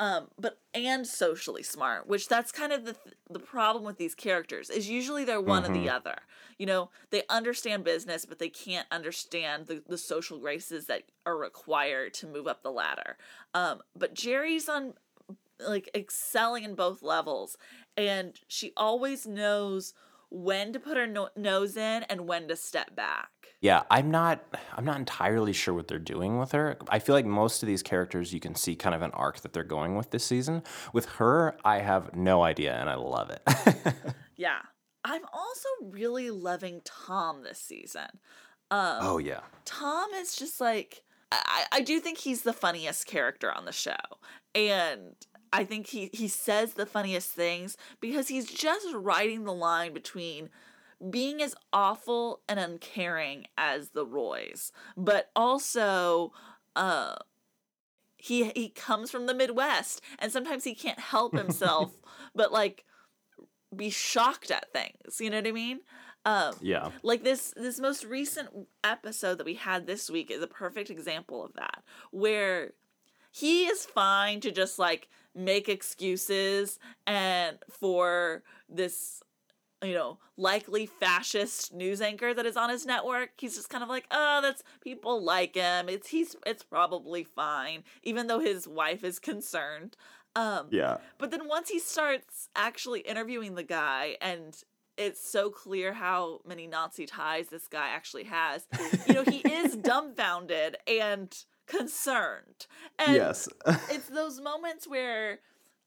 um 0.00 0.26
but 0.38 0.58
and 0.74 1.06
socially 1.06 1.62
smart 1.62 2.08
which 2.08 2.26
that's 2.26 2.50
kind 2.50 2.72
of 2.72 2.84
the 2.84 2.96
the 3.28 3.38
problem 3.38 3.84
with 3.84 3.98
these 3.98 4.14
characters 4.14 4.70
is 4.70 4.88
usually 4.88 5.24
they're 5.24 5.40
one 5.40 5.64
or 5.64 5.72
the 5.72 5.88
other. 5.88 6.16
You 6.58 6.66
know 6.66 6.90
they 7.10 7.22
understand 7.28 7.84
business 7.84 8.24
but 8.24 8.38
they 8.38 8.48
can't 8.48 8.88
understand 8.90 9.66
the, 9.66 9.82
the 9.86 9.98
social 9.98 10.38
graces 10.38 10.86
that 10.86 11.04
are 11.24 11.36
required 11.36 12.14
to 12.14 12.26
move 12.26 12.48
up 12.48 12.62
the 12.62 12.72
ladder. 12.72 13.16
Um 13.54 13.82
but 13.94 14.14
gerri's 14.14 14.68
on 14.68 14.94
like 15.60 15.90
excelling 15.94 16.64
in 16.64 16.74
both 16.74 17.02
levels 17.02 17.56
and 17.96 18.34
she 18.48 18.72
always 18.76 19.26
knows 19.26 19.92
when 20.30 20.72
to 20.72 20.80
put 20.80 20.96
her 20.96 21.06
no- 21.06 21.30
nose 21.36 21.76
in 21.76 22.04
and 22.04 22.26
when 22.28 22.48
to 22.48 22.56
step 22.56 22.94
back 22.94 23.30
Yeah, 23.60 23.82
I'm 23.90 24.10
not 24.10 24.44
I'm 24.76 24.84
not 24.84 24.96
entirely 24.96 25.52
sure 25.52 25.74
what 25.74 25.88
they're 25.88 25.98
doing 25.98 26.38
with 26.38 26.52
her. 26.52 26.76
I 26.88 26.98
feel 26.98 27.14
like 27.14 27.26
most 27.26 27.62
of 27.62 27.66
these 27.66 27.82
characters 27.82 28.32
you 28.32 28.40
can 28.40 28.54
see 28.54 28.76
kind 28.76 28.94
of 28.94 29.02
an 29.02 29.10
arc 29.12 29.40
that 29.40 29.52
they're 29.52 29.64
going 29.64 29.96
with 29.96 30.10
this 30.10 30.24
season. 30.24 30.62
With 30.92 31.06
her, 31.06 31.56
I 31.64 31.80
have 31.80 32.14
no 32.14 32.42
idea 32.42 32.74
and 32.74 32.88
I 32.88 32.94
love 32.94 33.30
it. 33.30 33.42
yeah 34.36 34.60
i'm 35.04 35.22
also 35.32 35.68
really 35.82 36.30
loving 36.30 36.80
tom 36.84 37.42
this 37.42 37.58
season 37.58 38.08
um 38.70 38.98
oh 39.00 39.18
yeah. 39.18 39.40
Tom 39.64 40.10
is 40.14 40.36
just 40.36 40.60
like 40.60 41.02
I, 41.32 41.64
I 41.72 41.80
do 41.80 42.00
think 42.00 42.18
he's 42.18 42.42
the 42.42 42.52
funniest 42.52 43.06
character 43.06 43.52
on 43.52 43.64
the 43.64 43.72
show. 43.72 43.94
And 44.54 45.14
I 45.52 45.64
think 45.64 45.88
he, 45.88 46.10
he 46.12 46.28
says 46.28 46.74
the 46.74 46.86
funniest 46.86 47.30
things 47.30 47.76
because 48.00 48.28
he's 48.28 48.46
just 48.46 48.86
riding 48.94 49.44
the 49.44 49.52
line 49.52 49.92
between 49.92 50.50
being 51.08 51.42
as 51.42 51.54
awful 51.72 52.40
and 52.48 52.60
uncaring 52.60 53.46
as 53.56 53.90
the 53.90 54.04
Roys, 54.04 54.72
but 54.96 55.30
also 55.34 56.32
uh 56.76 57.16
he 58.16 58.52
he 58.54 58.68
comes 58.68 59.10
from 59.10 59.26
the 59.26 59.34
Midwest 59.34 60.02
and 60.18 60.30
sometimes 60.30 60.64
he 60.64 60.74
can't 60.74 61.00
help 61.00 61.34
himself 61.36 61.92
but 62.34 62.52
like 62.52 62.84
be 63.74 63.90
shocked 63.90 64.50
at 64.50 64.72
things. 64.72 65.20
You 65.20 65.30
know 65.30 65.38
what 65.38 65.46
I 65.46 65.52
mean? 65.52 65.80
Um 66.24 66.54
Yeah. 66.60 66.90
like 67.02 67.24
this 67.24 67.54
this 67.56 67.80
most 67.80 68.04
recent 68.04 68.50
episode 68.84 69.38
that 69.38 69.46
we 69.46 69.54
had 69.54 69.86
this 69.86 70.10
week 70.10 70.30
is 70.30 70.42
a 70.42 70.46
perfect 70.46 70.90
example 70.90 71.44
of 71.44 71.54
that 71.54 71.82
where 72.10 72.74
he 73.32 73.66
is 73.66 73.86
fine 73.86 74.40
to 74.40 74.50
just 74.50 74.78
like 74.78 75.08
make 75.34 75.68
excuses 75.68 76.78
and 77.06 77.58
for 77.70 78.42
this 78.68 79.22
you 79.82 79.94
know 79.94 80.18
likely 80.36 80.84
fascist 80.86 81.72
news 81.72 82.00
anchor 82.00 82.34
that 82.34 82.44
is 82.44 82.56
on 82.56 82.68
his 82.68 82.84
network 82.84 83.30
he's 83.38 83.54
just 83.56 83.70
kind 83.70 83.82
of 83.82 83.88
like 83.88 84.06
oh 84.10 84.40
that's 84.42 84.62
people 84.82 85.22
like 85.22 85.54
him 85.54 85.88
it's 85.88 86.08
he's 86.08 86.36
it's 86.44 86.62
probably 86.62 87.24
fine 87.24 87.82
even 88.02 88.26
though 88.26 88.40
his 88.40 88.68
wife 88.68 89.02
is 89.04 89.18
concerned 89.18 89.96
um 90.36 90.66
Yeah. 90.70 90.98
but 91.18 91.30
then 91.30 91.48
once 91.48 91.68
he 91.70 91.78
starts 91.78 92.48
actually 92.54 93.00
interviewing 93.00 93.54
the 93.54 93.62
guy 93.62 94.16
and 94.20 94.54
it's 94.96 95.26
so 95.26 95.48
clear 95.48 95.94
how 95.94 96.40
many 96.46 96.66
Nazi 96.66 97.06
ties 97.06 97.46
this 97.48 97.68
guy 97.68 97.88
actually 97.88 98.24
has, 98.24 98.66
you 99.06 99.14
know, 99.14 99.22
he 99.22 99.38
is 99.38 99.74
dumbfounded 99.82 100.76
and 100.86 101.34
concerned. 101.70 102.66
And 102.98 103.14
yes. 103.14 103.48
it's 103.90 104.08
those 104.08 104.40
moments 104.40 104.86
where 104.86 105.40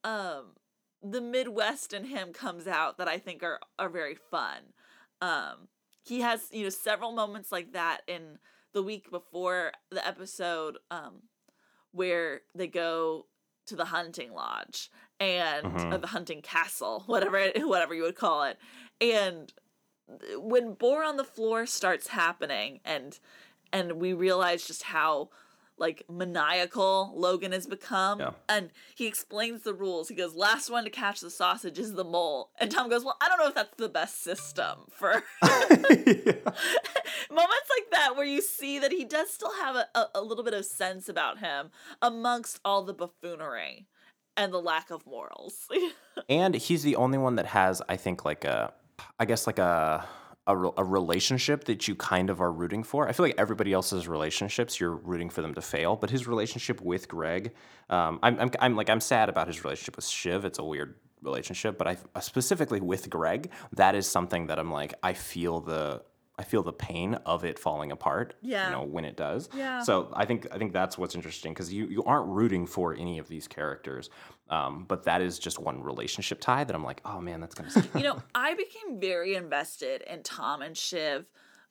um 0.03 0.53
the 1.01 1.21
Midwest 1.21 1.93
in 1.93 2.05
him 2.05 2.31
comes 2.31 2.65
out 2.67 2.97
that 2.97 3.07
I 3.07 3.17
think 3.17 3.43
are 3.43 3.59
are 3.77 3.89
very 3.89 4.15
fun. 4.15 4.73
Um 5.21 5.67
he 6.01 6.21
has, 6.21 6.47
you 6.51 6.63
know, 6.63 6.69
several 6.69 7.11
moments 7.11 7.51
like 7.51 7.73
that 7.73 8.01
in 8.07 8.39
the 8.73 8.83
week 8.83 9.11
before 9.11 9.71
the 9.91 10.05
episode 10.05 10.77
um 10.89 11.23
where 11.91 12.41
they 12.55 12.67
go 12.67 13.27
to 13.65 13.75
the 13.75 13.85
hunting 13.85 14.33
lodge 14.33 14.89
and 15.19 15.93
or 15.93 15.97
the 15.97 16.07
hunting 16.07 16.41
castle, 16.41 17.03
whatever 17.05 17.37
it, 17.37 17.67
whatever 17.67 17.93
you 17.93 18.03
would 18.03 18.15
call 18.15 18.43
it. 18.43 18.57
And 18.99 19.53
when 20.37 20.73
Boar 20.73 21.03
on 21.03 21.17
the 21.17 21.23
floor 21.23 21.65
starts 21.65 22.07
happening 22.07 22.79
and 22.83 23.19
and 23.71 23.93
we 23.93 24.13
realize 24.13 24.67
just 24.67 24.83
how 24.83 25.29
like 25.77 26.03
maniacal 26.09 27.13
Logan 27.15 27.51
has 27.51 27.67
become 27.67 28.19
Yeah. 28.19 28.31
and 28.47 28.69
he 28.95 29.07
explains 29.07 29.63
the 29.63 29.73
rules. 29.73 30.09
He 30.09 30.15
goes, 30.15 30.35
"Last 30.35 30.69
one 30.69 30.83
to 30.83 30.89
catch 30.89 31.21
the 31.21 31.29
sausage 31.29 31.79
is 31.79 31.93
the 31.93 32.03
mole." 32.03 32.51
And 32.59 32.71
Tom 32.71 32.89
goes, 32.89 33.03
"Well, 33.03 33.17
I 33.21 33.27
don't 33.27 33.39
know 33.39 33.47
if 33.47 33.55
that's 33.55 33.75
the 33.77 33.89
best 33.89 34.23
system 34.23 34.85
for 34.91 35.23
moments 35.41 37.69
like 37.69 37.89
that 37.91 38.13
where 38.15 38.25
you 38.25 38.41
see 38.41 38.79
that 38.79 38.91
he 38.91 39.05
does 39.05 39.31
still 39.31 39.53
have 39.61 39.75
a, 39.75 39.87
a, 39.95 40.05
a 40.15 40.21
little 40.21 40.43
bit 40.43 40.53
of 40.53 40.65
sense 40.65 41.09
about 41.09 41.39
him 41.39 41.71
amongst 42.01 42.59
all 42.63 42.83
the 42.83 42.93
buffoonery 42.93 43.87
and 44.37 44.53
the 44.53 44.61
lack 44.61 44.91
of 44.91 45.05
morals. 45.05 45.67
and 46.29 46.55
he's 46.55 46.83
the 46.83 46.95
only 46.95 47.17
one 47.17 47.35
that 47.35 47.47
has, 47.47 47.81
I 47.89 47.97
think, 47.97 48.25
like 48.25 48.45
a, 48.45 48.73
I 49.19 49.25
guess, 49.25 49.47
like 49.47 49.59
a. 49.59 50.05
A, 50.45 50.57
re- 50.57 50.71
a 50.75 50.83
relationship 50.83 51.63
that 51.65 51.87
you 51.87 51.95
kind 51.95 52.29
of 52.29 52.41
are 52.41 52.51
rooting 52.51 52.83
for. 52.83 53.07
I 53.07 53.13
feel 53.13 53.25
like 53.25 53.35
everybody 53.37 53.71
else's 53.71 54.09
relationships, 54.09 54.77
you're 54.77 54.95
rooting 54.95 55.29
for 55.29 55.41
them 55.41 55.53
to 55.53 55.61
fail. 55.61 55.95
But 55.95 56.09
his 56.09 56.27
relationship 56.27 56.81
with 56.81 57.07
Greg, 57.07 57.53
um, 57.89 58.19
I'm, 58.21 58.37
I'm, 58.39 58.51
I'm 58.59 58.75
like, 58.75 58.89
I'm 58.89 58.99
sad 58.99 59.29
about 59.29 59.47
his 59.47 59.63
relationship 59.63 59.95
with 59.95 60.05
Shiv. 60.05 60.43
It's 60.43 60.59
a 60.59 60.63
weird 60.63 60.95
relationship, 61.21 61.77
but 61.77 61.87
I 61.87 62.19
specifically 62.19 62.81
with 62.81 63.09
Greg, 63.09 63.51
that 63.71 63.95
is 63.95 64.05
something 64.05 64.47
that 64.47 64.59
I'm 64.59 64.71
like, 64.71 64.93
I 65.01 65.13
feel 65.13 65.61
the, 65.61 66.03
I 66.37 66.43
feel 66.43 66.63
the 66.63 66.73
pain 66.73 67.13
of 67.25 67.45
it 67.45 67.59
falling 67.59 67.91
apart. 67.91 68.35
Yeah. 68.41 68.65
You 68.65 68.71
know 68.75 68.83
when 68.83 69.05
it 69.05 69.15
does. 69.15 69.49
Yeah. 69.55 69.83
So 69.83 70.11
I 70.13 70.25
think 70.25 70.47
I 70.51 70.57
think 70.57 70.73
that's 70.73 70.97
what's 70.97 71.15
interesting 71.15 71.53
because 71.53 71.71
you 71.71 71.85
you 71.87 72.03
aren't 72.03 72.27
rooting 72.27 72.65
for 72.65 72.93
any 72.95 73.19
of 73.19 73.27
these 73.27 73.47
characters, 73.47 74.09
um, 74.49 74.85
but 74.87 75.03
that 75.03 75.21
is 75.21 75.37
just 75.37 75.59
one 75.59 75.81
relationship 75.83 76.41
tie 76.41 76.63
that 76.63 76.75
I'm 76.75 76.83
like, 76.83 77.01
oh 77.05 77.21
man, 77.21 77.39
that's 77.39 77.53
gonna. 77.53 77.71
You 77.95 78.03
know, 78.03 78.21
I 78.33 78.55
became 78.55 78.99
very 78.99 79.35
invested 79.35 80.01
in 80.01 80.23
Tom 80.23 80.61
and 80.61 80.75
Shiv 80.75 81.25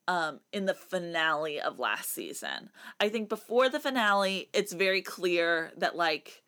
um, 0.09 0.41
in 0.53 0.67
the 0.67 0.75
finale 0.75 1.61
of 1.61 1.79
last 1.79 2.13
season. 2.13 2.71
I 3.01 3.09
think 3.09 3.29
before 3.29 3.69
the 3.69 3.81
finale, 3.81 4.49
it's 4.53 4.73
very 4.73 5.03
clear 5.03 5.73
that 5.77 5.97
like 5.97 6.43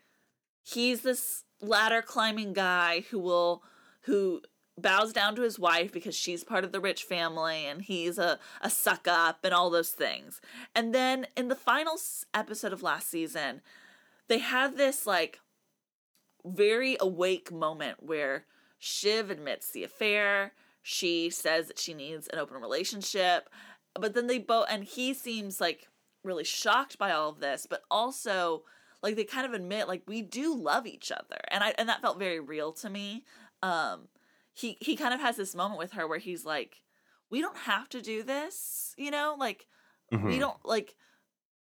he's 0.62 1.02
this 1.02 1.44
ladder 1.60 2.02
climbing 2.02 2.52
guy 2.52 3.04
who 3.10 3.18
will 3.18 3.62
who 4.02 4.42
bows 4.76 5.12
down 5.12 5.36
to 5.36 5.42
his 5.42 5.58
wife 5.58 5.92
because 5.92 6.16
she's 6.16 6.42
part 6.42 6.64
of 6.64 6.72
the 6.72 6.80
rich 6.80 7.04
family 7.04 7.66
and 7.66 7.82
he's 7.82 8.18
a, 8.18 8.38
a 8.60 8.68
suck 8.68 9.06
up 9.06 9.44
and 9.44 9.54
all 9.54 9.70
those 9.70 9.90
things. 9.90 10.40
And 10.74 10.94
then 10.94 11.26
in 11.36 11.48
the 11.48 11.54
final 11.54 11.96
episode 12.32 12.72
of 12.72 12.82
last 12.82 13.08
season, 13.08 13.60
they 14.28 14.38
had 14.38 14.76
this 14.76 15.06
like 15.06 15.40
very 16.44 16.96
awake 17.00 17.52
moment 17.52 18.02
where 18.02 18.46
Shiv 18.78 19.30
admits 19.30 19.70
the 19.70 19.84
affair. 19.84 20.52
She 20.82 21.30
says 21.30 21.68
that 21.68 21.78
she 21.78 21.94
needs 21.94 22.28
an 22.28 22.38
open 22.38 22.60
relationship. 22.60 23.48
But 23.98 24.14
then 24.14 24.26
they 24.26 24.38
both, 24.38 24.66
and 24.68 24.84
he 24.84 25.14
seems 25.14 25.60
like 25.60 25.88
really 26.24 26.44
shocked 26.44 26.98
by 26.98 27.12
all 27.12 27.30
of 27.30 27.40
this, 27.40 27.66
but 27.68 27.82
also 27.90 28.64
like 29.02 29.14
they 29.14 29.24
kind 29.24 29.46
of 29.46 29.52
admit 29.52 29.86
like 29.86 30.02
we 30.06 30.20
do 30.20 30.54
love 30.54 30.86
each 30.86 31.12
other. 31.12 31.38
And 31.48 31.62
I, 31.62 31.74
and 31.78 31.88
that 31.88 32.02
felt 32.02 32.18
very 32.18 32.40
real 32.40 32.72
to 32.72 32.90
me. 32.90 33.24
Um, 33.62 34.08
he, 34.54 34.78
he 34.80 34.96
kind 34.96 35.14
of 35.14 35.20
has 35.20 35.36
this 35.36 35.54
moment 35.54 35.78
with 35.78 35.92
her 35.92 36.06
where 36.08 36.18
he's 36.18 36.44
like, 36.44 36.82
we 37.30 37.40
don't 37.40 37.56
have 37.58 37.88
to 37.90 38.02
do 38.02 38.22
this, 38.22 38.94
you 38.96 39.10
know, 39.10 39.36
like 39.38 39.66
we 40.22 40.38
Mhm. 40.38 40.38
don't 40.38 40.58
like, 40.64 40.96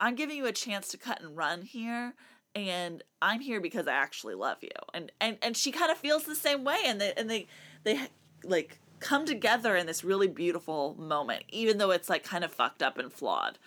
I'm 0.00 0.14
giving 0.14 0.36
you 0.36 0.46
a 0.46 0.52
chance 0.52 0.88
to 0.88 0.98
cut 0.98 1.20
and 1.22 1.36
run 1.36 1.62
here 1.62 2.14
and 2.54 3.02
I'm 3.22 3.40
here 3.40 3.60
because 3.60 3.86
I 3.88 3.94
actually 3.94 4.34
love 4.34 4.58
you. 4.62 4.70
And 4.92 5.12
and 5.20 5.38
and 5.42 5.56
she 5.56 5.72
kind 5.72 5.90
of 5.90 5.98
feels 5.98 6.24
the 6.24 6.34
same 6.34 6.64
way 6.64 6.78
and 6.84 7.00
they 7.00 7.12
and 7.14 7.30
they 7.30 7.46
they 7.84 8.08
like 8.44 8.80
come 9.00 9.26
together 9.26 9.76
in 9.76 9.86
this 9.86 10.04
really 10.04 10.28
beautiful 10.28 10.94
moment 10.98 11.44
even 11.48 11.78
though 11.78 11.90
it's 11.90 12.08
like 12.08 12.24
kind 12.24 12.44
of 12.44 12.52
fucked 12.52 12.82
up 12.82 12.98
and 12.98 13.12
flawed. 13.12 13.58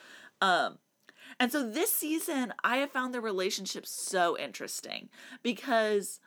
Um 0.42 0.80
and 1.40 1.52
so 1.52 1.68
this 1.70 1.94
season 1.94 2.54
I 2.64 2.78
have 2.78 2.92
found 2.92 3.14
the 3.14 3.22
relationship 3.22 3.86
so 3.86 4.38
interesting 4.38 5.10
because 5.44 6.20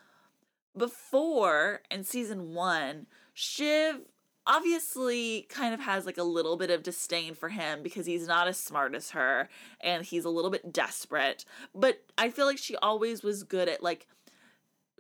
before 0.77 1.81
in 1.91 2.05
season 2.05 2.55
1 2.55 3.07
Shiv 3.35 4.01
obviously 4.47 5.47
kind 5.49 5.75
of 5.75 5.81
has 5.81 6.07
like 6.07 6.19
a 6.19 6.23
little 6.25 6.57
bit 6.57 6.71
of 6.71 6.83
disdain 6.83 7.35
for 7.35 7.49
him 7.49 7.83
because 7.83 8.07
he's 8.07 8.27
not 8.27 8.49
as 8.49 8.59
smart 8.59 8.95
as 8.95 9.11
her 9.11 9.49
and 9.81 10.05
he's 10.05 10.25
a 10.25 10.31
little 10.31 10.51
bit 10.51 10.73
desperate. 10.73 11.45
But 11.75 12.03
i 12.19 12.31
feel 12.31 12.47
like 12.47 12.59
she 12.59 12.77
always 12.77 13.23
was 13.23 13.43
good 13.43 13.69
at 13.69 13.83
like 13.83 14.07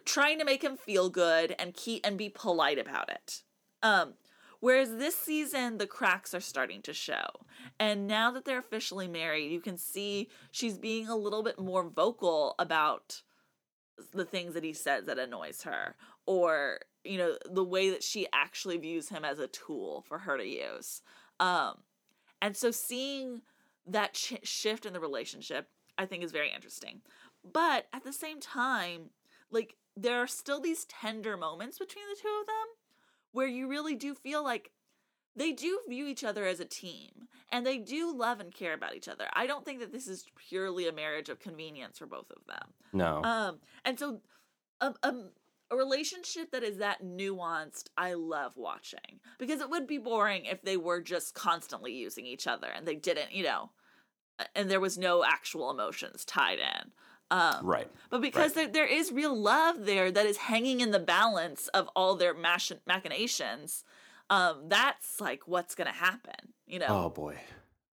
trying 0.05 0.39
to 0.39 0.45
make 0.45 0.62
him 0.62 0.77
feel 0.77 1.11
good 1.11 1.55
and 1.59 1.75
keep 1.75 2.07
and 2.07 2.16
be 2.16 2.29
polite 2.29 2.79
about 2.79 3.11
it. 3.11 3.43
Um 3.83 4.14
whereas 4.61 4.97
this 4.97 5.16
season 5.16 5.79
the 5.79 5.87
cracks 5.87 6.35
are 6.35 6.41
starting 6.41 6.83
to 6.83 6.93
show. 6.93 7.27
And 7.79 8.07
now 8.07 8.31
that 8.31 8.45
they're 8.45 8.59
officially 8.59 9.09
married 9.09 9.51
you 9.51 9.61
can 9.61 9.79
see 9.79 10.29
she's 10.51 10.79
being 10.79 11.09
a 11.09 11.16
little 11.16 11.43
bit 11.43 11.59
more 11.59 11.89
vocal 11.89 12.55
about 12.59 13.23
the 14.13 14.25
things 14.25 14.55
that 14.55 14.65
he 14.65 14.73
says 14.73 15.07
that 15.07 15.19
annoys 15.19 15.63
her 15.63 15.95
or 16.27 16.81
you 17.05 17.19
know 17.19 17.37
the 17.51 17.65
way 17.65 17.91
that 17.91 18.03
she 18.03 18.27
actually 18.33 18.77
views 18.77 19.09
him 19.09 19.25
as 19.25 19.39
a 19.39 19.47
tool 19.49 20.05
for 20.07 20.19
her 20.19 20.37
to 20.37 20.47
use. 20.47 21.03
Um 21.39 21.79
and 22.43 22.57
so 22.57 22.71
seeing 22.71 23.43
that 23.87 24.15
ch- 24.15 24.39
shift 24.43 24.87
in 24.87 24.93
the 24.93 25.01
relationship 25.01 25.69
i 25.99 26.07
think 26.07 26.23
is 26.23 26.33
very 26.33 26.53
interesting. 26.53 27.01
But 27.53 27.87
at 27.93 28.05
the 28.05 28.13
same 28.13 28.41
time 28.41 29.11
like 29.51 29.77
there 29.97 30.19
are 30.19 30.27
still 30.27 30.61
these 30.61 30.85
tender 30.85 31.37
moments 31.37 31.79
between 31.79 32.05
the 32.09 32.21
two 32.21 32.39
of 32.41 32.47
them 32.47 32.67
where 33.33 33.49
you 33.49 33.69
really 33.69 33.95
do 33.95 34.15
feel 34.15 34.43
like 34.43 34.71
they 35.37 35.53
do 35.53 35.81
view 35.89 36.07
each 36.07 36.24
other 36.24 36.47
as 36.47 36.61
a 36.61 36.64
team 36.64 37.11
and 37.53 37.66
they 37.66 37.78
do 37.78 38.14
love 38.14 38.41
and 38.41 38.55
care 38.55 38.74
about 38.74 38.95
each 38.95 39.09
other 39.09 39.26
i 39.35 39.47
don't 39.47 39.64
think 39.64 39.81
that 39.81 39.93
this 39.93 40.09
is 40.09 40.26
purely 40.49 40.89
a 40.89 40.93
marriage 40.93 41.28
of 41.28 41.39
convenience 41.39 41.99
for 41.99 42.07
both 42.07 42.31
of 42.31 42.45
them 42.47 42.68
no. 42.93 43.22
um, 43.22 43.59
and 43.85 43.99
so 43.99 44.20
um, 44.81 44.95
um, 45.03 45.31
a 45.70 45.76
relationship 45.76 46.51
that 46.51 46.62
is 46.62 46.78
that 46.78 47.03
nuanced, 47.03 47.89
I 47.97 48.14
love 48.14 48.57
watching 48.57 49.20
because 49.39 49.61
it 49.61 49.70
would 49.70 49.87
be 49.87 49.99
boring 49.99 50.45
if 50.45 50.62
they 50.62 50.76
were 50.76 51.01
just 51.01 51.35
constantly 51.35 51.93
using 51.93 52.26
each 52.26 52.47
other 52.47 52.66
and 52.68 52.87
they 52.87 52.97
didn't, 52.97 53.33
you 53.33 53.45
know, 53.45 53.70
and 54.55 54.70
there 54.70 54.81
was 54.81 54.99
no 54.99 55.24
actual 55.24 55.70
emotions 55.70 56.24
tied 56.24 56.59
in. 56.59 56.91
Um, 57.33 57.64
right. 57.64 57.89
but 58.11 58.20
because 58.20 58.55
there, 58.55 58.66
there 58.66 58.87
is 58.87 59.12
real 59.12 59.37
love 59.41 59.85
there 59.85 60.11
that 60.11 60.26
is 60.26 60.37
hanging 60.37 60.81
in 60.81 60.91
the 60.91 60.99
balance 60.99 61.68
of 61.68 61.89
all 61.95 62.16
their 62.16 62.35
machin- 62.35 62.81
machinations, 62.89 63.85
um, 64.31 64.68
that's 64.68 65.20
like 65.20 65.47
what's 65.47 65.74
going 65.74 65.89
to 65.89 65.93
happen, 65.97 66.55
you 66.66 66.78
know? 66.78 66.87
Oh 66.89 67.09
boy. 67.11 67.37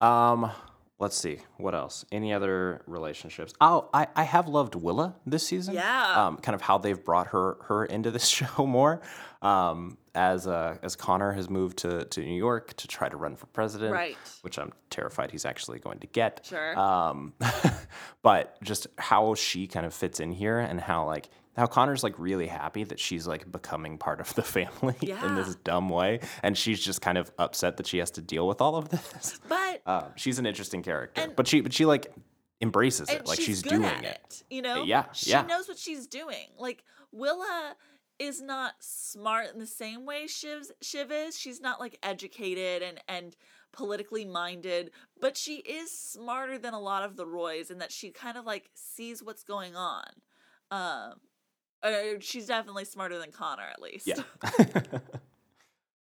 Um, 0.01 0.51
let's 0.99 1.17
see. 1.17 1.39
What 1.57 1.75
else? 1.75 2.05
Any 2.13 2.33
other 2.33 2.83
relationships? 2.87 3.55
Oh, 3.61 3.89
I, 3.95 4.09
I 4.15 4.25
have 4.25 4.49
loved 4.49 4.75
Willa 4.75 5.15
this 5.27 5.47
season. 5.47 5.75
Yeah. 5.75 6.27
Um, 6.27 6.37
kind 6.39 6.55
of 6.55 6.61
how 6.61 6.79
they've 6.79 7.03
brought 7.03 7.29
her 7.29 7.57
her 7.63 7.85
into 7.87 8.11
this 8.11 8.27
show 8.39 8.67
more. 8.67 9.01
Um, 9.43 9.99
as 10.15 10.47
uh, 10.47 10.77
as 10.83 10.97
Connor 10.97 11.33
has 11.33 11.51
moved 11.51 11.79
to, 11.79 12.05
to 12.05 12.21
New 12.21 12.37
York 12.37 12.75
to 12.75 12.89
try 12.89 13.09
to 13.09 13.17
run 13.17 13.37
for 13.37 13.47
president, 13.47 13.93
Right. 13.93 14.17
Which 14.43 14.59
I'm 14.59 14.73
terrified 14.91 15.31
he's 15.31 15.45
actually 15.45 15.79
going 15.81 15.99
to 16.01 16.07
get. 16.07 16.47
Sure. 16.49 16.79
Um, 16.79 17.35
but 18.23 18.61
just 18.63 18.87
how 18.99 19.35
she 19.35 19.67
kind 19.67 19.85
of 19.87 19.93
fits 19.95 20.21
in 20.21 20.33
here 20.33 20.59
and 20.59 20.81
how 20.81 21.07
like 21.07 21.29
how 21.57 21.67
Connor's 21.67 22.03
like 22.03 22.19
really 22.19 22.47
happy 22.47 22.85
that 22.85 22.99
she's 22.99 23.27
like 23.27 23.51
becoming 23.51 23.99
part 23.99 24.21
of 24.21 24.35
the 24.35 24.43
family 24.57 24.97
in 25.01 25.35
this 25.37 25.55
dumb 25.57 25.89
way, 25.89 26.21
and 26.43 26.57
she's 26.57 26.81
just 26.85 27.01
kind 27.01 27.19
of 27.19 27.31
upset 27.39 27.77
that 27.77 27.87
she 27.87 27.99
has 27.99 28.11
to 28.13 28.23
deal 28.23 28.47
with 28.47 28.61
all 28.61 28.77
of 28.77 28.89
this. 28.89 29.41
but 29.49 29.83
Uh, 29.87 30.09
she's 30.17 30.39
an 30.39 30.47
interesting 30.47 30.83
character, 30.83 31.21
And- 31.23 31.37
but 31.37 31.47
she 31.47 31.61
but 31.61 31.73
she 31.73 31.85
like 31.87 32.13
embraces 32.61 33.11
it, 33.11 33.27
like 33.27 33.39
she's, 33.41 33.63
good 33.63 33.71
doing 33.71 33.85
at 33.85 34.05
it. 34.05 34.43
You 34.51 34.63
know, 34.63 34.85
Yeah, 34.85 35.07
she 35.13 35.31
yeah. 35.31 35.43
knows 35.43 35.69
what 35.69 35.77
she's 35.79 36.07
doing. 36.07 36.49
Like 36.59 36.83
Willa 37.13 37.75
is 38.19 38.41
not 38.41 38.75
smart 38.79 39.53
in 39.53 39.59
the 39.59 39.67
same 39.67 40.07
way 40.07 40.27
Shiv's, 40.29 40.71
Shiv 40.81 41.11
is. 41.11 41.39
She's 41.39 41.61
not 41.61 41.81
like 41.81 41.99
educated 42.03 42.83
and 42.83 43.01
and 43.09 43.37
politically 43.73 44.25
minded, 44.25 44.93
but 45.21 45.37
she 45.37 45.57
is 45.57 45.91
smarter 45.91 46.59
than 46.59 46.75
a 46.75 46.81
lot 46.81 47.03
of 47.03 47.17
the 47.17 47.27
Roys 47.27 47.71
in 47.73 47.79
that 47.79 47.91
she 47.91 48.11
kind 48.11 48.39
of 48.39 48.45
like 48.47 48.71
sees 48.75 49.21
what's 49.23 49.43
going 49.43 49.75
on. 49.75 50.05
Um, 50.71 51.15
uh, 51.85 52.19
she's 52.21 52.47
definitely 52.47 52.85
smarter 52.85 53.19
than 53.19 53.31
Connor, 53.31 53.63
at 53.71 53.81
least. 53.81 54.07
Yeah. 54.07 54.23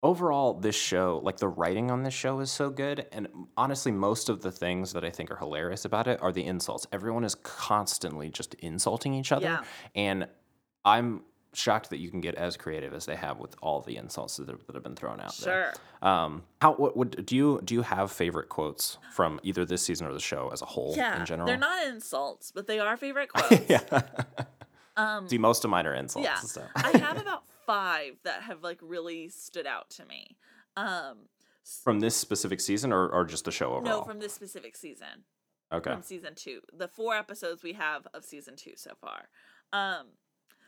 Overall, 0.03 0.55
this 0.55 0.76
show, 0.76 1.22
like 1.24 1.38
the 1.38 1.47
writing 1.47 1.91
on 1.91 2.01
this 2.01 2.13
show 2.15 2.39
is 2.39 2.51
so 2.51 2.72
good. 2.72 3.05
And 3.11 3.28
honestly, 3.55 3.91
most 3.91 4.30
of 4.30 4.41
the 4.41 4.51
things 4.51 4.93
that 4.93 5.05
I 5.05 5.11
think 5.11 5.30
are 5.30 5.36
hilarious 5.36 5.86
about 5.86 6.07
it 6.07 6.19
are 6.24 6.32
the 6.32 6.43
insults. 6.43 6.88
Everyone 6.91 7.24
is 7.24 7.36
constantly 7.36 8.30
just 8.30 8.55
insulting 8.55 9.13
each 9.13 9.32
other. 9.32 9.45
Yeah. 9.45 9.63
And 9.93 10.28
I'm 10.84 11.22
shocked 11.53 11.91
that 11.91 11.97
you 11.99 12.09
can 12.09 12.19
get 12.19 12.34
as 12.34 12.57
creative 12.57 12.93
as 12.95 13.05
they 13.05 13.15
have 13.15 13.38
with 13.38 13.55
all 13.61 13.82
the 13.82 13.95
insults 13.97 14.38
that 14.38 14.49
have, 14.49 14.65
that 14.65 14.74
have 14.74 14.84
been 14.84 14.95
thrown 14.95 15.19
out 15.22 15.34
Sure. 15.36 15.45
there. 15.45 15.74
Um, 16.09 16.43
how 16.61 16.74
what, 16.74 16.97
what 16.97 17.24
do 17.26 17.36
you 17.36 17.59
do 17.63 17.76
you 17.76 17.82
have 17.84 18.11
favorite 18.11 18.49
quotes 18.49 18.97
from 19.13 19.39
either 19.43 19.65
this 19.65 19.84
season 19.84 20.07
or 20.07 20.13
the 20.13 20.19
show 20.19 20.49
as 20.51 20.63
a 20.63 20.65
whole 20.65 20.93
Yeah, 20.97 21.19
in 21.19 21.26
general? 21.28 21.45
they're 21.45 21.57
not 21.57 21.86
insults, 21.86 22.51
but 22.51 22.65
they 22.65 22.80
are 22.80 22.97
favorite 22.97 23.30
quotes. 23.34 23.69
yeah. 23.69 24.01
Um, 24.98 25.28
See, 25.30 25.38
most 25.38 25.64
of 25.64 25.72
mine 25.72 25.88
are 25.88 25.94
insults. 25.94 26.26
yeah, 26.28 26.36
So. 26.39 26.64
I 26.76 26.98
have 26.98 27.18
about 27.22 27.44
five 27.66 28.14
that 28.24 28.44
have 28.44 28.64
like 28.64 28.80
really 28.82 29.30
stood 29.30 29.66
out 29.68 29.89
to 29.92 30.06
me. 30.06 30.38
Um, 30.78 31.28
From 31.84 32.00
this 32.00 32.16
specific 32.16 32.60
season 32.62 32.92
or, 32.92 33.08
or 33.10 33.26
just 33.26 33.46
the 33.46 33.52
show 33.52 33.68
overall? 33.74 34.00
no, 34.00 34.04
from 34.04 34.20
this 34.20 34.34
specific 34.34 34.76
season. 34.76 35.26
okay. 35.72 35.92
from 35.94 36.02
season 36.02 36.36
two. 36.36 36.62
The 36.74 36.88
four 36.88 37.16
episodes 37.16 37.64
we 37.64 37.74
have 37.74 38.08
of 38.14 38.24
season 38.26 38.56
two 38.56 38.74
so 38.76 38.92
far. 39.00 39.30
Um, 39.74 40.08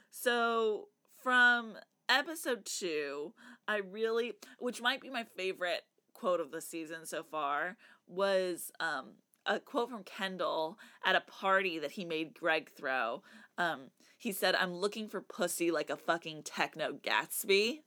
so 0.10 0.88
from 1.22 1.76
episode 2.10 2.66
two, 2.66 3.34
I 3.68 3.78
really, 3.78 4.34
which 4.60 4.82
might 4.82 5.02
be 5.02 5.10
my 5.10 5.24
favorite 5.36 5.82
quote 6.14 6.40
of 6.40 6.52
the 6.52 6.62
season 6.62 7.06
so 7.06 7.24
far, 7.24 7.78
was 8.08 8.72
um 8.80 9.14
a 9.46 9.60
quote 9.60 9.90
from 9.90 10.04
Kendall 10.04 10.78
at 11.04 11.16
a 11.18 11.22
party 11.22 11.78
that 11.80 11.92
he 11.92 12.06
made 12.06 12.34
Greg 12.34 12.70
throw. 12.72 13.24
Um, 13.58 13.92
he 14.18 14.32
said, 14.32 14.56
"I'm 14.56 14.74
looking 14.74 15.08
for 15.08 15.22
pussy 15.22 15.72
like 15.72 15.90
a 15.90 15.98
fucking 15.98 16.44
techno 16.44 16.94
Gatsby." 16.94 17.82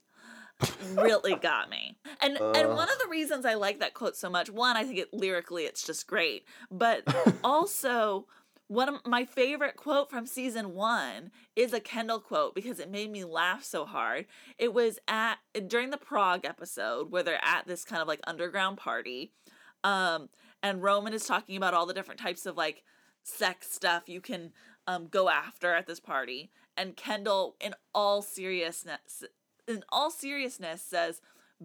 really 0.95 1.35
got 1.43 1.69
me. 1.69 1.99
And 2.21 2.39
and 2.39 2.69
one 2.69 2.91
of 2.91 2.99
the 2.99 3.09
reasons 3.11 3.45
I 3.45 3.55
like 3.55 3.81
that 3.81 3.95
quote 3.95 4.17
so 4.17 4.31
much, 4.31 4.51
one, 4.51 4.77
I 4.77 4.85
think 4.85 4.99
it 4.99 5.13
lyrically 5.13 5.65
it's 5.65 5.85
just 5.85 6.07
great, 6.07 6.45
but 6.71 7.03
also 7.45 8.27
one 8.69 8.89
of 8.89 9.07
my 9.07 9.25
favorite 9.25 9.77
quote 9.77 10.11
from 10.11 10.27
season 10.27 10.75
one 10.75 11.31
is 11.55 11.73
a 11.73 11.79
Kendall 11.79 12.19
quote 12.19 12.55
because 12.55 12.81
it 12.81 12.91
made 12.91 13.11
me 13.11 13.25
laugh 13.25 13.63
so 13.63 13.85
hard. 13.85 14.27
It 14.59 14.75
was 14.75 14.99
at 15.07 15.37
during 15.69 15.91
the 15.91 15.97
Prague 15.97 16.45
episode 16.45 17.13
where 17.13 17.23
they're 17.23 17.45
at 17.45 17.67
this 17.67 17.85
kind 17.85 18.03
of 18.03 18.09
like 18.09 18.21
underground 18.27 18.79
party. 18.79 19.33
Um, 19.85 20.31
and 20.65 20.83
Roman 20.83 21.13
is 21.13 21.27
talking 21.27 21.57
about 21.57 21.75
all 21.75 21.87
the 21.87 21.95
different 21.95 22.21
types 22.21 22.45
of 22.45 22.57
like 22.57 22.83
sex 23.23 23.71
stuff 23.71 24.09
you 24.09 24.21
can 24.21 24.51
um, 24.87 25.09
go 25.09 25.29
after 25.29 25.75
at 25.75 25.87
this 25.87 26.01
party. 26.01 26.51
And 26.77 26.97
Kendall, 26.97 27.57
in 27.61 27.75
all 27.95 28.23
seriousness, 28.23 29.25
in 29.67 29.83
all 29.91 30.11
seriousness, 30.11 30.83
says, 30.83 31.21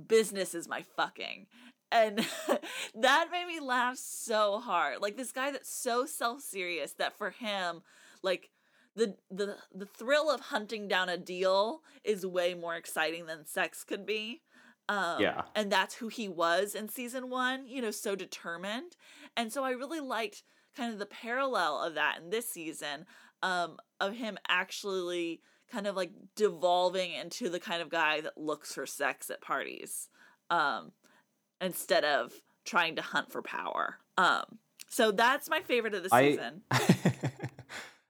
"Business 0.07 0.55
is 0.55 0.67
my 0.67 0.83
fucking." 0.95 1.47
And 1.91 2.19
that 2.95 3.27
made 3.31 3.47
me 3.47 3.59
laugh 3.59 3.97
so 3.97 4.59
hard. 4.59 5.01
Like 5.01 5.17
this 5.17 5.31
guy 5.31 5.51
that's 5.51 5.69
so 5.69 6.05
self-serious 6.05 6.93
that 6.93 7.17
for 7.17 7.31
him, 7.31 7.81
like 8.23 8.49
the 8.95 9.15
the 9.29 9.57
the 9.73 9.85
thrill 9.85 10.29
of 10.29 10.39
hunting 10.39 10.87
down 10.87 11.09
a 11.09 11.17
deal 11.17 11.81
is 12.03 12.25
way 12.25 12.53
more 12.53 12.75
exciting 12.75 13.25
than 13.25 13.45
sex 13.45 13.83
could 13.83 14.05
be. 14.05 14.41
Um, 14.89 15.21
Yeah. 15.21 15.41
And 15.55 15.71
that's 15.71 15.95
who 15.95 16.07
he 16.07 16.27
was 16.27 16.75
in 16.75 16.89
season 16.89 17.29
one, 17.29 17.67
you 17.67 17.81
know, 17.81 17.91
so 17.91 18.15
determined. 18.15 18.95
And 19.37 19.51
so 19.51 19.63
I 19.63 19.71
really 19.71 20.01
liked 20.01 20.43
kind 20.75 20.93
of 20.93 20.99
the 20.99 21.05
parallel 21.05 21.81
of 21.81 21.95
that 21.95 22.19
in 22.21 22.29
this 22.29 22.47
season 22.47 23.05
um, 23.43 23.77
of 23.99 24.13
him 24.13 24.37
actually 24.47 25.41
kind 25.71 25.87
of 25.87 25.95
like 25.95 26.11
devolving 26.35 27.13
into 27.13 27.49
the 27.49 27.59
kind 27.59 27.81
of 27.81 27.89
guy 27.89 28.21
that 28.21 28.37
looks 28.37 28.73
for 28.73 28.85
sex 28.85 29.29
at 29.29 29.41
parties 29.41 30.09
um, 30.49 30.91
instead 31.59 32.03
of 32.03 32.33
trying 32.65 32.95
to 32.95 33.01
hunt 33.01 33.31
for 33.31 33.41
power. 33.41 33.97
Um, 34.17 34.59
so 34.89 35.11
that's 35.11 35.49
my 35.49 35.61
favorite 35.61 35.93
of 35.93 36.03
the 36.03 36.09
season. 36.09 36.61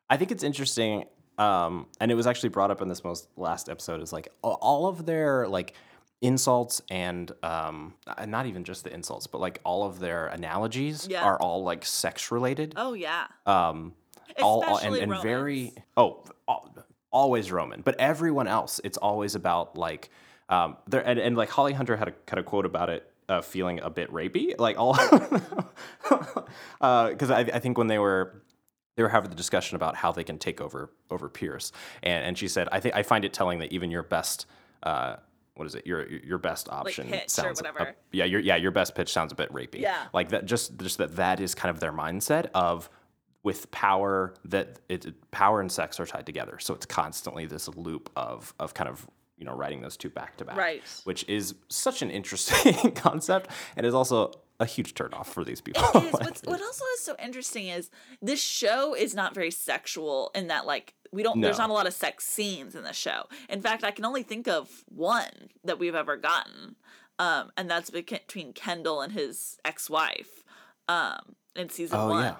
I 0.10 0.18
think 0.18 0.32
it's 0.32 0.44
interesting, 0.44 1.06
um, 1.38 1.86
and 2.02 2.12
it 2.12 2.16
was 2.16 2.28
actually 2.28 2.50
brought 2.50 2.72
up 2.72 2.82
in 2.82 2.90
this 2.90 3.04
most 3.04 3.30
last 3.38 3.70
episode. 3.70 4.02
Is 4.02 4.12
like 4.12 4.28
all 4.44 4.88
of 4.88 5.06
their 5.06 5.48
like 5.48 5.74
insults 6.22 6.82
and 6.90 7.32
um, 7.44 7.94
uh, 8.08 8.26
not 8.26 8.46
even 8.46 8.64
just 8.64 8.84
the 8.84 8.94
insults, 8.94 9.28
but 9.28 9.42
like 9.42 9.60
all 9.64 9.84
of 9.86 10.00
their 10.00 10.28
analogies 10.28 11.08
Yeah. 11.10 11.24
are 11.24 11.40
all 11.42 11.64
like 11.64 11.84
sex 11.86 12.32
related. 12.32 12.74
oh, 12.78 12.94
yeah. 12.94 13.26
Um, 13.46 13.94
all, 14.42 14.64
all- 14.64 14.78
and, 14.78 14.96
and 14.96 15.22
very 15.22 15.74
oh 15.98 16.24
al- 16.48 16.74
always 17.12 17.52
Roman, 17.52 17.82
but 17.82 18.00
everyone 18.00 18.48
else 18.48 18.80
it's 18.84 18.98
always 18.98 19.36
about 19.36 19.78
like 19.78 20.10
um 20.48 20.78
there 20.88 21.06
and, 21.06 21.20
and 21.20 21.36
like 21.36 21.50
Holly 21.50 21.74
Hunter 21.74 21.98
had 21.98 22.08
a 22.08 22.12
kind 22.12 22.40
of 22.40 22.46
quote 22.46 22.66
about 22.66 22.90
it 22.90 23.12
uh, 23.28 23.42
feeling 23.42 23.80
a 23.82 23.90
bit 23.90 24.10
rapey 24.12 24.58
like 24.60 24.78
all 24.78 24.94
because 26.80 27.32
I, 27.32 27.40
I 27.42 27.60
think 27.60 27.78
when 27.78 27.88
they 27.88 28.00
were 28.00 28.42
they 28.96 29.04
were 29.04 29.10
having 29.10 29.30
the 29.30 29.36
discussion 29.36 29.76
about 29.76 29.96
how 29.96 30.12
they 30.12 30.24
can 30.24 30.38
take 30.38 30.62
over 30.62 30.90
over 31.10 31.30
Pierce 31.30 31.72
and 32.04 32.24
and 32.26 32.38
she 32.38 32.48
said 32.48 32.68
I 32.72 32.80
think 32.80 32.96
I 32.96 33.04
find 33.04 33.26
it 33.26 33.34
telling 33.34 33.60
that 33.60 33.72
even 33.74 33.92
your 33.92 34.04
best 34.04 34.46
uh 34.84 35.18
what 35.56 35.66
is 35.66 35.76
it 35.76 35.86
your 35.86 36.08
your 36.10 36.38
best 36.38 36.70
option 36.70 37.08
pitch 37.08 37.26
or 37.26 37.30
sounds 37.30 37.60
a- 37.62 37.64
whatever. 37.64 37.96
yeah 38.12 38.26
your 38.26 38.40
yeah 38.40 38.56
your 38.56 38.72
best 38.72 38.96
pitch 38.96 39.12
sounds 39.12 39.32
a 39.32 39.36
bit 39.36 39.52
rapey 39.52 39.82
Yeah. 39.82 39.98
like 40.14 40.30
that 40.30 40.46
just 40.46 40.78
just 40.80 40.98
that 41.00 41.16
that 41.18 41.40
is 41.40 41.54
kind 41.56 41.70
of 41.74 41.80
their 41.80 41.92
mindset 41.92 42.48
of 42.54 42.90
with 43.44 43.70
power 43.72 44.34
that 44.46 44.80
it 44.88 45.32
power 45.32 45.62
and 45.62 45.72
sex 45.72 46.00
are 46.00 46.06
tied 46.06 46.26
together 46.26 46.58
so 46.60 46.74
it's 46.74 46.86
constantly 46.86 47.46
this 47.46 47.68
loop 47.70 48.10
of 48.16 48.54
of 48.60 48.74
kind 48.74 48.90
of 48.90 49.08
you 49.42 49.46
know 49.46 49.54
writing 49.56 49.82
those 49.82 49.98
two 49.98 50.10
back 50.10 50.38
to 50.38 50.46
back 50.46 50.56
Right. 50.56 50.84
which 51.04 51.28
is 51.28 51.56
such 51.68 52.02
an 52.02 52.10
interesting 52.12 52.92
concept 52.96 53.50
and 53.76 53.86
is 53.86 53.94
also 53.96 54.32
a 54.60 54.66
huge 54.66 54.94
turnoff 54.94 55.26
for 55.26 55.44
these 55.44 55.60
people 55.60 55.84
It 55.96 56.04
is. 56.04 56.12
What's, 56.14 56.42
what 56.44 56.62
also 56.62 56.86
is 56.94 57.02
so 57.02 57.16
interesting 57.22 57.68
is 57.68 57.90
this 58.22 58.40
show 58.42 58.94
is 58.96 59.16
not 59.16 59.34
very 59.34 59.50
sexual 59.50 60.30
in 60.36 60.48
that 60.48 60.68
like 60.68 60.94
we 61.12 61.24
don't 61.24 61.42
there's 61.42 61.58
not 61.58 61.72
a 61.72 61.74
lot 61.74 61.88
of 61.88 61.94
sex 61.94 62.24
scenes 62.24 62.74
in 62.76 62.84
the 62.84 62.94
show. 62.94 63.24
In 63.50 63.60
fact, 63.62 63.84
I 63.84 63.92
can 63.92 64.06
only 64.06 64.24
think 64.24 64.48
of 64.48 64.70
one 64.88 65.50
that 65.66 65.78
we've 65.78 65.96
ever 65.96 66.16
gotten. 66.16 66.76
Um, 67.20 67.52
and 67.58 67.70
that's 67.70 67.90
between 67.90 68.54
Kendall 68.54 69.02
and 69.02 69.12
his 69.12 69.58
ex-wife 69.66 70.44
um, 70.88 71.36
in 71.56 71.70
season 71.70 71.98
oh 72.00 72.08
one. 72.10 72.24
yeah 72.24 72.36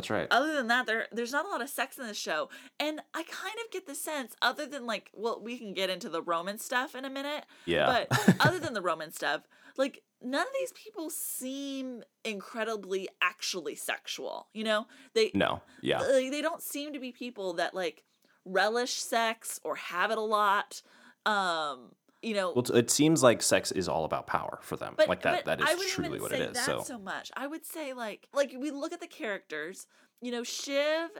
that's 0.00 0.10
right 0.10 0.28
Other 0.30 0.54
than 0.54 0.68
that, 0.68 0.86
there 0.86 1.06
there's 1.12 1.32
not 1.32 1.44
a 1.44 1.48
lot 1.48 1.62
of 1.62 1.68
sex 1.68 1.98
in 1.98 2.06
the 2.06 2.14
show, 2.14 2.48
and 2.78 3.00
I 3.14 3.22
kind 3.22 3.54
of 3.64 3.70
get 3.70 3.86
the 3.86 3.94
sense, 3.94 4.34
other 4.40 4.66
than 4.66 4.86
like, 4.86 5.10
well, 5.14 5.40
we 5.42 5.58
can 5.58 5.74
get 5.74 5.90
into 5.90 6.08
the 6.08 6.22
Roman 6.22 6.58
stuff 6.58 6.94
in 6.94 7.04
a 7.04 7.10
minute. 7.10 7.44
Yeah. 7.66 8.04
But 8.08 8.36
other 8.40 8.58
than 8.58 8.74
the 8.74 8.82
Roman 8.82 9.12
stuff, 9.12 9.42
like 9.76 10.02
none 10.22 10.42
of 10.42 10.52
these 10.58 10.72
people 10.72 11.10
seem 11.10 12.02
incredibly 12.24 13.08
actually 13.22 13.74
sexual. 13.74 14.48
You 14.52 14.64
know, 14.64 14.86
they 15.14 15.30
no 15.34 15.62
yeah 15.82 16.00
like, 16.00 16.30
they 16.30 16.42
don't 16.42 16.62
seem 16.62 16.92
to 16.92 16.98
be 16.98 17.12
people 17.12 17.54
that 17.54 17.74
like 17.74 18.04
relish 18.44 18.94
sex 18.94 19.60
or 19.64 19.76
have 19.76 20.10
it 20.10 20.18
a 20.18 20.22
lot. 20.22 20.82
Um, 21.26 21.92
you 22.22 22.34
know, 22.34 22.52
well 22.54 22.64
it 22.76 22.90
seems 22.90 23.22
like 23.22 23.42
sex 23.42 23.72
is 23.72 23.88
all 23.88 24.04
about 24.04 24.26
power 24.26 24.58
for 24.62 24.76
them 24.76 24.94
but, 24.96 25.08
like 25.08 25.22
that 25.22 25.44
that 25.46 25.60
I 25.62 25.74
wouldn't 25.74 25.90
truly 25.90 26.20
what 26.20 26.32
it 26.32 26.40
is 26.40 26.54
that 26.54 26.66
so 26.66 26.82
so 26.82 26.98
much. 26.98 27.30
I 27.36 27.46
would 27.46 27.64
say 27.64 27.92
like 27.92 28.28
like 28.34 28.54
we 28.58 28.70
look 28.70 28.92
at 28.92 29.00
the 29.00 29.06
characters, 29.06 29.86
you 30.20 30.30
know, 30.30 30.42
Shiv 30.42 31.10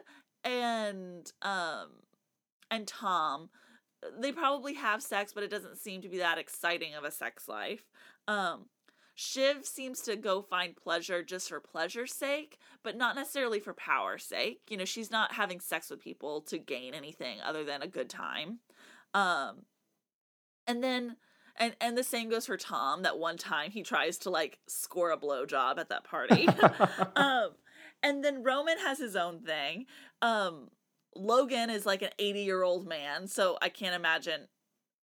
and 0.45 1.31
um 1.43 1.89
and 2.71 2.87
Tom, 2.87 3.49
they 4.19 4.33
probably 4.33 4.75
have 4.75 5.03
sex, 5.03 5.33
but 5.33 5.43
it 5.43 5.51
doesn't 5.51 5.79
seem 5.79 6.03
to 6.03 6.09
be 6.09 6.19
that 6.19 6.39
exciting 6.39 6.95
of 6.95 7.05
a 7.05 7.11
sex 7.11 7.49
life. 7.49 7.85
Um 8.29 8.67
Shiv 9.15 9.67
seems 9.67 10.01
to 10.03 10.17
go 10.17 10.41
find 10.41 10.77
pleasure 10.77 11.23
just 11.23 11.49
for 11.49 11.61
pleasure's 11.61 12.15
sake, 12.15 12.59
but 12.83 12.97
not 12.97 13.17
necessarily 13.17 13.61
for 13.61 13.75
power's 13.75 14.25
sake. 14.25 14.61
You 14.71 14.79
know, 14.79 14.87
she's 14.87 15.11
not 15.11 15.35
having 15.35 15.61
sex 15.61 15.91
with 15.91 16.01
people 16.01 16.41
to 16.43 16.59
gain 16.59 16.95
anything 16.95 17.39
other 17.43 17.65
than 17.65 17.83
a 17.83 17.89
good 17.89 18.11
time. 18.11 18.61
Um 19.15 19.63
and 20.71 20.83
then 20.85 21.17
and 21.57 21.75
and 21.81 21.99
the 21.99 22.05
same 22.05 22.31
goes 22.31 22.47
for 22.47 22.57
Tom. 22.57 23.03
That 23.03 23.19
one 23.19 23.37
time 23.37 23.71
he 23.71 23.83
tries 23.83 24.19
to 24.19 24.31
like 24.31 24.59
score 24.69 25.11
a 25.11 25.19
blowjob 25.19 25.79
at 25.79 25.89
that 25.89 26.05
party. 26.05 26.49
um, 27.17 27.51
and 28.03 28.25
then 28.25 28.43
Roman 28.43 28.79
has 28.79 28.99
his 28.99 29.17
own 29.17 29.41
thing. 29.41 29.87
Um, 30.23 30.69
Logan 31.15 31.71
is 31.71 31.85
like 31.87 32.03
an 32.03 32.11
eighty 32.19 32.41
year 32.43 32.63
old 32.63 32.87
man, 32.87 33.27
so 33.27 33.59
I 33.61 33.69
can't 33.69 33.95
imagine 33.95 34.49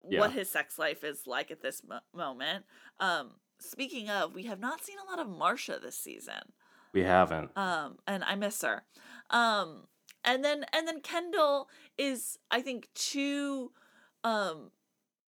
Yeah. 0.07 0.20
what 0.20 0.32
his 0.34 0.49
sex 0.49 0.78
life 0.78 1.03
is 1.03 1.26
like 1.28 1.51
at 1.51 1.61
this 1.61 1.82
mo- 1.88 1.99
moment. 2.13 2.66
Um, 2.99 3.32
speaking 3.59 4.09
of, 4.09 4.34
we 4.36 4.43
have 4.43 4.59
not 4.59 4.84
seen 4.86 4.97
a 5.05 5.09
lot 5.09 5.20
of 5.20 5.28
Marcia 5.28 5.80
this 5.82 5.97
season 5.97 6.53
we 6.93 7.03
haven't 7.03 7.51
um 7.57 7.97
and 8.07 8.24
i 8.24 8.36
miss 8.36 8.61
her 8.61 8.84
um 9.30 9.84
and 10.24 10.45
then 10.45 10.66
and 10.72 10.88
then 10.88 11.01
kendall 11.01 11.68
is 11.97 12.39
i 12.49 12.61
think 12.61 12.88
too 12.95 13.70
um 14.24 14.72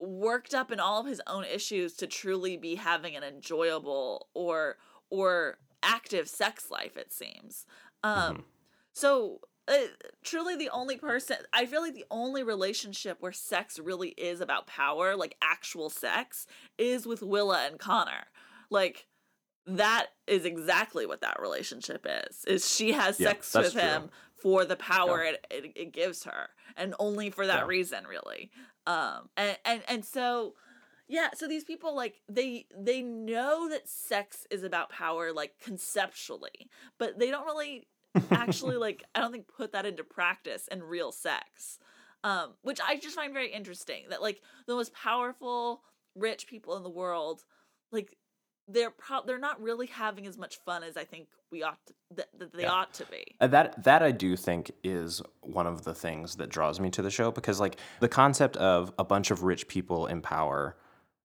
worked 0.00 0.54
up 0.54 0.70
in 0.70 0.80
all 0.80 1.00
of 1.00 1.06
his 1.06 1.20
own 1.26 1.44
issues 1.44 1.94
to 1.94 2.06
truly 2.06 2.56
be 2.56 2.74
having 2.76 3.16
an 3.16 3.22
enjoyable 3.22 4.28
or 4.34 4.76
or 5.10 5.58
active 5.82 6.28
sex 6.28 6.70
life 6.70 6.96
it 6.96 7.12
seems. 7.12 7.66
Um 8.02 8.44
so 8.92 9.40
uh, 9.68 9.74
truly 10.22 10.54
the 10.54 10.70
only 10.70 10.96
person 10.96 11.36
i 11.52 11.66
feel 11.66 11.80
like 11.80 11.92
the 11.94 12.04
only 12.08 12.44
relationship 12.44 13.16
where 13.18 13.32
sex 13.32 13.80
really 13.80 14.10
is 14.10 14.40
about 14.40 14.68
power 14.68 15.16
like 15.16 15.36
actual 15.42 15.90
sex 15.90 16.46
is 16.78 17.04
with 17.04 17.20
willa 17.20 17.66
and 17.66 17.78
connor. 17.80 18.26
Like 18.70 19.06
that 19.66 20.06
is 20.28 20.44
exactly 20.44 21.04
what 21.06 21.20
that 21.22 21.40
relationship 21.40 22.06
is 22.28 22.44
is 22.44 22.70
she 22.72 22.92
has 22.92 23.18
Yeah, 23.18 23.30
sex 23.30 23.52
with 23.54 23.72
him 23.74 24.02
true. 24.02 24.10
For 24.46 24.64
the 24.64 24.76
power 24.76 25.22
it, 25.22 25.46
it, 25.50 25.72
it 25.74 25.92
gives 25.92 26.24
her 26.24 26.50
and 26.76 26.94
only 26.98 27.30
for 27.30 27.46
that 27.46 27.62
Yeah. 27.62 27.66
reason 27.66 28.06
really 28.06 28.50
um 28.86 29.28
and 29.36 29.58
and 29.64 29.82
and 29.88 30.04
so 30.04 30.54
yeah 31.08 31.28
so 31.34 31.48
these 31.48 31.64
people 31.64 31.96
like 31.96 32.22
they 32.28 32.66
they 32.76 33.02
know 33.02 33.68
that 33.68 33.88
sex 33.88 34.46
is 34.50 34.62
about 34.62 34.88
power 34.90 35.32
like 35.32 35.58
conceptually 35.58 36.68
but 36.98 37.18
they 37.18 37.30
don't 37.30 37.46
really 37.46 37.86
actually 38.34 38.76
like 38.86 39.04
I 39.14 39.20
don't 39.20 39.32
think 39.32 39.48
put 39.48 39.72
that 39.72 39.86
into 39.86 40.04
practice 40.04 40.68
in 40.68 40.82
real 40.82 41.12
sex. 41.12 41.78
Um, 42.24 42.54
which 42.62 42.80
I 42.84 42.96
just 42.96 43.14
find 43.14 43.32
very 43.32 43.52
interesting 43.52 44.04
that 44.10 44.20
like 44.20 44.40
the 44.66 44.74
most 44.74 44.92
powerful 44.92 45.82
rich 46.16 46.48
people 46.48 46.76
in 46.76 46.82
the 46.82 46.90
world, 46.90 47.44
like 47.92 48.16
they're 48.68 48.90
pro- 48.90 49.22
they're 49.24 49.38
not 49.38 49.60
really 49.62 49.86
having 49.86 50.26
as 50.26 50.36
much 50.36 50.58
fun 50.64 50.82
as 50.82 50.96
I 50.96 51.04
think 51.04 51.28
we 51.52 51.62
ought 51.62 51.78
to, 51.86 51.94
that, 52.16 52.26
that 52.38 52.52
they 52.52 52.62
Yeah. 52.62 52.72
ought 52.72 52.92
to 52.94 53.06
be. 53.06 53.24
Uh, 53.40 53.46
That 53.46 53.84
that 53.84 54.02
I 54.02 54.10
do 54.10 54.36
think 54.36 54.72
is 54.82 55.22
one 55.40 55.66
of 55.66 55.84
the 55.84 55.94
things 55.94 56.36
that 56.36 56.48
draws 56.48 56.80
me 56.80 56.90
to 56.90 57.02
the 57.02 57.10
show 57.10 57.30
because 57.30 57.60
like 57.60 57.78
the 58.00 58.08
concept 58.08 58.56
of 58.56 58.92
a 58.98 59.04
bunch 59.04 59.30
of 59.30 59.42
rich 59.44 59.68
people 59.68 60.06
in 60.06 60.20
power 60.20 60.76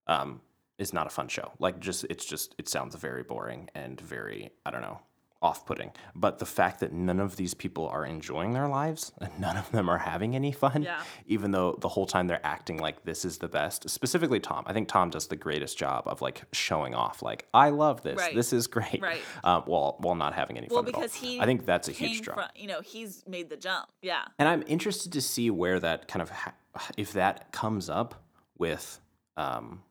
um, 0.08 0.42
is 0.78 0.94
not 0.94 1.08
a 1.08 1.10
fun 1.10 1.28
show. 1.28 1.52
Like 1.60 1.80
just 1.80 2.06
it's 2.10 2.26
just 2.26 2.56
it 2.58 2.68
sounds 2.70 2.96
very 2.96 3.24
boring 3.24 3.70
and 3.76 4.00
very 4.00 4.52
I 4.66 4.72
don't 4.72 4.82
know 4.82 5.00
off-putting. 5.42 5.92
But 6.16 6.38
the 6.40 6.46
fact 6.46 6.80
that 6.82 6.94
none 6.94 7.20
of 7.20 7.36
these 7.36 7.54
people 7.54 7.88
are 7.88 8.06
enjoying 8.06 8.54
their 8.54 8.68
lives 8.68 9.12
and 9.20 9.32
none 9.40 9.58
of 9.58 9.72
them 9.72 9.90
are 9.90 9.98
having 9.98 10.36
any 10.36 10.52
fun, 10.52 10.84
Yeah. 10.84 11.02
even 11.26 11.52
though 11.52 11.78
the 11.80 11.88
whole 11.90 12.06
time 12.06 12.28
they're 12.28 12.46
acting 12.46 12.78
like 12.78 13.04
this 13.06 13.26
is 13.26 13.40
the 13.40 13.48
best. 13.48 13.90
Specifically 13.90 14.40
Tom. 14.40 14.64
I 14.68 14.74
think 14.74 14.88
Tom 14.88 15.10
does 15.10 15.28
the 15.28 15.36
greatest 15.36 15.78
job 15.78 16.04
of 16.06 16.22
like 16.22 16.44
showing 16.52 16.94
off 16.94 17.22
like 17.24 17.48
I 17.54 17.70
love 17.70 18.04
this. 18.04 18.18
Right. 18.18 18.36
This 18.36 18.54
is 18.54 18.68
great. 18.68 19.02
Right. 19.02 19.22
Um, 19.44 19.64
while 19.64 19.96
while 20.00 20.16
not 20.16 20.34
having 20.34 20.58
any 20.58 20.68
Well, 20.70 20.84
fun 20.84 20.90
at 20.90 20.96
all. 20.96 21.02
because 21.02 21.16
he 21.16 21.40
I 21.40 21.46
think 21.46 21.66
that's 21.66 21.88
a 21.88 21.92
huge 21.92 22.22
draw. 22.22 22.36
from 22.36 22.46
you 22.56 22.68
know 22.68 22.82
he's 22.82 23.24
made 23.28 23.50
the 23.50 23.58
jump. 23.58 23.88
Yeah. 24.02 24.24
And 24.38 24.48
I'm 24.48 24.64
interested 24.68 25.12
to 25.14 25.22
see 25.22 25.50
where 25.50 25.80
that 25.80 26.08
kind 26.08 26.22
of 26.22 26.30
ha- 26.30 26.54
if 26.98 27.14
that 27.14 27.52
comes 27.52 27.90
up 27.90 28.24
with 28.58 29.00
um, 29.38 29.82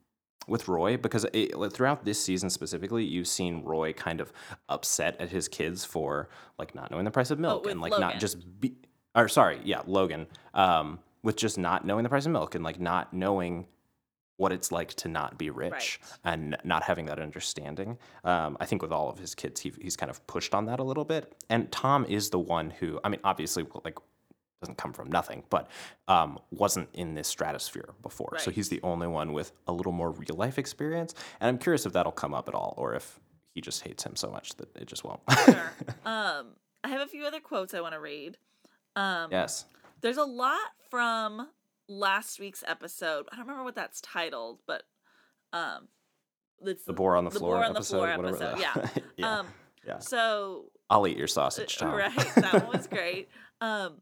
with 0.47 0.67
Roy 0.67 0.97
because 0.97 1.25
it, 1.33 1.51
throughout 1.73 2.03
this 2.05 2.21
season 2.21 2.49
specifically, 2.49 3.03
you've 3.03 3.27
seen 3.27 3.63
Roy 3.63 3.93
kind 3.93 4.19
of 4.19 4.33
upset 4.69 5.15
at 5.19 5.29
his 5.29 5.47
kids 5.47 5.85
for 5.85 6.29
like 6.57 6.73
not 6.75 6.91
knowing 6.91 7.05
the 7.05 7.11
price 7.11 7.31
of 7.31 7.39
milk 7.39 7.63
Oh, 7.65 7.69
and 7.69 7.79
like 7.81 7.91
Logan. 7.91 8.07
not 8.09 8.19
just 8.19 8.59
be 8.59 8.75
or 9.15 9.27
sorry, 9.27 9.59
yeah, 9.63 9.81
Logan, 9.85 10.25
um, 10.53 10.99
with 11.21 11.35
just 11.35 11.57
not 11.57 11.85
knowing 11.85 12.03
the 12.03 12.09
price 12.09 12.25
of 12.25 12.31
milk 12.31 12.55
and 12.55 12.63
like 12.63 12.79
not 12.79 13.13
knowing 13.13 13.67
what 14.37 14.51
it's 14.51 14.71
like 14.71 14.91
to 14.95 15.07
not 15.07 15.37
be 15.37 15.51
rich 15.51 15.99
and 16.23 16.57
not 16.63 16.81
having 16.81 17.05
that 17.05 17.19
understanding. 17.19 17.97
Um, 18.23 18.57
I 18.59 18.65
think 18.65 18.81
with 18.81 18.91
all 18.91 19.07
of 19.09 19.19
his 19.19 19.35
kids, 19.35 19.59
he, 19.61 19.71
he's 19.79 19.95
kind 19.95 20.09
of 20.09 20.25
pushed 20.25 20.55
on 20.55 20.65
that 20.65 20.79
a 20.79 20.83
little 20.83 21.05
bit. 21.05 21.35
And 21.49 21.71
Tom 21.71 22.05
is 22.05 22.31
the 22.31 22.39
one 22.39 22.71
who, 22.71 22.99
I 23.03 23.09
mean, 23.09 23.19
obviously, 23.23 23.67
like 23.85 23.99
doesn't 24.61 24.77
come 24.77 24.93
from 24.93 25.09
nothing, 25.11 25.43
but 25.49 25.67
um, 26.07 26.39
wasn't 26.51 26.87
in 26.93 27.15
this 27.15 27.27
stratosphere 27.27 27.89
before. 28.01 28.37
So 28.39 28.51
he's 28.51 28.69
the 28.69 28.79
only 28.83 29.07
one 29.07 29.33
with 29.33 29.51
a 29.67 29.73
little 29.73 29.91
more 29.91 30.11
real 30.11 30.35
life 30.35 30.57
experience. 30.57 31.15
And 31.39 31.49
I'm 31.49 31.57
curious 31.57 31.85
if 31.85 31.93
that'll 31.93 32.11
come 32.11 32.33
up 32.33 32.47
at 32.47 32.53
all, 32.53 32.75
or 32.77 32.93
if 32.93 33.19
he 33.53 33.61
just 33.61 33.81
hates 33.81 34.05
him 34.05 34.15
so 34.15 34.29
much 34.29 34.55
that 34.57 34.75
it 34.77 34.85
just 34.87 35.03
won't. 35.03 35.19
Sure. 35.45 35.73
um, 36.05 36.47
I 36.83 36.89
have 36.89 37.01
a 37.01 37.07
few 37.07 37.25
other 37.25 37.39
quotes 37.39 37.73
I 37.73 37.81
want 37.81 37.93
to 37.95 37.99
read. 37.99 38.37
Um, 38.95 39.29
yes. 39.31 39.65
There's 40.01 40.17
a 40.17 40.23
lot 40.23 40.59
from 40.89 41.47
last 41.89 42.39
week's 42.39 42.63
episode. 42.67 43.27
I 43.31 43.35
don't 43.35 43.45
remember 43.45 43.63
what 43.63 43.75
that's 43.75 43.99
titled, 44.01 44.59
but 44.67 44.83
um, 45.53 45.87
it's 46.63 46.85
The 46.85 46.93
boar 46.93 47.15
on 47.15 47.25
the 47.25 47.31
the 47.31 47.39
floor 47.39 47.55
boar 47.57 47.65
on 47.65 47.73
the 47.73 47.79
episode, 47.79 47.97
floor 47.97 48.17
whatever 48.17 48.43
episode. 48.43 48.59
Yeah. 48.59 49.01
yeah. 49.17 49.39
Um, 49.39 49.47
yeah. 49.87 49.99
So 49.99 50.65
I'll 50.89 51.07
eat 51.07 51.17
your 51.17 51.27
sausage, 51.27 51.77
Uh, 51.81 51.85
Tom. 51.85 51.95
Right, 51.95 52.15
that 52.35 52.53
one 52.67 52.77
was 52.77 52.87
great. 52.91 53.29
Um, 53.59 53.95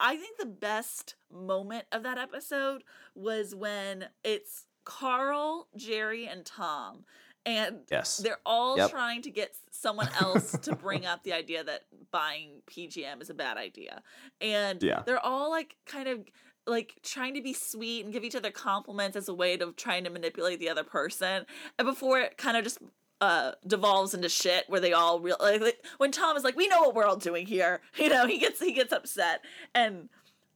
I 0.00 0.16
think 0.16 0.38
the 0.38 0.46
best 0.46 1.14
moment 1.32 1.86
of 1.92 2.02
that 2.02 2.18
episode 2.18 2.82
was 3.14 3.54
when 3.54 4.06
it's 4.24 4.66
Karl, 4.84 5.68
Gerri, 5.76 6.30
and 6.30 6.44
Tom, 6.44 7.04
and 7.44 7.80
Yes. 7.90 8.18
they're 8.18 8.40
all 8.46 8.76
Yep. 8.76 8.90
trying 8.90 9.22
to 9.22 9.30
get 9.30 9.56
someone 9.70 10.08
else 10.18 10.52
to 10.62 10.74
bring 10.76 11.06
up 11.06 11.22
the 11.24 11.32
idea 11.32 11.64
that 11.64 11.82
buying 12.10 12.62
PGM 12.66 13.20
is 13.20 13.30
a 13.30 13.34
bad 13.34 13.56
idea, 13.56 14.02
and 14.40 14.82
Yeah. 14.82 15.02
they're 15.04 15.24
all 15.24 15.50
like 15.50 15.76
kind 15.86 16.08
of 16.08 16.24
like 16.68 16.98
trying 17.02 17.34
to 17.34 17.40
be 17.42 17.52
sweet 17.52 18.04
and 18.04 18.12
give 18.12 18.24
each 18.24 18.34
other 18.34 18.50
compliments 18.50 19.16
as 19.16 19.28
a 19.28 19.34
way 19.34 19.56
of 19.58 19.76
trying 19.76 20.02
to 20.02 20.10
manipulate 20.10 20.58
the 20.58 20.68
other 20.68 20.82
person 20.82 21.46
and 21.78 21.86
before 21.86 22.18
it 22.18 22.36
kind 22.36 22.56
of 22.56 22.64
just 22.64 22.78
uh 23.20 23.52
devolves 23.66 24.12
into 24.14 24.28
shit 24.28 24.64
where 24.68 24.80
they 24.80 24.92
all 24.92 25.20
real 25.20 25.36
like, 25.40 25.82
when 25.98 26.12
tom 26.12 26.36
is 26.36 26.44
like 26.44 26.56
we 26.56 26.68
know 26.68 26.80
what 26.80 26.94
we're 26.94 27.04
all 27.06 27.16
doing 27.16 27.46
here 27.46 27.80
you 27.96 28.08
know 28.08 28.26
he 28.26 28.38
gets 28.38 28.60
he 28.60 28.72
gets 28.72 28.92
upset 28.92 29.40
and 29.74 30.08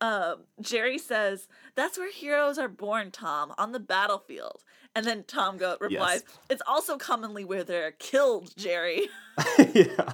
um 0.03 0.45
gerri 0.63 0.99
says 1.01 1.49
that's 1.75 1.99
where 1.99 2.11
heroes 2.13 2.59
are 2.59 2.69
born 2.69 3.11
tom 3.11 3.53
on 3.59 3.73
the 3.73 3.81
battlefield 3.81 4.63
and 4.95 5.07
then 5.07 5.25
tom 5.25 5.57
go 5.57 5.77
replies 5.81 6.23
Yes. 6.27 6.39
it's 6.51 6.63
also 6.67 6.97
commonly 6.99 7.45
where 7.45 7.65
they're 7.65 7.93
killed 7.93 8.55
gerri 8.57 9.07
yeah. 9.75 10.13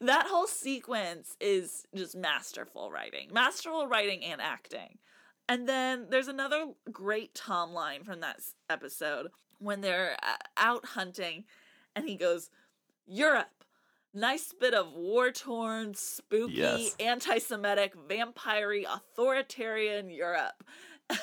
that 0.00 0.26
whole 0.28 0.46
sequence 0.46 1.36
is 1.40 1.86
just 1.94 2.16
masterful 2.16 2.90
writing, 2.90 3.28
masterful 3.32 3.86
writing 3.88 4.24
and 4.24 4.40
acting. 4.40 4.98
And 5.48 5.68
then 5.68 6.06
there's 6.10 6.28
another 6.28 6.66
great 6.92 7.34
Tom 7.34 7.72
line 7.72 8.04
from 8.04 8.20
that 8.20 8.36
episode 8.68 9.28
when 9.60 9.80
they're 9.82 10.16
uh, 10.22 10.36
out 10.56 10.84
hunting 10.84 11.44
and 11.94 12.08
he 12.08 12.16
goes, 12.16 12.50
Europe, 13.06 13.64
nice 14.12 14.52
bit 14.58 14.74
of 14.74 14.92
war 14.94 15.30
torn, 15.30 15.94
spooky, 15.94 16.54
Yes. 16.54 16.96
anti 16.98 17.38
Semitic, 17.38 17.94
vampire 18.08 18.82
authoritarian 18.88 20.10
Europe. 20.10 20.64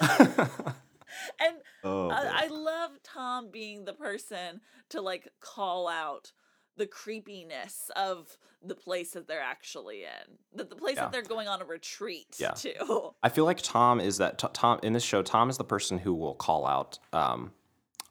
and 1.39 1.57
Oh, 1.83 2.09
I. 2.09 2.43
I 2.43 2.47
love 2.47 2.91
Tom 3.03 3.49
being 3.51 3.85
the 3.85 3.93
person 3.93 4.61
to 4.89 5.01
like 5.01 5.29
call 5.39 5.87
out 5.87 6.31
the 6.75 6.85
creepiness 6.85 7.89
of 7.95 8.37
the 8.63 8.75
place 8.75 9.11
that 9.11 9.27
they're 9.27 9.41
actually 9.41 10.03
in, 10.03 10.37
that 10.53 10.69
the 10.69 10.75
place 10.75 10.95
Yeah. 10.95 11.03
that 11.03 11.11
they're 11.11 11.21
going 11.23 11.47
on 11.47 11.61
a 11.61 11.65
retreat 11.65 12.35
Yeah. 12.37 12.51
to. 12.51 13.11
I 13.23 13.29
feel 13.29 13.45
like 13.45 13.61
Tom 13.61 13.99
is 13.99 14.17
that 14.17 14.37
t- 14.37 14.47
Tom 14.53 14.79
in 14.83 14.93
this 14.93 15.03
show. 15.03 15.21
Tom 15.23 15.49
is 15.49 15.57
the 15.57 15.63
person 15.63 15.97
who 15.99 16.13
will 16.13 16.35
call 16.35 16.67
out 16.67 16.99
um, 17.13 17.51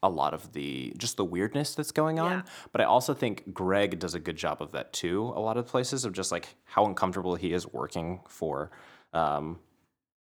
a 0.03 0.09
lot 0.09 0.33
of 0.33 0.53
the 0.53 0.93
just 0.97 1.17
the 1.17 1.25
weirdness 1.25 1.73
that's 1.75 1.91
going 1.91 2.19
on. 2.19 2.31
Yeah. 2.31 2.41
But 2.71 2.81
I 2.81 2.83
also 2.85 3.13
think 3.13 3.53
Greg 3.53 3.99
does 3.99 4.13
a 4.13 4.19
good 4.19 4.35
job 4.37 4.61
of 4.61 4.71
that 4.73 4.93
too. 4.93 5.23
A 5.35 5.39
lot 5.39 5.57
of 5.57 5.65
places 5.67 6.05
of 6.05 6.13
just 6.13 6.31
like 6.31 6.55
how 6.65 6.85
uncomfortable 6.85 7.35
he 7.35 7.51
is 7.53 7.65
working 7.71 8.21
for. 8.27 8.71
Um, 9.13 9.59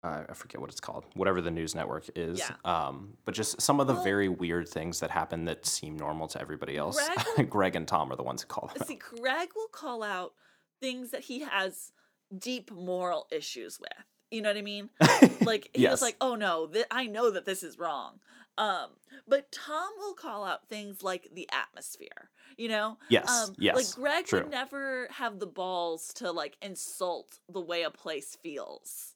I 0.03 0.33
forget 0.35 0.61
what 0.61 0.69
it's 0.69 0.79
called, 0.79 1.03
whatever 1.15 1.41
the 1.41 1.49
news 1.49 1.73
network 1.73 2.05
is. 2.15 2.37
Yeah. 2.37 2.51
Um, 2.63 3.13
but 3.25 3.33
just 3.33 3.59
some 3.59 3.79
of 3.79 3.87
the 3.87 3.95
Well- 3.95 4.03
very 4.03 4.29
weird 4.29 4.69
things 4.69 4.99
that 4.99 5.09
happen 5.09 5.45
that 5.45 5.65
seem 5.65 5.97
normal 5.97 6.27
to 6.27 6.39
everybody 6.39 6.77
else. 6.77 6.99
Greg 7.35 7.49
Greg 7.49 7.75
and 7.75 7.87
Tom 7.87 8.11
are 8.11 8.15
the 8.15 8.21
ones 8.21 8.43
who 8.43 8.47
call 8.47 8.67
them. 8.75 8.85
See, 8.85 8.99
Greg 8.99 9.49
will 9.55 9.67
call 9.71 10.03
out 10.03 10.33
things 10.79 11.09
that 11.09 11.21
he 11.21 11.39
has 11.39 11.91
deep 12.37 12.69
moral 12.71 13.25
issues 13.31 13.79
with. 13.79 13.89
You 14.29 14.43
know 14.43 14.49
what 14.49 14.57
I 14.57 14.61
mean? 14.61 14.89
Like 15.41 15.69
he 15.73 15.81
Yes. 15.83 15.91
was 15.93 16.01
like, 16.03 16.17
"Oh 16.21 16.35
no, 16.35 16.67
th- 16.67 16.85
I 16.91 17.05
know 17.07 17.29
that 17.31 17.45
this 17.45 17.61
is 17.63 17.77
wrong." 17.79 18.19
Um, 18.57 18.91
but 19.27 19.51
Tom 19.51 19.89
will 19.97 20.13
call 20.13 20.43
out 20.45 20.69
things 20.69 21.03
like 21.03 21.29
the 21.33 21.49
atmosphere. 21.51 22.31
You 22.57 22.69
know? 22.69 22.97
Yes, 23.09 23.49
Um, 23.49 23.55
yes, 23.59 23.75
Like 23.75 23.91
Greg 23.91 24.25
true. 24.25 24.41
would 24.43 24.51
never 24.51 25.07
have 25.11 25.39
the 25.39 25.47
balls 25.47 26.13
to 26.15 26.31
like 26.31 26.57
insult 26.61 27.39
the 27.49 27.61
way 27.61 27.83
a 27.83 27.91
place 27.91 28.37
feels. 28.41 29.13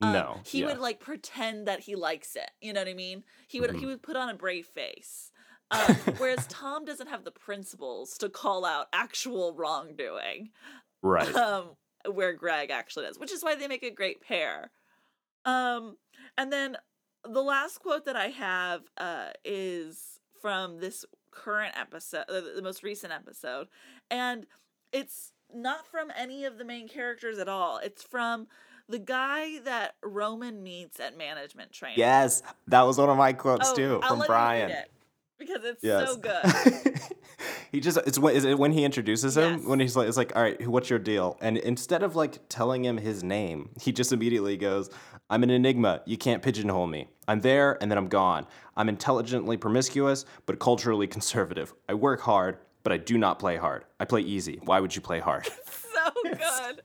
Um, 0.00 0.12
no, 0.12 0.40
he 0.44 0.60
yeah. 0.60 0.66
would 0.66 0.78
like 0.78 1.00
pretend 1.00 1.68
that 1.68 1.80
he 1.80 1.94
likes 1.94 2.36
it. 2.36 2.50
You 2.60 2.72
know 2.72 2.80
what 2.80 2.88
I 2.88 2.94
mean? 2.94 3.24
He 3.48 3.60
would 3.60 3.70
Mm-hmm. 3.70 3.78
he 3.78 3.86
would 3.86 4.02
put 4.02 4.16
on 4.16 4.28
a 4.28 4.34
brave 4.34 4.66
face. 4.66 5.30
Um, 5.70 5.96
whereas 6.18 6.46
Tom 6.48 6.84
doesn't 6.84 7.08
have 7.08 7.24
the 7.24 7.30
principles 7.30 8.18
to 8.18 8.28
call 8.28 8.64
out 8.66 8.88
actual 8.92 9.54
wrongdoing, 9.54 10.50
right. 11.02 11.34
um, 11.36 11.76
where 12.10 12.34
Greg 12.34 12.70
actually 12.70 13.06
does, 13.06 13.18
which 13.18 13.32
is 13.32 13.42
why 13.42 13.54
they 13.54 13.68
make 13.68 13.82
a 13.82 13.90
great 13.90 14.20
pair. 14.20 14.70
Um, 15.44 15.96
and 16.36 16.52
then 16.52 16.76
the 17.28 17.42
last 17.42 17.78
quote 17.78 18.04
that 18.06 18.16
I 18.16 18.28
have 18.28 18.82
uh, 18.98 19.30
is 19.44 20.20
from 20.40 20.78
this 20.78 21.04
current 21.30 21.74
episode, 21.78 22.24
uh, 22.28 22.40
the 22.54 22.62
most 22.62 22.82
recent 22.82 23.12
episode, 23.12 23.68
and 24.10 24.46
it's 24.92 25.32
not 25.54 25.86
from 25.86 26.08
any 26.16 26.44
of 26.44 26.58
the 26.58 26.64
main 26.64 26.88
characters 26.88 27.38
at 27.38 27.48
all. 27.48 27.78
It's 27.78 28.02
from 28.02 28.48
the 28.88 28.98
guy 28.98 29.60
that 29.60 29.94
Roman 30.02 30.62
meets 30.62 30.98
at 31.00 31.16
management 31.16 31.72
training. 31.72 31.98
Yes, 31.98 32.42
that 32.66 32.82
was 32.82 32.98
one 32.98 33.08
of 33.08 33.16
my 33.16 33.32
quotes 33.32 33.70
Oh, 33.70 33.76
too 33.76 34.00
I'll 34.02 34.10
from 34.10 34.18
let 34.18 34.28
you 34.28 34.34
read 34.34 34.38
Brian. 34.38 34.70
it, 34.70 34.90
because 35.38 35.64
it's 35.64 35.82
Yes. 35.84 36.08
so 36.10 36.16
good. 36.16 36.42
he 37.72 37.80
just 37.80 37.96
it's 38.06 38.18
when 38.18 38.34
is 38.36 38.44
it 38.44 38.58
when 38.58 38.72
he 38.72 38.84
introduces 38.84 39.36
him 39.36 39.58
Yes. 39.58 39.66
when 39.66 39.80
he's 39.80 39.96
like 39.96 40.06
it's 40.08 40.16
like 40.18 40.34
all 40.36 40.42
right 40.42 40.68
what's 40.68 40.90
your 40.90 40.98
deal 40.98 41.38
and 41.40 41.56
instead 41.58 42.02
of 42.02 42.14
like 42.14 42.38
telling 42.50 42.84
him 42.84 42.98
his 42.98 43.24
name 43.24 43.70
he 43.80 43.92
just 43.92 44.12
immediately 44.12 44.56
goes 44.58 44.90
I'm 45.30 45.42
an 45.42 45.50
enigma 45.50 46.02
you 46.06 46.16
can't 46.18 46.42
pigeonhole 46.42 46.86
me 46.86 47.08
I'm 47.28 47.40
there 47.40 47.78
and 47.80 47.90
then 47.90 47.98
I'm 47.98 48.08
gone 48.08 48.46
I'm 48.76 48.88
intelligently 48.88 49.56
promiscuous 49.56 50.24
but 50.46 50.58
culturally 50.58 51.06
conservative 51.16 51.72
I 51.88 51.94
work 51.94 52.20
hard 52.20 52.58
but 52.82 52.92
I 52.92 52.96
do 52.98 53.16
not 53.18 53.38
play 53.38 53.56
hard 53.56 53.84
I 54.00 54.04
play 54.04 54.20
easy 54.22 54.60
why 54.64 54.80
would 54.80 54.94
you 54.94 55.00
play 55.02 55.20
hard 55.20 55.46
so 55.92 56.12
good. 56.24 56.82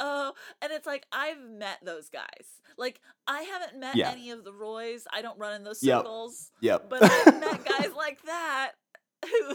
Oh, 0.00 0.32
and 0.62 0.72
it's 0.72 0.86
like 0.86 1.06
I've 1.12 1.40
met 1.48 1.78
those 1.82 2.08
guys. 2.10 2.46
Like 2.78 3.00
I 3.26 3.42
haven't 3.42 3.78
met 3.80 3.96
Yeah. 3.96 4.10
any 4.10 4.30
of 4.30 4.44
the 4.44 4.52
Roys. 4.52 5.06
I 5.12 5.22
don't 5.22 5.38
run 5.38 5.54
in 5.54 5.64
those 5.64 5.82
Yep. 5.82 5.98
circles. 6.00 6.50
yep 6.60 6.88
But 6.88 7.02
I've 7.02 7.40
met 7.40 7.64
guys 7.64 7.90
like 7.96 8.22
that 8.22 8.72
who 9.24 9.54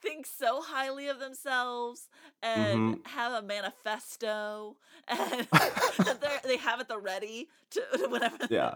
think 0.00 0.26
so 0.26 0.62
highly 0.62 1.08
of 1.08 1.18
themselves 1.18 2.08
and 2.42 2.78
mm-hmm. 2.96 3.16
have 3.18 3.32
a 3.32 3.46
manifesto 3.46 4.76
and 5.08 5.20
that 5.50 6.18
they're- 6.44 6.58
have 6.58 6.80
it 6.80 6.88
the 6.88 6.98
ready 6.98 7.48
to 7.70 7.80
whatever 8.08 8.36
Yeah. 8.50 8.74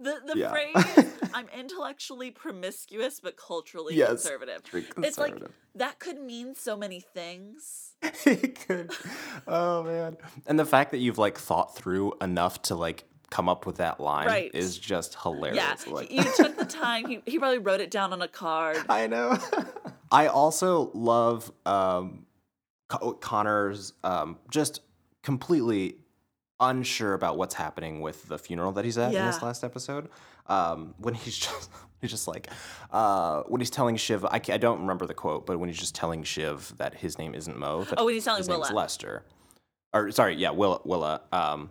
the 0.00 0.20
the 0.26 0.38
Yeah. 0.38 0.50
phrase 0.50 1.06
i'm 1.34 1.48
intellectually 1.56 2.30
promiscuous 2.30 3.20
but 3.20 3.36
culturally 3.36 3.94
Yes. 3.94 4.08
conservative 4.08 4.62
Very 4.70 4.86
it's 4.98 5.18
like 5.18 5.36
that 5.74 5.98
could 5.98 6.20
mean 6.20 6.54
so 6.54 6.76
many 6.76 7.00
things 7.00 7.90
it 8.02 8.66
could. 8.66 8.90
Oh 9.46 9.84
man. 9.84 10.16
And 10.46 10.58
the 10.58 10.64
fact 10.64 10.90
that 10.90 10.98
you've 10.98 11.18
like 11.18 11.38
thought 11.38 11.76
through 11.76 12.14
enough 12.20 12.60
to 12.62 12.74
like 12.74 13.04
come 13.30 13.48
up 13.48 13.64
with 13.64 13.76
that 13.76 14.00
line 14.00 14.26
Right. 14.26 14.50
is 14.54 14.76
just 14.76 15.16
hilarious. 15.22 15.56
yeah 15.86 15.92
Like, 15.92 16.10
you 16.10 16.24
took 16.36 16.56
the 16.58 16.64
time 16.64 17.06
he, 17.06 17.22
he 17.26 17.38
probably 17.38 17.58
wrote 17.58 17.80
it 17.80 17.90
down 17.90 18.12
on 18.12 18.20
a 18.20 18.28
card 18.28 18.78
I 18.88 19.06
know. 19.06 19.38
I 20.12 20.26
also 20.28 20.90
love 20.94 21.50
um, 21.66 22.26
Co- 22.88 23.14
Connor's 23.14 23.94
um, 24.04 24.38
just 24.50 24.80
completely 25.22 25.96
unsure 26.60 27.14
about 27.14 27.36
what's 27.36 27.54
happening 27.54 28.00
with 28.00 28.28
the 28.28 28.38
funeral 28.38 28.72
that 28.72 28.84
he's 28.84 28.98
at 28.98 29.12
in 29.14 29.26
this 29.26 29.42
last 29.42 29.64
episode. 29.64 30.08
Um, 30.46 30.94
when 30.98 31.14
he's 31.14 31.36
just 31.46 31.70
he's 32.00 32.10
just 32.10 32.28
like 32.28 32.48
uh, 32.92 33.42
when 33.44 33.60
he's 33.60 33.70
telling 33.70 33.96
Shiv, 33.96 34.24
I, 34.24 34.40
I 34.48 34.58
don't 34.58 34.80
remember 34.80 35.06
the 35.06 35.14
quote, 35.14 35.46
but 35.46 35.58
when 35.58 35.68
he's 35.68 35.78
just 35.78 35.94
telling 35.94 36.22
Shiv 36.22 36.74
that 36.76 36.94
his 36.94 37.18
name 37.18 37.34
isn't 37.34 37.58
Mo, 37.58 37.84
that 37.84 37.98
Oh, 37.98 38.04
when 38.04 38.14
he's 38.14 38.24
telling 38.24 38.38
his 38.38 38.48
name's 38.48 38.70
Lester, 38.70 39.24
or 39.94 40.10
sorry, 40.10 40.34
yeah, 40.36 40.50
Willa, 40.50 40.80
Willa. 40.84 41.22
Um, 41.32 41.70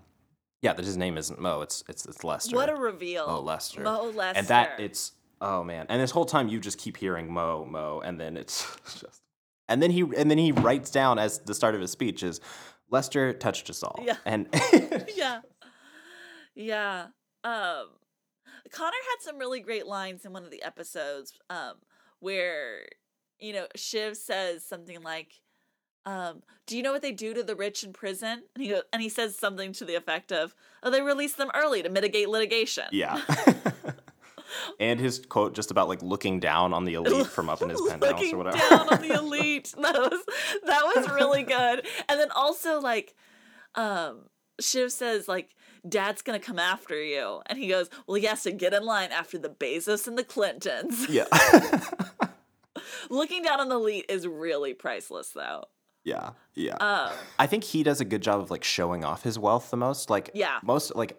yeah, 0.61 0.73
that 0.73 0.85
his 0.85 0.97
name 0.97 1.17
isn't 1.17 1.39
Mo. 1.39 1.61
It's 1.61 1.83
it's 1.87 2.05
it's 2.05 2.23
Lester. 2.23 2.55
what 2.55 2.69
a 2.69 2.75
reveal 2.75 3.27
Mo 3.27 3.41
Lester. 3.41 3.81
Mo 3.81 4.11
Lester 4.15 4.39
And 4.39 4.47
that 4.47 4.79
it's 4.79 5.13
oh 5.41 5.63
man. 5.63 5.85
And 5.89 6.01
this 6.01 6.11
whole 6.11 6.25
time 6.25 6.47
you 6.47 6.59
just 6.59 6.77
keep 6.77 6.95
hearing 6.97 7.31
Mo 7.33 7.65
Mo, 7.65 8.01
and 8.03 8.19
then 8.19 8.37
it's 8.37 8.65
just 8.99 9.21
and 9.67 9.81
then 9.81 9.91
he 9.91 10.01
and 10.01 10.31
then 10.31 10.37
he 10.37 10.51
writes 10.51 10.89
down 10.91 11.19
as 11.19 11.39
the 11.39 11.53
start 11.53 11.75
of 11.75 11.81
his 11.81 11.91
speech 11.91 12.23
is 12.23 12.39
Lester 12.89 13.33
touched 13.33 13.69
us 13.69 13.83
all. 13.83 13.99
Yeah. 14.05 14.17
And 14.25 14.47
yeah 15.15 15.41
yeah 16.55 17.07
um 17.43 17.87
connor 18.71 18.91
had 19.09 19.21
some 19.21 19.37
really 19.37 19.59
great 19.59 19.87
lines 19.87 20.25
in 20.25 20.33
one 20.33 20.43
of 20.43 20.51
the 20.51 20.63
episodes 20.63 21.33
um 21.49 21.75
where 22.19 22.85
you 23.39 23.53
know 23.53 23.67
shiv 23.75 24.17
says 24.17 24.65
something 24.65 25.01
like 25.01 25.41
um 26.05 26.41
do 26.67 26.75
you 26.75 26.83
know 26.83 26.91
what 26.91 27.01
they 27.01 27.11
do 27.11 27.33
to 27.33 27.43
the 27.43 27.55
rich 27.55 27.83
in 27.83 27.93
prison 27.93 28.43
and 28.55 28.63
he 28.63 28.69
goes, 28.69 28.83
and 28.91 29.01
he 29.01 29.09
says 29.09 29.37
something 29.37 29.71
to 29.71 29.85
the 29.85 29.95
effect 29.95 30.31
of 30.31 30.53
oh 30.83 30.89
they 30.89 31.01
release 31.01 31.33
them 31.33 31.49
early 31.53 31.81
to 31.81 31.89
mitigate 31.89 32.29
litigation 32.29 32.85
yeah. 32.91 33.21
And 34.79 34.99
his 34.99 35.25
quote 35.27 35.53
just 35.53 35.71
about 35.71 35.87
like 35.87 36.01
looking 36.01 36.39
down 36.39 36.73
on 36.73 36.85
the 36.85 36.93
elite 36.95 37.27
from 37.27 37.49
up 37.49 37.61
in 37.61 37.69
his 37.69 37.81
penthouse 37.89 38.31
or 38.33 38.37
whatever. 38.37 38.57
Looking 38.57 38.77
down 38.77 38.89
on 38.93 39.01
the 39.07 39.13
elite. 39.19 39.73
That 39.81 39.95
was 39.99 40.21
that 40.65 40.83
was 40.95 41.09
really 41.11 41.43
good. 41.43 41.85
And 42.09 42.19
then 42.19 42.31
also 42.35 42.79
like, 42.79 43.15
um, 43.75 44.29
Shiv 44.59 44.91
says 44.91 45.27
like, 45.27 45.49
"Dad's 45.87 46.21
gonna 46.21 46.39
come 46.39 46.59
after 46.59 47.01
you," 47.01 47.41
and 47.47 47.57
he 47.57 47.67
goes, 47.67 47.89
"Well, 48.07 48.15
he 48.15 48.25
has 48.27 48.43
to 48.43 48.51
get 48.51 48.73
in 48.73 48.83
line 48.85 49.11
after 49.11 49.37
the 49.37 49.49
Bezos 49.49 50.07
and 50.07 50.17
the 50.17 50.23
Clintons." 50.23 51.07
yeah. 51.09 51.25
looking 53.09 53.43
down 53.43 53.59
on 53.59 53.69
the 53.69 53.75
elite 53.75 54.05
is 54.09 54.27
really 54.27 54.73
priceless, 54.73 55.29
though. 55.29 55.65
yeah. 56.03 56.31
Yeah. 56.53 56.75
Um, 56.75 57.11
I 57.39 57.47
think 57.47 57.63
he 57.63 57.81
does 57.81 58.01
a 58.01 58.05
good 58.05 58.21
job 58.21 58.41
of 58.41 58.51
like 58.51 58.63
showing 58.63 59.05
off 59.05 59.23
his 59.23 59.39
wealth 59.39 59.71
the 59.71 59.77
most. 59.77 60.09
Like 60.09 60.29
Yeah. 60.33 60.59
most 60.63 60.93
like 60.95 61.17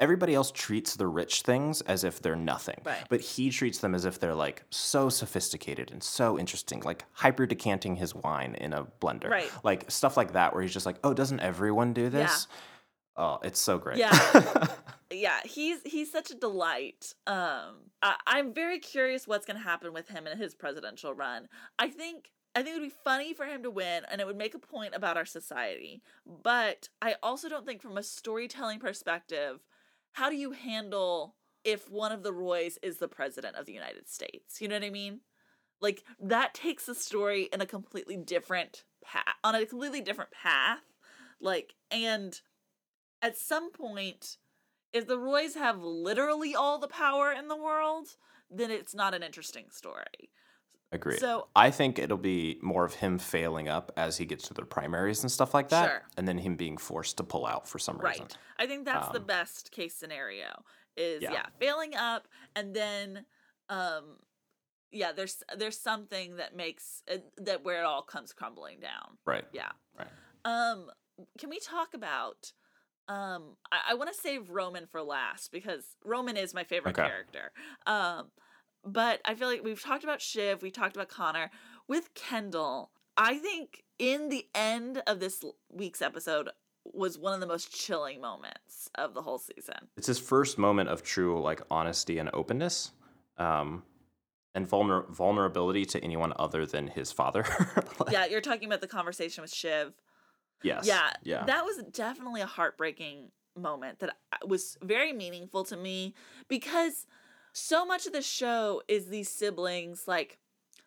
everybody 0.00 0.34
else 0.34 0.50
treats 0.50 0.96
the 0.96 1.06
rich 1.06 1.42
things 1.42 1.82
as 1.82 2.04
if 2.04 2.20
they're 2.20 2.34
nothing. 2.34 2.80
Right. 2.84 3.04
But 3.08 3.20
he 3.20 3.50
treats 3.50 3.78
them 3.78 3.94
as 3.94 4.04
if 4.04 4.18
they're 4.18 4.34
like 4.34 4.64
so 4.70 5.08
sophisticated 5.08 5.92
and 5.92 6.02
so 6.02 6.38
interesting, 6.38 6.80
like 6.80 7.04
hyper 7.12 7.46
decanting 7.46 7.96
his 7.96 8.14
wine 8.14 8.56
in 8.56 8.72
a 8.72 8.84
blender. 9.00 9.28
Right. 9.28 9.50
Like 9.62 9.90
stuff 9.90 10.16
like 10.16 10.32
that 10.32 10.54
where 10.54 10.62
he's 10.62 10.72
just 10.72 10.86
like, 10.86 10.96
Oh, 11.04 11.14
doesn't 11.14 11.40
everyone 11.40 11.92
do 11.92 12.08
this? 12.08 12.48
Oh, 13.16 13.38
it's 13.42 13.60
so 13.60 13.76
great. 13.78 13.98
Yeah. 13.98 14.66
yeah, 15.10 15.40
he's 15.44 15.80
he's 15.84 16.10
such 16.10 16.30
a 16.30 16.34
delight. 16.34 17.14
Um, 17.26 17.90
I, 18.00 18.16
I'm 18.26 18.54
very 18.54 18.78
curious 18.78 19.28
what's 19.28 19.44
going 19.44 19.58
to 19.58 19.62
happen 19.62 19.92
with 19.92 20.08
him 20.08 20.26
in 20.26 20.38
his 20.38 20.54
presidential 20.54 21.12
run. 21.12 21.48
I 21.78 21.88
think 21.88 22.30
I 22.54 22.62
think 22.62 22.76
it 22.76 22.80
would 22.80 22.86
be 22.86 22.94
funny 23.04 23.32
for 23.32 23.44
him 23.44 23.62
to 23.62 23.70
win, 23.70 24.04
and 24.10 24.20
it 24.20 24.26
would 24.26 24.36
make 24.36 24.54
a 24.54 24.58
point 24.58 24.94
about 24.94 25.16
our 25.16 25.24
society. 25.24 26.02
But 26.26 26.88
I 27.00 27.16
also 27.22 27.48
don't 27.48 27.66
think, 27.66 27.82
from 27.82 27.98
a 27.98 28.02
storytelling 28.02 28.80
perspective, 28.80 29.60
how 30.12 30.30
do 30.30 30.36
you 30.36 30.52
handle 30.52 31.36
if 31.64 31.90
one 31.90 32.12
of 32.12 32.22
the 32.22 32.32
Roys 32.32 32.78
is 32.82 32.98
the 32.98 33.08
president 33.08 33.56
of 33.56 33.66
the 33.66 33.72
United 33.72 34.08
States? 34.08 34.60
You 34.60 34.68
know 34.68 34.76
what 34.76 34.84
I 34.84 34.90
mean? 34.90 35.20
Like 35.80 36.04
that 36.20 36.54
takes 36.54 36.86
the 36.86 36.94
story 36.94 37.48
in 37.52 37.60
a 37.60 37.66
completely 37.66 38.16
different 38.16 38.84
path, 39.04 39.34
on 39.42 39.54
a 39.54 39.66
completely 39.66 40.00
different 40.00 40.30
path. 40.30 40.80
Like, 41.40 41.74
and 41.90 42.38
at 43.22 43.36
some 43.36 43.70
point, 43.72 44.36
if 44.92 45.06
the 45.06 45.18
Roys 45.18 45.54
have 45.54 45.82
literally 45.82 46.54
all 46.54 46.78
the 46.78 46.88
power 46.88 47.32
in 47.32 47.48
the 47.48 47.56
world, 47.56 48.08
then 48.50 48.70
it's 48.70 48.94
not 48.94 49.14
an 49.14 49.22
interesting 49.22 49.66
story. 49.70 50.30
Agreed. 50.92 51.20
So- 51.20 51.48
I 51.54 51.70
think 51.70 51.98
it'll 51.98 52.16
be 52.16 52.58
more 52.62 52.84
of 52.84 52.94
him 52.94 53.18
failing 53.18 53.68
up 53.68 53.92
as 53.96 54.16
he 54.16 54.24
gets 54.24 54.48
to 54.48 54.54
the 54.54 54.64
primaries 54.64 55.22
and 55.22 55.30
stuff 55.30 55.54
like 55.54 55.68
that. 55.68 55.86
Sure. 55.88 56.02
And 56.16 56.26
then 56.26 56.38
him 56.38 56.56
being 56.56 56.76
forced 56.76 57.16
to 57.18 57.22
pull 57.24 57.46
out 57.46 57.68
for 57.68 57.78
some 57.78 57.98
reason. 57.98 58.22
Right. 58.24 58.36
I 58.58 58.66
think 58.66 58.84
that's 58.84 59.08
the 59.10 59.20
Um, 59.20 59.26
best 59.26 59.70
case 59.70 59.94
scenario. 59.94 60.64
Is 60.96 61.22
yeah. 61.22 61.32
yeah. 61.32 61.46
failing 61.58 61.94
up 61.94 62.26
and 62.56 62.74
then 62.74 63.24
um 63.68 64.16
yeah, 64.90 65.12
there's 65.12 65.44
there's 65.56 65.78
something 65.78 66.36
that 66.36 66.56
makes 66.56 67.02
uh, 67.10 67.18
that 67.36 67.62
where 67.64 67.80
it 67.80 67.84
all 67.86 68.02
comes 68.02 68.32
crumbling 68.32 68.80
down. 68.80 69.16
Right. 69.24 69.44
Yeah. 69.52 69.70
Right. 69.96 70.08
Um 70.44 70.90
can 71.38 71.48
we 71.48 71.60
talk 71.60 71.94
about 71.94 72.52
um 73.06 73.56
I, 73.70 73.90
I 73.90 73.94
want 73.94 74.12
to 74.12 74.20
save 74.20 74.50
Roman 74.50 74.86
for 74.86 75.00
last 75.00 75.52
because 75.52 75.96
Roman 76.04 76.36
is 76.36 76.52
my 76.52 76.64
favorite 76.64 76.98
Okay. 76.98 77.08
character. 77.08 77.52
Um 77.86 78.32
but 78.84 79.20
I 79.24 79.34
feel 79.34 79.48
like 79.48 79.62
we've 79.64 79.82
talked 79.82 80.04
about 80.04 80.20
Shiv, 80.22 80.62
we 80.62 80.70
talked 80.70 80.96
about 80.96 81.08
Connor. 81.08 81.50
With 81.88 82.14
Kendall, 82.14 82.90
I 83.16 83.38
think 83.38 83.84
in 83.98 84.28
the 84.28 84.46
end 84.54 85.02
of 85.06 85.20
this 85.20 85.44
week's 85.70 86.00
episode 86.00 86.50
was 86.84 87.18
one 87.18 87.34
of 87.34 87.40
the 87.40 87.46
most 87.46 87.74
chilling 87.74 88.20
moments 88.20 88.88
of 88.94 89.14
the 89.14 89.22
whole 89.22 89.38
season. 89.38 89.88
It's 89.96 90.06
his 90.06 90.18
first 90.18 90.56
moment 90.58 90.88
of 90.88 91.02
true 91.02 91.40
like 91.40 91.60
honesty 91.70 92.18
and 92.18 92.30
openness, 92.32 92.92
um, 93.36 93.82
and 94.54 94.68
vulner- 94.68 95.08
vulnerability 95.10 95.84
to 95.84 96.02
anyone 96.02 96.32
other 96.36 96.66
than 96.66 96.88
his 96.88 97.12
father. 97.12 97.44
Like, 98.00 98.12
Yeah, 98.12 98.26
you're 98.26 98.40
talking 98.40 98.66
about 98.66 98.80
the 98.80 98.88
conversation 98.88 99.42
with 99.42 99.52
Shiv. 99.52 99.92
Yes. 100.62 100.86
Yeah, 100.86 101.10
Yeah. 101.22 101.44
That 101.44 101.64
was 101.64 101.82
definitely 101.92 102.40
a 102.40 102.46
heartbreaking 102.46 103.30
moment 103.56 103.98
that 103.98 104.16
was 104.46 104.78
very 104.82 105.12
meaningful 105.12 105.64
to 105.64 105.76
me 105.76 106.14
because 106.48 107.06
so 107.60 107.84
much 107.84 108.06
of 108.06 108.12
the 108.12 108.22
show 108.22 108.82
is 108.88 109.06
these 109.06 109.28
siblings 109.28 110.08
like 110.08 110.38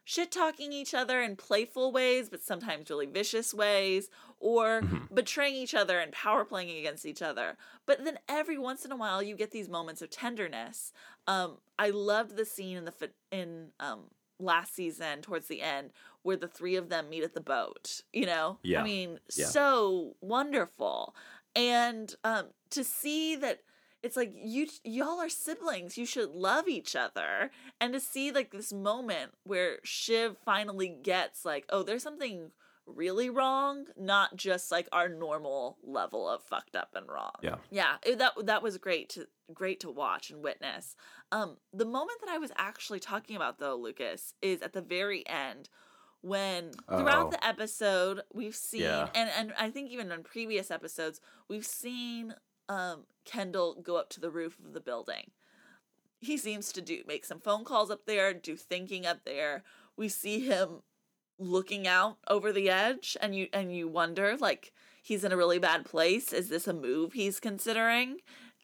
shit 0.05 0.31
talking 0.31 0.73
each 0.73 0.93
other 0.93 1.21
in 1.21 1.35
playful 1.35 1.91
ways, 1.91 2.29
but 2.29 2.43
sometimes 2.43 2.89
really 2.89 3.05
vicious 3.05 3.53
ways, 3.53 4.09
or 4.39 4.81
Mm-hmm. 4.81 5.13
betraying 5.15 5.55
each 5.55 5.73
other 5.73 5.99
and 5.99 6.11
power 6.11 6.43
playing 6.43 6.77
against 6.77 7.05
each 7.05 7.21
other. 7.21 7.55
But 7.85 8.03
then 8.03 8.19
every 8.27 8.57
once 8.57 8.83
in 8.83 8.91
a 8.91 8.97
while, 8.97 9.23
you 9.23 9.35
get 9.37 9.51
these 9.51 9.69
moments 9.69 10.01
of 10.01 10.09
tenderness. 10.09 10.91
Um, 11.27 11.57
I 11.79 11.91
loved 11.91 12.35
the 12.35 12.45
scene 12.45 12.75
in 12.77 12.85
the 12.85 12.93
in 13.31 13.69
um 13.79 14.05
last 14.39 14.75
season 14.75 15.21
towards 15.21 15.47
the 15.47 15.61
end 15.61 15.91
where 16.23 16.35
the 16.35 16.47
three 16.49 16.75
of 16.75 16.89
them 16.89 17.09
meet 17.09 17.23
at 17.23 17.33
the 17.33 17.39
boat. 17.39 18.01
You 18.11 18.25
know, 18.25 18.57
Yeah. 18.63 18.81
I 18.81 18.83
mean, 18.83 19.19
Yeah. 19.33 19.45
so 19.45 20.15
wonderful, 20.19 21.15
and 21.55 22.13
um, 22.25 22.47
to 22.71 22.83
see 22.83 23.37
that 23.37 23.59
it's 24.03 24.17
like 24.17 24.33
you 24.35 24.67
y'all 24.83 25.19
are 25.19 25.29
siblings 25.29 25.97
you 25.97 26.05
should 26.05 26.29
love 26.31 26.67
each 26.67 26.95
other 26.95 27.49
and 27.81 27.93
to 27.93 27.99
see 27.99 28.31
like 28.31 28.51
this 28.51 28.71
moment 28.73 29.31
where 29.43 29.77
shiv 29.83 30.35
finally 30.43 30.95
gets 31.03 31.45
like 31.45 31.65
oh 31.69 31.81
there's 31.83 32.03
something 32.03 32.51
really 32.85 33.29
wrong 33.29 33.85
not 33.97 34.35
just 34.35 34.69
like 34.69 34.89
our 34.91 35.07
normal 35.07 35.77
level 35.83 36.27
of 36.27 36.43
fucked 36.43 36.75
up 36.75 36.89
and 36.95 37.07
wrong 37.07 37.31
Yeah. 37.41 37.55
yeah 37.71 37.95
it, 38.05 38.19
that 38.19 38.33
that 38.45 38.61
was 38.61 38.77
great 38.77 39.07
to 39.11 39.27
great 39.53 39.79
to 39.79 39.89
watch 39.89 40.29
and 40.31 40.43
witness 40.43 40.95
um 41.31 41.55
the 41.71 41.85
moment 41.85 42.19
that 42.19 42.29
i 42.29 42.37
was 42.37 42.51
actually 42.57 42.99
talking 42.99 43.37
about 43.37 43.57
though 43.59 43.77
lucas 43.77 44.33
is 44.41 44.61
at 44.61 44.73
the 44.73 44.81
very 44.81 45.23
end 45.27 45.69
when 46.21 46.71
throughout 46.89 47.27
Oh. 47.27 47.29
the 47.31 47.45
episode 47.45 48.21
we've 48.33 48.55
seen 48.55 48.81
Yeah. 48.81 49.07
and 49.15 49.29
and 49.37 49.53
i 49.57 49.69
think 49.69 49.89
even 49.89 50.11
in 50.11 50.23
previous 50.23 50.69
episodes 50.69 51.21
we've 51.47 51.65
seen 51.65 52.35
um 52.73 53.03
kendall 53.25 53.75
go 53.81 53.95
up 53.95 54.09
to 54.09 54.19
the 54.19 54.31
roof 54.31 54.57
of 54.65 54.73
the 54.73 54.81
building. 54.81 55.31
He 56.19 56.37
seems 56.37 56.71
to 56.73 56.81
do 56.81 57.03
make 57.07 57.25
some 57.25 57.39
phone 57.39 57.63
calls 57.63 57.91
up 57.91 58.05
there 58.05 58.33
do 58.33 58.55
thinking 58.55 59.05
up 59.05 59.23
there. 59.25 59.63
We 59.95 60.09
see 60.09 60.39
him 60.39 60.81
looking 61.39 61.87
out 61.87 62.17
over 62.27 62.51
the 62.51 62.69
edge 62.69 63.17
and 63.21 63.35
you 63.35 63.47
and 63.53 63.75
you 63.75 63.87
wonder 63.87 64.37
like 64.37 64.71
he's 65.01 65.23
in 65.23 65.31
a 65.31 65.37
really 65.37 65.59
bad 65.59 65.85
place. 65.85 66.33
Is 66.33 66.49
this 66.49 66.67
a 66.67 66.73
move 66.73 67.13
he's 67.13 67.39
considering? 67.39 68.17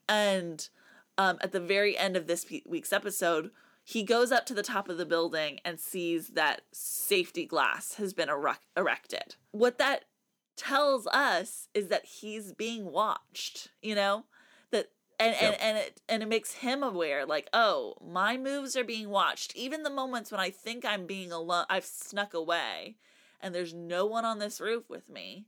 And 0.08 0.68
um 1.16 1.38
at 1.40 1.52
the 1.52 1.60
very 1.60 1.96
end 1.96 2.16
of 2.16 2.26
this 2.26 2.46
week's 2.66 2.92
episode 2.92 3.50
he 3.84 4.02
goes 4.02 4.30
up 4.30 4.46
to 4.46 4.54
the 4.54 4.62
top 4.62 4.88
of 4.88 4.98
the 4.98 5.06
building 5.06 5.58
and 5.64 5.80
sees 5.80 6.28
that 6.28 6.62
safety 6.72 7.44
glass 7.44 7.94
has 7.94 8.12
been 8.12 8.28
erec- 8.28 8.58
erected. 8.76 9.36
What 9.50 9.78
that 9.78 10.04
tells 10.56 11.06
us 11.08 11.68
is 11.74 11.88
that 11.88 12.04
he's 12.04 12.52
being 12.52 12.92
watched, 12.92 13.68
you 13.82 13.94
know? 13.94 14.24
That 14.70 14.90
and 15.18 15.34
and, 15.34 15.52
Yep. 15.52 15.58
and 15.60 15.78
it 15.78 16.00
and 16.08 16.22
it 16.22 16.28
makes 16.28 16.52
him 16.54 16.82
aware 16.82 17.26
like, 17.26 17.48
"Oh, 17.52 17.94
my 18.00 18.36
moves 18.36 18.76
are 18.76 18.84
being 18.84 19.08
watched. 19.10 19.54
Even 19.56 19.82
the 19.82 19.90
moments 19.90 20.30
when 20.30 20.40
I 20.40 20.50
think 20.50 20.84
I'm 20.84 21.06
being 21.06 21.32
alone, 21.32 21.66
I've 21.68 21.84
snuck 21.84 22.34
away 22.34 22.96
and 23.40 23.54
there's 23.54 23.72
no 23.74 24.06
one 24.06 24.24
on 24.24 24.38
this 24.38 24.60
roof 24.60 24.88
with 24.90 25.08
me. 25.08 25.46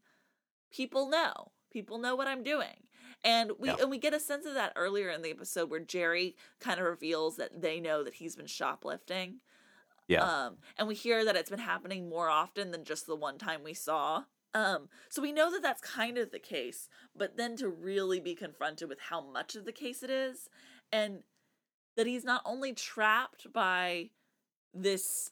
People 0.71 1.09
know. 1.09 1.53
People 1.71 1.99
know 1.99 2.15
what 2.17 2.27
I'm 2.29 2.43
doing." 2.43 2.87
And 3.25 3.53
we 3.59 3.69
and 3.71 3.91
we 3.91 3.99
get 3.99 4.15
a 4.15 4.21
sense 4.21 4.47
of 4.47 4.55
that 4.55 4.73
earlier 4.75 5.09
in 5.09 5.23
the 5.23 5.31
episode 5.31 5.71
where 5.71 5.81
Gerri 5.81 6.35
kind 6.59 6.81
of 6.81 6.87
reveals 6.87 7.37
that 7.37 7.61
they 7.61 7.79
know 7.79 8.03
that 8.03 8.15
he's 8.15 8.35
been 8.35 8.47
shoplifting. 8.47 9.41
Yeah. 10.09 10.25
Um, 10.25 10.59
and 10.77 10.89
we 10.89 10.95
hear 10.97 11.25
that 11.25 11.37
it's 11.37 11.49
been 11.51 11.61
happening 11.61 12.09
more 12.09 12.29
often 12.29 12.73
than 12.73 12.85
just 12.85 13.07
the 13.07 13.15
one 13.15 13.39
time 13.39 13.63
we 13.63 13.75
saw. 13.75 14.25
Um, 14.55 14.89
so 15.09 15.23
we 15.23 15.33
know 15.33 15.51
that 15.51 15.63
that's 15.63 15.81
kind 15.81 16.19
of 16.19 16.31
the 16.31 16.39
case, 16.39 16.89
but 17.17 17.37
then 17.37 17.57
to 17.57 17.69
really 17.69 18.21
be 18.21 18.35
confronted 18.35 18.89
with 18.89 19.01
how 19.01 19.21
much 19.21 19.55
of 19.55 19.65
the 19.65 19.73
case 19.73 20.03
it 20.03 20.11
is, 20.11 20.51
and 20.93 21.23
that 21.97 22.07
he's 22.07 22.25
not 22.25 22.43
only 22.45 22.73
trapped 22.73 23.53
by 23.53 24.11
this 24.75 25.31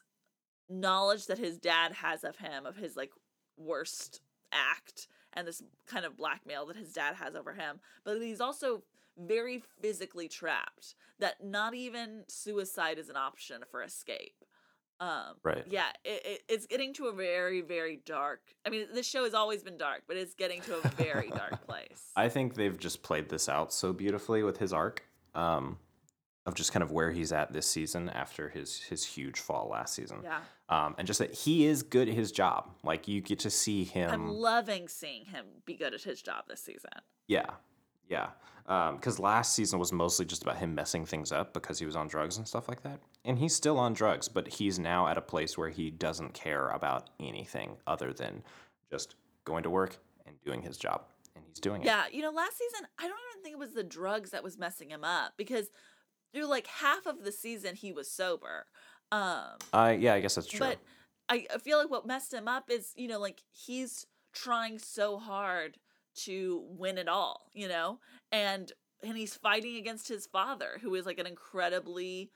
knowledge 0.68 1.26
that 1.26 1.38
his 1.38 1.58
dad 1.58 1.92
has 1.92 2.24
of 2.24 2.36
him, 2.36 2.64
of 2.64 2.76
his 2.76 2.96
like 2.96 3.10
worst 3.56 4.20
act, 4.52 5.06
and 5.34 5.46
this 5.46 5.62
kind 5.86 6.04
of 6.04 6.16
blackmail 6.16 6.66
that 6.66 6.76
his 6.76 6.92
dad 6.92 7.14
has 7.16 7.34
over 7.34 7.52
him, 7.52 7.80
but 8.04 8.20
he's 8.20 8.40
also 8.40 8.82
very 9.18 9.62
physically 9.80 10.28
trapped. 10.28 10.94
That 11.18 11.44
not 11.44 11.74
even 11.74 12.24
suicide 12.28 12.98
is 12.98 13.10
an 13.10 13.16
option 13.16 13.62
for 13.70 13.82
escape. 13.82 14.44
Um, 15.00 15.36
Right. 15.42 15.64
Yeah, 15.68 15.88
it, 16.04 16.22
it, 16.24 16.42
it's 16.48 16.66
getting 16.66 16.92
to 16.94 17.06
a 17.06 17.12
very, 17.12 17.62
very 17.62 18.00
dark. 18.04 18.42
I 18.66 18.68
mean, 18.68 18.86
this 18.92 19.06
show 19.06 19.24
has 19.24 19.32
always 19.32 19.62
been 19.62 19.78
dark, 19.78 20.02
but 20.06 20.16
it's 20.16 20.34
getting 20.34 20.60
to 20.62 20.76
a 20.76 20.88
very 20.90 21.30
dark 21.30 21.66
place. 21.66 22.10
I 22.14 22.28
think 22.28 22.54
they've 22.54 22.78
just 22.78 23.02
played 23.02 23.30
this 23.30 23.48
out 23.48 23.72
so 23.72 23.92
beautifully 23.94 24.42
with 24.42 24.58
his 24.58 24.72
arc 24.74 25.02
um, 25.34 25.78
of 26.44 26.54
just 26.54 26.72
kind 26.72 26.82
of 26.82 26.90
where 26.90 27.10
he's 27.10 27.32
at 27.32 27.52
this 27.52 27.66
season 27.66 28.10
after 28.10 28.50
his 28.50 28.80
his 28.80 29.04
huge 29.04 29.40
fall 29.40 29.68
last 29.70 29.94
season. 29.94 30.18
Yeah. 30.22 30.40
Um, 30.68 30.94
and 30.98 31.06
just 31.06 31.18
that 31.18 31.32
he 31.32 31.64
is 31.64 31.82
good 31.82 32.08
at 32.08 32.14
his 32.14 32.30
job. 32.30 32.70
Like 32.84 33.08
you 33.08 33.22
get 33.22 33.38
to 33.40 33.50
see 33.50 33.84
him. 33.84 34.10
I'm 34.10 34.28
loving 34.28 34.86
seeing 34.88 35.24
him 35.24 35.46
be 35.64 35.76
good 35.76 35.94
at 35.94 36.02
his 36.02 36.20
job 36.20 36.44
this 36.46 36.60
season. 36.60 36.90
Yeah, 37.26 37.46
yeah. 38.10 38.28
Because 38.66 39.18
last 39.18 39.54
season 39.54 39.78
was 39.78 39.92
mostly 39.92 40.24
just 40.26 40.42
about 40.42 40.58
him 40.58 40.74
messing 40.74 41.04
things 41.04 41.32
up 41.32 41.54
because 41.54 41.78
he 41.78 41.86
was 41.86 41.96
on 41.96 42.06
drugs 42.06 42.36
and 42.36 42.46
stuff 42.46 42.68
like 42.68 42.82
that. 42.82 43.00
And 43.24 43.38
he's 43.38 43.54
still 43.54 43.78
on 43.78 43.94
drugs, 43.94 44.28
but 44.28 44.46
he's 44.46 44.78
now 44.78 45.08
at 45.08 45.18
a 45.18 45.22
place 45.22 45.58
where 45.58 45.70
he 45.70 45.90
doesn't 45.90 46.34
care 46.34 46.68
about 46.68 47.10
anything 47.18 47.76
other 47.88 48.12
than 48.12 48.44
just 48.88 49.16
going 49.44 49.64
to 49.64 49.70
work 49.70 49.98
and 50.24 50.36
doing 50.44 50.62
his 50.62 50.76
job. 50.76 51.02
And 51.34 51.44
he's 51.48 51.58
doing 51.58 51.82
it. 51.82 51.86
Yeah, 51.86 52.04
you 52.12 52.22
know, 52.22 52.30
last 52.30 52.58
season, 52.58 52.86
I 52.98 53.08
don't 53.08 53.18
even 53.32 53.42
think 53.42 53.54
it 53.54 53.58
was 53.58 53.74
the 53.74 53.82
drugs 53.82 54.30
that 54.30 54.44
was 54.44 54.56
messing 54.56 54.90
him 54.90 55.02
up 55.02 55.32
because 55.36 55.70
through 56.32 56.46
like 56.46 56.68
half 56.68 57.06
of 57.06 57.24
the 57.24 57.32
season 57.32 57.74
he 57.74 57.92
was 57.92 58.08
sober. 58.08 58.66
Um 59.10 59.56
Uh, 59.72 59.96
yeah, 59.98 60.14
I 60.14 60.20
guess 60.20 60.36
that's 60.36 60.46
true. 60.46 60.60
but 60.60 60.78
I, 61.28 61.46
I 61.52 61.58
feel 61.58 61.78
like 61.78 61.90
what 61.90 62.06
messed 62.06 62.32
him 62.32 62.46
up 62.46 62.70
is, 62.70 62.92
you 62.94 63.08
know, 63.08 63.18
like 63.18 63.42
he's 63.50 64.06
trying 64.32 64.78
so 64.78 65.18
hard 65.18 65.78
to 66.14 66.64
win 66.68 66.98
it 66.98 67.08
all, 67.08 67.50
you 67.54 67.68
know? 67.68 67.98
And 68.32 68.72
and 69.02 69.16
he's 69.16 69.34
fighting 69.34 69.76
against 69.76 70.08
his 70.08 70.26
father, 70.26 70.78
who 70.82 70.94
is 70.94 71.06
like 71.06 71.18
an 71.18 71.26
incredibly 71.26 72.30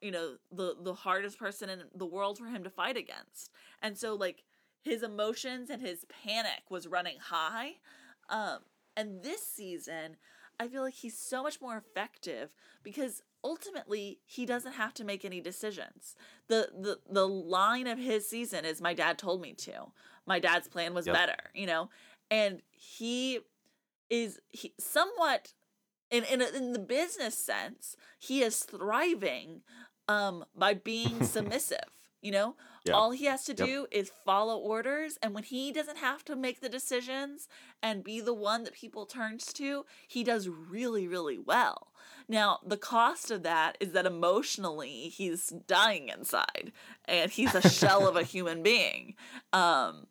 you 0.00 0.10
know, 0.10 0.36
the 0.52 0.76
the 0.80 0.94
hardest 0.94 1.38
person 1.38 1.68
in 1.68 1.82
the 1.94 2.06
world 2.06 2.38
for 2.38 2.46
him 2.46 2.62
to 2.64 2.70
fight 2.70 2.96
against. 2.96 3.50
And 3.82 3.98
so 3.98 4.14
like 4.14 4.44
his 4.82 5.02
emotions 5.02 5.70
and 5.70 5.82
his 5.82 6.04
panic 6.24 6.62
was 6.70 6.86
running 6.86 7.18
high. 7.18 7.74
Um 8.28 8.60
and 8.96 9.22
this 9.22 9.44
season, 9.44 10.16
I 10.60 10.68
feel 10.68 10.82
like 10.82 10.94
he's 10.94 11.18
so 11.18 11.42
much 11.42 11.60
more 11.60 11.76
effective 11.76 12.50
because 12.84 13.22
ultimately 13.42 14.20
he 14.24 14.46
doesn't 14.46 14.72
have 14.72 14.94
to 14.94 15.04
make 15.04 15.24
any 15.24 15.40
decisions. 15.40 16.14
The 16.48 16.68
the 16.80 17.00
the 17.10 17.26
line 17.26 17.86
of 17.86 17.98
his 17.98 18.28
season 18.28 18.64
is 18.64 18.80
my 18.80 18.94
dad 18.94 19.18
told 19.18 19.40
me 19.42 19.52
to. 19.54 19.92
My 20.26 20.38
dad's 20.38 20.68
plan 20.68 20.94
was 20.94 21.06
Yep. 21.06 21.14
better, 21.16 21.50
you 21.54 21.66
know. 21.66 21.90
And 22.30 22.62
he 22.70 23.40
is 24.10 24.40
he 24.50 24.74
somewhat 24.78 25.52
in 26.10 26.24
in 26.24 26.40
a, 26.42 26.46
in 26.48 26.72
the 26.72 26.78
business 26.78 27.36
sense, 27.36 27.96
he 28.18 28.42
is 28.42 28.58
thriving 28.58 29.62
um 30.08 30.44
by 30.54 30.74
being 30.74 31.22
submissive, 31.34 31.78
you 32.20 32.30
know? 32.32 32.56
Yeah. 32.84 32.92
All 32.94 33.12
he 33.12 33.24
has 33.24 33.44
to 33.44 33.54
Yep. 33.56 33.66
do 33.66 33.86
is 33.90 34.12
follow 34.26 34.58
orders 34.58 35.18
and 35.22 35.34
when 35.34 35.44
he 35.44 35.72
doesn't 35.72 35.96
have 35.98 36.22
to 36.26 36.36
make 36.36 36.60
the 36.60 36.68
decisions 36.68 37.48
and 37.82 38.04
be 38.04 38.20
the 38.20 38.34
one 38.34 38.64
that 38.64 38.74
people 38.74 39.06
turns 39.06 39.52
to, 39.54 39.86
he 40.06 40.22
does 40.22 40.48
really 40.48 41.08
really 41.08 41.38
well. 41.38 41.88
Now, 42.28 42.60
the 42.66 42.76
cost 42.76 43.30
of 43.30 43.42
that 43.42 43.76
is 43.80 43.92
that 43.92 44.06
emotionally 44.06 45.08
he's 45.08 45.48
dying 45.66 46.08
inside 46.10 46.72
and 47.06 47.30
he's 47.30 47.54
a 47.54 47.66
shell 47.68 48.06
of 48.06 48.16
a 48.16 48.22
human 48.34 48.62
being. 48.62 49.14
Um 49.52 50.06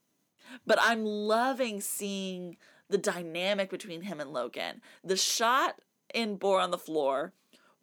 but 0.66 0.78
I'm 0.82 1.06
loving 1.06 1.82
seeing 1.82 2.58
the 2.90 2.98
dynamic 2.98 3.70
between 3.70 4.02
him 4.04 4.20
and 4.20 4.32
Logan. 4.32 4.82
The 5.04 5.18
shot 5.18 5.82
in 6.14 6.36
Boar 6.36 6.60
on 6.60 6.72
the 6.72 6.78
Floor 6.78 7.34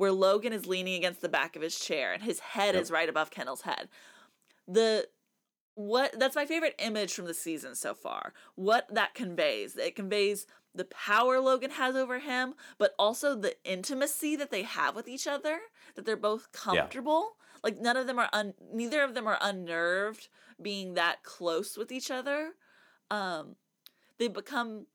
where 0.01 0.13
Logan 0.13 0.55
is 0.55 0.67
leaning 0.67 0.95
against 0.95 1.21
the 1.21 1.29
back 1.29 1.57
of 1.57 1.63
his 1.63 1.79
chair 1.79 2.15
and 2.15 2.23
his 2.23 2.41
head 2.41 2.75
is 2.75 2.91
right 2.91 3.09
above 3.09 3.31
Kendall's 3.31 3.61
head. 3.61 3.89
The 4.67 5.09
what 5.75 6.19
that's 6.19 6.37
my 6.37 6.47
favorite 6.47 6.75
image 6.79 7.13
from 7.13 7.27
the 7.27 7.35
season 7.35 7.75
so 7.75 7.93
far. 7.93 8.33
What 8.55 8.87
that 8.95 9.15
conveys. 9.15 9.77
It 9.77 9.97
conveys 9.97 10.47
the 10.75 10.87
power 10.87 11.39
Logan 11.39 11.73
has 11.73 11.97
over 11.97 12.19
him, 12.19 12.55
but 12.79 12.95
also 12.99 13.35
the 13.35 13.57
intimacy 13.65 14.37
that 14.37 14.51
they 14.51 14.63
have 14.63 14.95
with 14.97 15.07
each 15.07 15.27
other, 15.27 15.59
that 15.97 16.07
they're 16.07 16.17
both 16.17 16.51
comfortable. 16.53 17.37
Like 17.63 17.79
none 17.79 17.99
of 17.99 18.07
them 18.07 18.19
are 18.19 18.31
un- 18.33 18.55
neither 18.73 19.03
of 19.03 19.13
them 19.13 19.27
are 19.27 19.39
unnerved 19.41 20.29
being 20.63 20.95
that 20.95 21.23
close 21.23 21.77
with 21.77 21.93
each 21.93 22.11
other. 22.11 22.53
Um 23.11 23.57
they 24.19 24.29
become 24.29 24.87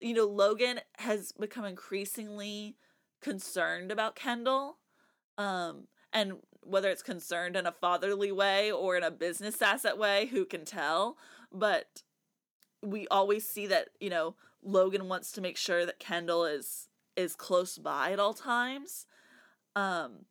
you 0.00 0.14
know, 0.14 0.26
Logan 0.26 0.80
has 0.98 1.30
become 1.32 1.64
increasingly 1.64 2.76
concerned 3.20 3.92
about 3.92 4.16
Kendall. 4.16 4.78
Um 5.38 5.88
and 6.12 6.34
whether 6.62 6.90
it's 6.90 7.02
concerned 7.02 7.56
in 7.56 7.66
a 7.66 7.72
fatherly 7.72 8.30
way 8.30 8.70
or 8.70 8.96
in 8.96 9.02
a 9.02 9.10
business 9.10 9.60
asset 9.60 9.98
way, 9.98 10.26
who 10.26 10.44
can 10.44 10.64
tell? 10.64 11.16
But 11.52 12.02
we 12.82 13.06
always 13.08 13.48
see 13.48 13.66
that, 13.68 13.88
you 14.00 14.10
know, 14.10 14.36
Logan 14.62 15.08
wants 15.08 15.32
to 15.32 15.40
make 15.40 15.56
sure 15.56 15.84
that 15.86 15.98
Kendall 15.98 16.44
is 16.44 16.88
is 17.16 17.34
close 17.34 17.78
by 17.78 18.12
at 18.12 18.20
all 18.20 18.34
times. 18.34 19.06
Um 19.76 20.26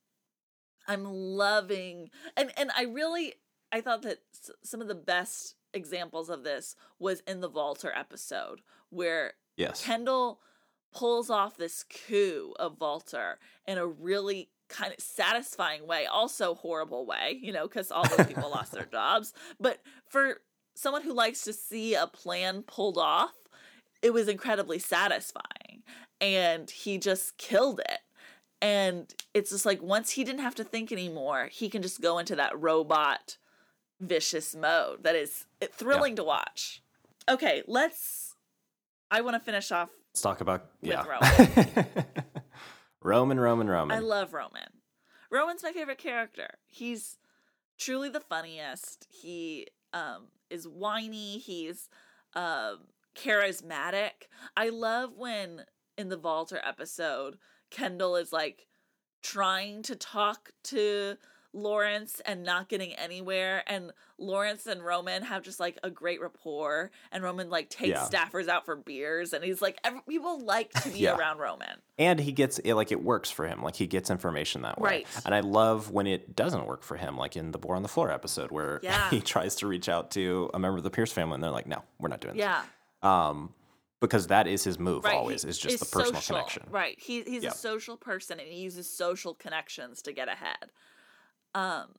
I'm 0.87 1.05
loving 1.05 2.09
and 2.35 2.51
and 2.57 2.71
I 2.75 2.83
really 2.83 3.35
I 3.71 3.81
thought 3.81 4.01
that 4.03 4.19
s- 4.33 4.51
some 4.63 4.81
of 4.81 4.87
the 4.87 4.95
best 4.95 5.55
examples 5.73 6.29
of 6.29 6.43
this 6.43 6.75
was 6.99 7.21
in 7.27 7.39
the 7.39 7.49
Vaulter 7.49 7.91
episode 7.95 8.61
where 8.89 9.33
yes. 9.55 9.83
Kendall 9.83 10.39
pulls 10.93 11.29
off 11.29 11.57
this 11.57 11.83
coup 11.83 12.53
of 12.59 12.77
Vaulter 12.77 13.39
in 13.65 13.77
a 13.77 13.87
really 13.87 14.49
kind 14.67 14.93
of 14.93 15.03
satisfying 15.03 15.87
way, 15.87 16.05
also 16.05 16.55
horrible 16.55 17.05
way, 17.05 17.37
you 17.41 17.51
know, 17.51 17.67
because 17.67 17.91
all 17.91 18.07
those 18.07 18.27
people 18.27 18.49
lost 18.49 18.71
their 18.71 18.85
jobs. 18.91 19.33
But 19.59 19.79
for 20.07 20.41
someone 20.75 21.03
who 21.03 21.13
likes 21.13 21.43
to 21.43 21.53
see 21.53 21.93
a 21.93 22.07
plan 22.07 22.63
pulled 22.63 22.97
off, 22.97 23.33
it 24.01 24.13
was 24.13 24.27
incredibly 24.27 24.79
satisfying. 24.79 25.83
And 26.19 26.69
he 26.69 26.97
just 26.97 27.37
killed 27.37 27.79
it. 27.79 27.99
And 28.61 29.13
it's 29.33 29.49
just 29.49 29.65
like 29.65 29.81
once 29.81 30.11
he 30.11 30.23
didn't 30.23 30.41
have 30.41 30.55
to 30.55 30.63
think 30.63 30.91
anymore, 30.91 31.49
he 31.51 31.69
can 31.69 31.81
just 31.81 32.01
go 32.01 32.19
into 32.19 32.35
that 32.35 32.59
robot 32.59 33.37
vicious 34.01 34.55
mode 34.55 35.03
that 35.03 35.15
is 35.15 35.45
thrilling 35.71 36.15
to 36.17 36.23
watch. 36.23 36.81
Okay, 37.29 37.63
let's 37.67 38.35
I 39.09 39.21
want 39.21 39.35
to 39.35 39.39
finish 39.39 39.71
off 39.71 39.89
Let's 40.13 40.21
talk 40.21 40.41
about 40.41 40.65
With 40.81 40.91
yeah. 40.91 41.05
Roman, 41.05 41.85
Roman, 43.01 43.39
Roman. 43.39 43.67
Roman. 43.67 43.97
I 43.97 43.99
love 43.99 44.33
Roman. 44.33 44.67
Roman's 45.29 45.63
my 45.63 45.71
favorite 45.71 45.99
character. 45.99 46.49
He's 46.67 47.17
truly 47.77 48.09
the 48.09 48.19
funniest. 48.19 49.07
He 49.09 49.67
um 49.93 50.27
is 50.49 50.67
whiny, 50.67 51.37
he's 51.37 51.87
um 52.35 52.79
charismatic. 53.15 54.27
I 54.57 54.69
love 54.69 55.11
when 55.15 55.63
in 55.97 56.09
the 56.09 56.17
Vaulter 56.17 56.59
episode 56.65 57.37
Kendall 57.69 58.17
is 58.17 58.33
like 58.33 58.67
trying 59.23 59.83
to 59.83 59.95
talk 59.95 60.51
to 60.63 61.15
Lawrence 61.53 62.21
and 62.25 62.43
not 62.43 62.69
getting 62.69 62.93
anywhere 62.93 63.63
and 63.67 63.91
Lawrence 64.17 64.67
and 64.67 64.83
Roman 64.83 65.23
have 65.23 65.43
just 65.43 65.59
like 65.59 65.77
a 65.83 65.89
great 65.89 66.21
rapport 66.21 66.91
and 67.11 67.23
Roman 67.23 67.49
like 67.49 67.69
takes 67.69 67.89
Yeah. 67.89 68.07
staffers 68.07 68.47
out 68.47 68.65
for 68.65 68.75
beers 68.75 69.33
and 69.33 69.43
he's 69.43 69.61
like 69.61 69.77
every, 69.83 70.01
people 70.07 70.39
like 70.39 70.71
to 70.83 70.89
be 70.89 70.99
Yeah. 70.99 71.17
around 71.17 71.39
Roman. 71.39 71.79
and 71.97 72.19
he 72.19 72.31
gets 72.31 72.59
it 72.59 72.73
like 72.75 72.91
it 72.91 73.03
works 73.03 73.29
for 73.29 73.45
him 73.47 73.61
like 73.61 73.75
he 73.75 73.85
gets 73.87 74.09
information 74.09 74.61
that 74.61 74.79
way 74.79 74.89
Right. 74.89 75.07
and 75.25 75.35
i 75.35 75.41
love 75.41 75.91
when 75.91 76.07
it 76.07 76.35
doesn't 76.35 76.65
work 76.65 76.83
for 76.83 76.95
him 76.97 77.17
like 77.17 77.35
in 77.35 77.51
the 77.51 77.57
boar 77.57 77.75
on 77.75 77.83
the 77.83 77.89
floor 77.89 78.11
episode 78.11 78.49
where 78.51 78.79
Yeah. 78.83 79.09
he 79.09 79.19
tries 79.21 79.55
to 79.57 79.67
reach 79.67 79.89
out 79.89 80.11
to 80.11 80.49
a 80.53 80.59
member 80.59 80.77
of 80.77 80.83
the 80.83 80.89
pierce 80.89 81.11
family 81.11 81.35
and 81.35 81.43
they're 81.43 81.51
like 81.51 81.67
no 81.67 81.83
we're 81.99 82.07
not 82.09 82.21
doing 82.21 82.35
Yeah. 82.37 82.61
this 82.61 83.09
um 83.09 83.53
because 83.99 84.27
that 84.27 84.47
is 84.47 84.63
his 84.63 84.79
move 84.79 85.03
Right. 85.03 85.15
always 85.15 85.43
is 85.45 85.57
just 85.59 85.79
the 85.79 85.85
personal 85.85 86.21
social. 86.21 86.35
connection 86.37 86.63
Right. 86.71 86.99
He 86.99 87.21
he's 87.23 87.43
Yeah. 87.43 87.49
a 87.49 87.53
social 87.53 87.97
person 87.97 88.39
and 88.39 88.47
he 88.49 88.59
uses 88.61 88.89
social 88.89 89.35
connections 89.35 90.01
to 90.03 90.11
get 90.13 90.27
ahead. 90.27 90.71
Um 91.55 91.95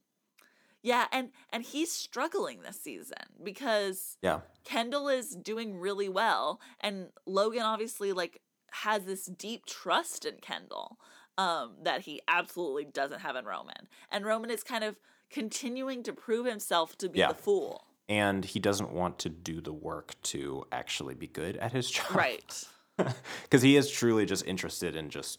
yeah, 0.84 1.06
and 1.12 1.30
and 1.50 1.62
he's 1.62 1.92
struggling 1.92 2.62
this 2.62 2.80
season 2.80 3.18
because 3.42 4.16
yeah 4.22 4.40
Kendall 4.64 5.08
is 5.08 5.34
doing 5.36 5.78
really 5.78 6.08
well 6.08 6.60
and 6.80 7.08
Logan 7.26 7.62
obviously 7.62 8.12
like 8.12 8.40
has 8.72 9.04
this 9.04 9.26
deep 9.26 9.66
trust 9.66 10.24
in 10.24 10.36
Kendall 10.40 10.98
um 11.38 11.74
that 11.82 12.02
he 12.02 12.20
absolutely 12.28 12.84
doesn't 12.84 13.20
have 13.20 13.36
in 13.36 13.44
Roman. 13.44 13.88
And 14.10 14.24
Roman 14.24 14.50
is 14.50 14.62
kind 14.64 14.82
of 14.84 14.96
continuing 15.30 16.02
to 16.02 16.12
prove 16.12 16.46
himself 16.46 16.96
to 16.98 17.08
be 17.08 17.20
Yeah. 17.20 17.28
the 17.28 17.34
fool. 17.34 17.86
and 18.08 18.44
he 18.44 18.58
doesn't 18.58 18.92
want 18.92 19.18
to 19.20 19.28
do 19.30 19.60
the 19.60 19.72
work 19.72 20.14
to 20.22 20.64
actually 20.72 21.14
be 21.14 21.26
good 21.28 21.56
at 21.58 21.72
his 21.72 21.90
job 21.90 22.10
Right. 22.14 22.64
because 23.44 23.62
he 23.62 23.76
is 23.76 23.90
truly 23.90 24.26
just 24.26 24.44
interested 24.46 24.96
in 24.96 25.08
just 25.08 25.38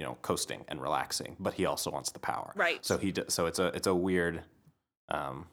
you 0.00 0.06
know 0.06 0.16
coasting 0.22 0.64
and 0.68 0.80
relaxing 0.80 1.36
but 1.38 1.52
he 1.58 1.64
also 1.66 1.90
wants 1.90 2.10
the 2.10 2.18
power 2.32 2.52
Right. 2.56 2.82
so 2.84 2.96
he 3.04 3.12
d- 3.12 3.28
so 3.28 3.44
it's 3.46 3.58
a 3.58 3.66
it's 3.78 3.86
a 3.86 3.94
weird 3.94 4.42
um 5.10 5.46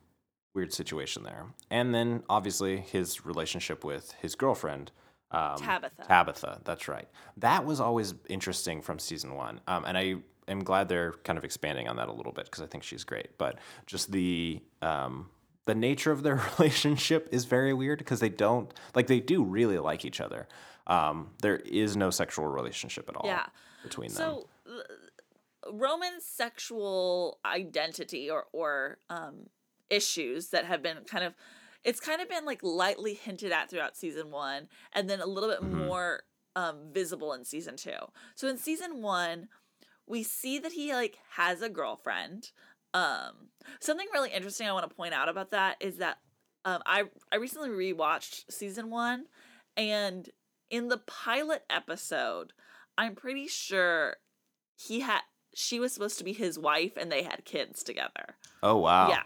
weird 0.56 0.72
situation 0.74 1.24
there 1.24 1.44
and 1.70 1.94
then 1.94 2.24
obviously 2.30 2.78
his 2.78 3.26
relationship 3.26 3.84
with 3.84 4.14
his 4.22 4.36
girlfriend 4.36 4.92
um, 5.32 5.58
Tabitha. 5.58 6.04
Tabitha, 6.08 6.62
that's 6.64 6.88
right. 6.88 7.10
That 7.36 7.66
was 7.66 7.82
always 7.82 8.14
interesting 8.30 8.82
from 8.82 8.98
season 8.98 9.36
one, 9.36 9.60
um, 9.68 9.84
and 9.84 9.98
I 9.98 10.16
am 10.48 10.64
glad 10.64 10.88
they're 10.88 11.16
kind 11.26 11.38
of 11.38 11.44
expanding 11.44 11.90
on 11.90 11.98
that 11.98 12.08
a 12.08 12.14
little 12.14 12.32
bit 12.32 12.46
because 12.46 12.64
I 12.64 12.66
think 12.68 12.86
she's 12.86 13.04
great. 13.04 13.38
But 13.38 13.60
just 13.86 14.14
the 14.14 14.62
um, 14.82 15.30
the 15.66 15.76
nature 15.76 16.14
of 16.14 16.24
their 16.24 16.42
relationship 16.58 17.28
is 17.34 17.44
very 17.44 17.74
weird 17.74 18.00
because 18.00 18.22
they 18.22 18.30
don't 18.30 18.74
like 18.96 19.08
they 19.08 19.20
do 19.20 19.44
really 19.44 19.78
like 19.80 20.06
each 20.06 20.22
other. 20.22 20.48
Um, 20.88 21.32
there 21.42 21.58
is 21.58 21.96
no 21.98 22.10
sexual 22.10 22.48
relationship 22.48 23.08
at 23.10 23.16
all 23.16 23.26
Yeah. 23.28 23.46
between 23.84 24.14
them. 24.14 24.24
So 24.24 24.48
Roman's 25.72 26.24
sexual 26.26 27.40
identity 27.46 28.30
or 28.30 28.46
or 28.54 29.00
um 29.10 29.48
issues 29.90 30.50
that 30.50 30.66
have 30.66 30.82
been 30.82 30.98
kind 31.06 31.24
of 31.24 31.34
it's 31.84 32.00
kind 32.00 32.22
of 32.22 32.30
been 32.30 32.46
like 32.46 32.62
lightly 32.64 33.14
hinted 33.14 33.52
at 33.52 33.70
throughout 33.70 33.96
season 33.96 34.32
1 34.32 34.68
and 34.94 35.10
then 35.10 35.20
a 35.20 35.26
little 35.26 35.50
bit 35.50 35.62
Mm-hmm. 35.62 35.78
more 35.78 36.24
um 36.56 36.90
visible 36.92 37.34
in 37.34 37.44
season 37.44 37.76
2. 37.76 37.92
So 38.36 38.48
in 38.48 38.58
season 38.58 39.02
1 39.02 39.48
we 40.06 40.24
see 40.24 40.58
that 40.60 40.72
he 40.72 40.94
like 40.94 41.18
has 41.32 41.62
a 41.62 41.70
girlfriend. 41.70 42.52
Um 42.94 43.50
something 43.82 44.08
really 44.14 44.32
interesting 44.32 44.68
I 44.68 44.72
want 44.74 44.90
to 44.90 44.96
point 44.96 45.14
out 45.14 45.28
about 45.30 45.52
that 45.52 45.78
is 45.82 45.98
that 45.98 46.20
um 46.66 46.82
I 46.86 47.04
I 47.32 47.38
recently 47.38 47.70
rewatched 47.70 48.46
season 48.50 48.90
1 48.90 49.26
and 49.76 50.30
in 50.70 50.88
the 50.90 50.98
pilot 50.98 51.64
episode 51.70 52.54
I'm 52.98 53.16
pretty 53.16 53.48
sure 53.48 54.18
he 54.76 55.02
had 55.02 55.22
she 55.54 55.80
was 55.80 55.94
supposed 55.94 56.18
to 56.20 56.24
be 56.24 56.34
his 56.34 56.58
wife 56.60 56.94
and 56.98 57.12
they 57.12 57.24
had 57.24 57.46
kids 57.46 57.84
together. 57.84 58.36
oh 58.64 58.78
wow, 58.78 59.10
Yeah. 59.10 59.24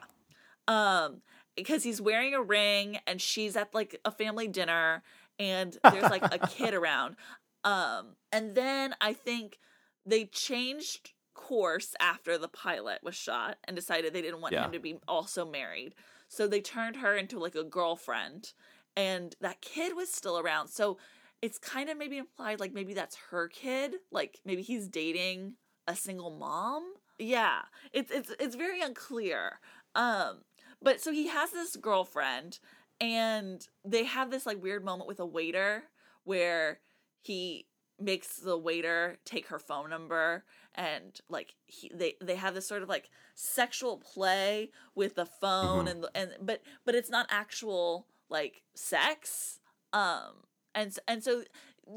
Um 0.67 1.21
because 1.55 1.83
he's 1.83 2.01
wearing 2.01 2.33
a 2.33 2.41
ring 2.41 2.99
and 3.05 3.21
she's 3.21 3.55
at 3.57 3.73
like 3.73 3.99
a 4.05 4.11
family 4.11 4.47
dinner 4.47 5.03
and 5.39 5.77
there's 5.91 6.09
like 6.09 6.23
a 6.33 6.47
kid 6.47 6.73
around. 6.73 7.15
Um 7.63 8.15
and 8.31 8.55
then 8.55 8.95
I 9.01 9.13
think 9.13 9.59
they 10.05 10.25
changed 10.25 11.11
course 11.33 11.95
after 11.99 12.37
the 12.37 12.47
pilot 12.47 12.99
was 13.03 13.15
shot 13.15 13.57
and 13.65 13.75
decided 13.75 14.13
they 14.13 14.21
didn't 14.21 14.41
want 14.41 14.53
Yeah. 14.53 14.65
him 14.65 14.71
to 14.73 14.79
be 14.79 14.97
also 15.07 15.45
married. 15.45 15.95
So 16.27 16.47
they 16.47 16.61
turned 16.61 16.97
her 16.97 17.15
into 17.15 17.39
like 17.39 17.55
a 17.55 17.63
girlfriend 17.63 18.53
and 18.95 19.35
that 19.41 19.61
kid 19.61 19.95
was 19.95 20.11
still 20.11 20.37
around. 20.39 20.67
So 20.69 20.97
it's 21.41 21.57
kind 21.57 21.89
of 21.89 21.97
maybe 21.97 22.17
implied 22.17 22.59
like 22.59 22.73
maybe 22.73 22.93
that's 22.93 23.17
her 23.31 23.47
kid, 23.47 23.95
like 24.11 24.39
maybe 24.45 24.61
he's 24.61 24.87
dating 24.87 25.53
a 25.87 25.95
single 25.95 26.31
mom. 26.31 26.83
Yeah, 27.17 27.61
it's 27.93 28.11
it's 28.11 28.31
it's 28.39 28.55
very 28.55 28.81
unclear. 28.81 29.59
Um, 29.95 30.39
but 30.81 31.01
so 31.01 31.11
he 31.11 31.27
has 31.27 31.51
this 31.51 31.75
girlfriend, 31.75 32.59
and 32.99 33.67
they 33.83 34.03
have 34.05 34.31
this 34.31 34.45
like 34.45 34.61
weird 34.61 34.85
moment 34.85 35.07
with 35.07 35.19
a 35.19 35.25
waiter 35.25 35.83
where 36.23 36.79
he 37.21 37.65
makes 37.99 38.37
the 38.37 38.57
waiter 38.57 39.17
take 39.25 39.47
her 39.47 39.59
phone 39.59 39.89
number 39.89 40.43
and 40.73 41.21
like 41.29 41.53
he, 41.65 41.91
they 41.93 42.15
they 42.21 42.35
have 42.35 42.55
this 42.55 42.67
sort 42.67 42.81
of 42.81 42.89
like 42.89 43.09
sexual 43.35 43.97
play 43.97 44.71
with 44.95 45.15
the 45.15 45.25
phone 45.25 45.87
and 45.87 46.05
and 46.15 46.31
but 46.41 46.61
but 46.83 46.95
it's 46.95 47.09
not 47.09 47.27
actual 47.29 48.07
like 48.29 48.63
sex 48.73 49.59
um 49.93 50.33
and 50.75 50.97
and 51.07 51.23
so 51.23 51.43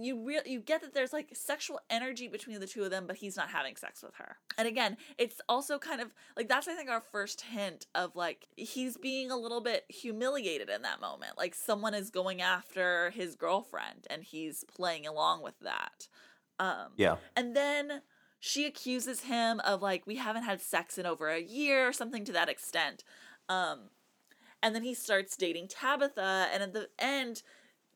you 0.00 0.24
real 0.24 0.40
you 0.46 0.60
get 0.60 0.80
that 0.80 0.94
there's 0.94 1.12
like 1.12 1.30
sexual 1.34 1.80
energy 1.90 2.28
between 2.28 2.58
the 2.58 2.66
two 2.66 2.82
of 2.82 2.90
them 2.90 3.06
but 3.06 3.16
he's 3.16 3.36
not 3.36 3.50
having 3.50 3.76
sex 3.76 4.02
with 4.02 4.14
her. 4.16 4.36
And 4.58 4.66
again 4.66 4.96
it's 5.18 5.40
also 5.48 5.78
kind 5.78 6.00
of 6.00 6.12
like 6.36 6.48
that's 6.48 6.68
i 6.68 6.74
think 6.74 6.90
our 6.90 7.02
first 7.12 7.42
hint 7.42 7.86
of 7.94 8.16
like 8.16 8.48
he's 8.56 8.96
being 8.96 9.30
a 9.30 9.36
little 9.36 9.60
bit 9.60 9.84
humiliated 9.88 10.68
in 10.68 10.82
that 10.82 11.00
moment. 11.00 11.38
Like 11.38 11.54
someone 11.54 11.94
is 11.94 12.10
going 12.10 12.40
after 12.40 13.10
his 13.10 13.34
girlfriend 13.34 14.06
and 14.08 14.22
he's 14.24 14.64
playing 14.64 15.06
along 15.06 15.42
with 15.42 15.58
that. 15.60 16.08
Um 16.58 16.92
yeah, 16.96 17.16
and 17.36 17.56
then 17.56 18.02
she 18.40 18.66
accuses 18.66 19.22
him 19.22 19.60
of 19.60 19.82
like 19.82 20.06
we 20.06 20.16
haven't 20.16 20.44
had 20.44 20.60
sex 20.60 20.98
in 20.98 21.06
over 21.06 21.28
a 21.28 21.40
year 21.40 21.88
or 21.88 21.92
something 21.92 22.24
to 22.24 22.32
that 22.32 22.48
extent. 22.48 23.04
Um 23.48 23.90
and 24.62 24.74
then 24.74 24.82
he 24.82 24.94
starts 24.94 25.36
dating 25.36 25.68
tabitha 25.68 26.48
and 26.52 26.62
at 26.62 26.72
the 26.72 26.88
end 26.98 27.42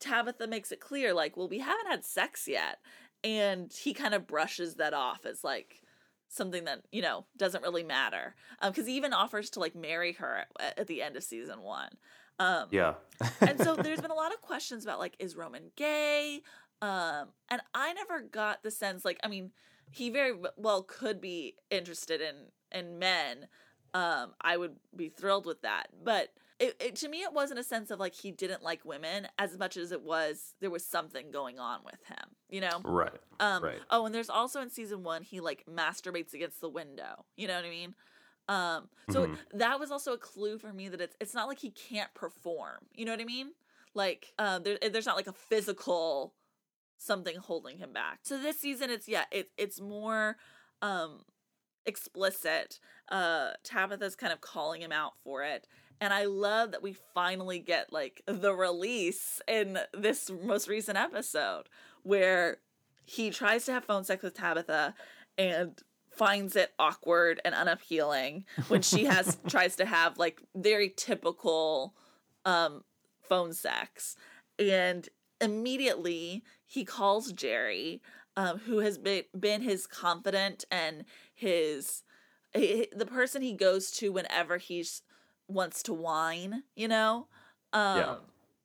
tabitha 0.01 0.47
makes 0.47 0.73
it 0.73 0.81
clear 0.81 1.13
like 1.13 1.37
well 1.37 1.49
we 1.49 1.59
haven't 1.59 1.89
had 1.89 2.05
sex 2.05 2.47
yet. 2.49 2.79
And 3.25 3.73
he 3.73 3.95
kind 3.95 4.15
of 4.15 4.29
brushes 4.29 4.77
that 4.77 4.95
off 4.95 5.27
as 5.27 5.43
like 5.43 5.83
something 6.29 6.65
that 6.65 6.83
you 6.93 7.03
know 7.03 7.25
doesn't 7.37 7.63
really 7.63 7.83
matter 7.83 8.35
because 8.63 8.87
he 8.87 8.97
even 8.97 9.13
offers 9.13 9.51
to 9.51 9.61
like 9.61 9.75
marry 9.75 10.13
her 10.13 10.45
at, 10.61 10.79
at 10.79 10.87
the 10.87 11.03
end 11.03 11.17
of 11.17 11.23
season 11.23 11.63
one 11.63 11.91
um 12.39 12.67
yeah, 12.71 12.95
and 13.41 13.61
so 13.61 13.75
there's 13.83 14.01
been 14.01 14.11
a 14.11 14.15
lot 14.15 14.33
of 14.33 14.41
questions 14.41 14.85
about 14.85 14.99
like 14.99 15.17
is 15.19 15.35
roman 15.37 15.71
gay? 15.77 16.43
Um 16.83 17.29
and 17.51 17.61
i 17.75 17.93
never 17.95 18.21
got 18.21 18.63
the 18.63 18.71
sense 18.71 19.05
like 19.05 19.19
i 19.25 19.29
mean 19.29 19.51
he 19.91 20.11
very 20.11 20.33
well 20.57 20.83
could 20.83 21.21
be 21.21 21.55
interested 21.71 22.21
in 22.21 22.37
in 22.71 22.99
men 22.99 23.49
um 23.95 24.35
i 24.41 24.57
would 24.57 24.77
be 24.95 25.09
thrilled 25.09 25.47
with 25.47 25.63
that 25.63 25.89
but 26.05 26.29
it, 26.61 26.77
it 26.81 26.97
to 26.97 27.09
me 27.09 27.23
it 27.23 27.33
wasn't 27.33 27.59
a 27.59 27.65
sense 27.65 27.91
of 27.91 28.01
like 28.01 28.15
he 28.15 28.31
didn't 28.31 28.63
like 28.63 28.85
women 28.85 29.29
as 29.39 29.57
much 29.59 29.77
as 29.77 29.93
it 29.93 30.03
was 30.03 30.55
there 30.61 30.71
was 30.71 30.85
something 30.85 31.31
going 31.31 31.59
on 31.59 31.81
with 31.85 32.03
him 32.07 32.35
you 32.49 32.61
know 32.61 32.81
right, 32.85 33.21
um, 33.41 33.63
right. 33.63 33.81
Oh, 33.91 34.07
and 34.07 34.15
there's 34.15 34.31
also 34.31 34.61
in 34.61 34.71
season 34.71 35.03
one 35.03 35.23
he 35.23 35.41
like 35.41 35.65
masturbates 35.71 36.35
against 36.35 36.61
the 36.61 36.69
window. 36.69 37.25
You 37.37 37.47
know 37.49 37.55
what 37.57 37.65
I 37.65 37.71
mean? 37.71 37.95
Um, 38.49 38.89
so 39.11 39.27
Mhm. 39.27 39.39
that 39.55 39.79
was 39.79 39.91
also 39.91 40.13
a 40.15 40.19
clue 40.19 40.59
for 40.59 40.73
me 40.73 40.89
that 40.89 41.01
it's 41.01 41.17
it's 41.21 41.35
not 41.35 41.49
like 41.49 41.59
he 41.59 41.71
can't 41.71 42.13
perform. 42.15 42.87
You 42.93 43.05
know 43.05 43.13
what 43.13 43.21
I 43.21 43.25
mean? 43.25 43.53
Like 43.95 44.33
um, 44.39 44.63
there, 44.63 44.79
there's 44.91 45.07
not 45.07 45.17
like 45.17 45.27
a 45.27 45.33
physical 45.33 46.35
something 46.97 47.37
holding 47.37 47.79
him 47.79 47.93
back. 47.93 48.21
So 48.23 48.39
this 48.39 48.59
season, 48.59 48.91
it's 48.91 49.09
yeah, 49.09 49.25
it, 49.31 49.51
it's 49.57 49.81
more 49.81 50.37
um 50.83 51.25
explicit. 51.87 52.81
Uh, 53.11 53.53
Tabitha's 53.65 54.17
kind 54.17 54.33
of 54.33 54.41
calling 54.41 54.83
him 54.83 54.93
out 54.93 55.13
for 55.23 55.43
it. 55.43 55.67
And 56.01 56.13
I 56.13 56.27
love 56.27 56.73
that 56.73 56.83
we 56.83 56.95
finally 57.15 57.59
get 57.59 57.93
like 57.93 58.23
the 58.27 58.55
release 58.55 59.41
in 59.49 59.79
this 59.93 60.31
most 60.45 60.69
recent 60.69 60.97
episode 60.97 61.65
where 62.03 62.59
he 63.05 63.31
tries 63.31 63.65
to 63.67 63.73
have 63.73 63.85
phone 63.85 64.05
sex 64.05 64.23
with 64.23 64.35
Tabitha 64.35 64.95
and 65.37 65.79
finds 66.11 66.57
it 66.57 66.73
awkward 66.79 67.41
and 67.45 67.55
unappealing 67.55 68.45
when 68.69 68.83
she 68.83 69.05
has 69.05 69.39
tries 69.49 69.77
to 69.77 69.85
have 69.85 70.19
like 70.19 70.43
very 70.55 70.93
typical 70.97 71.95
um 72.45 72.83
phone 73.29 73.53
sex. 73.53 74.17
And 74.59 75.09
immediately 75.41 76.43
he 76.67 76.85
calls 76.85 77.33
Gerri 77.33 78.01
um 78.37 78.59
who 78.59 78.79
has 78.79 78.99
been 78.99 79.25
been 79.39 79.63
his 79.63 79.87
confidant 79.87 80.65
and 80.71 81.05
his 81.35 82.03
he- 82.55 82.89
the 82.95 83.07
person 83.07 83.43
he 83.43 83.53
goes 83.53 83.91
to 83.93 84.13
whenever 84.13 84.59
he's 84.59 85.03
wants 85.49 85.83
to 85.85 85.93
whine, 85.95 86.63
you 86.77 86.87
know? 86.89 87.27
Um 87.73 87.99
yeah. 87.99 88.15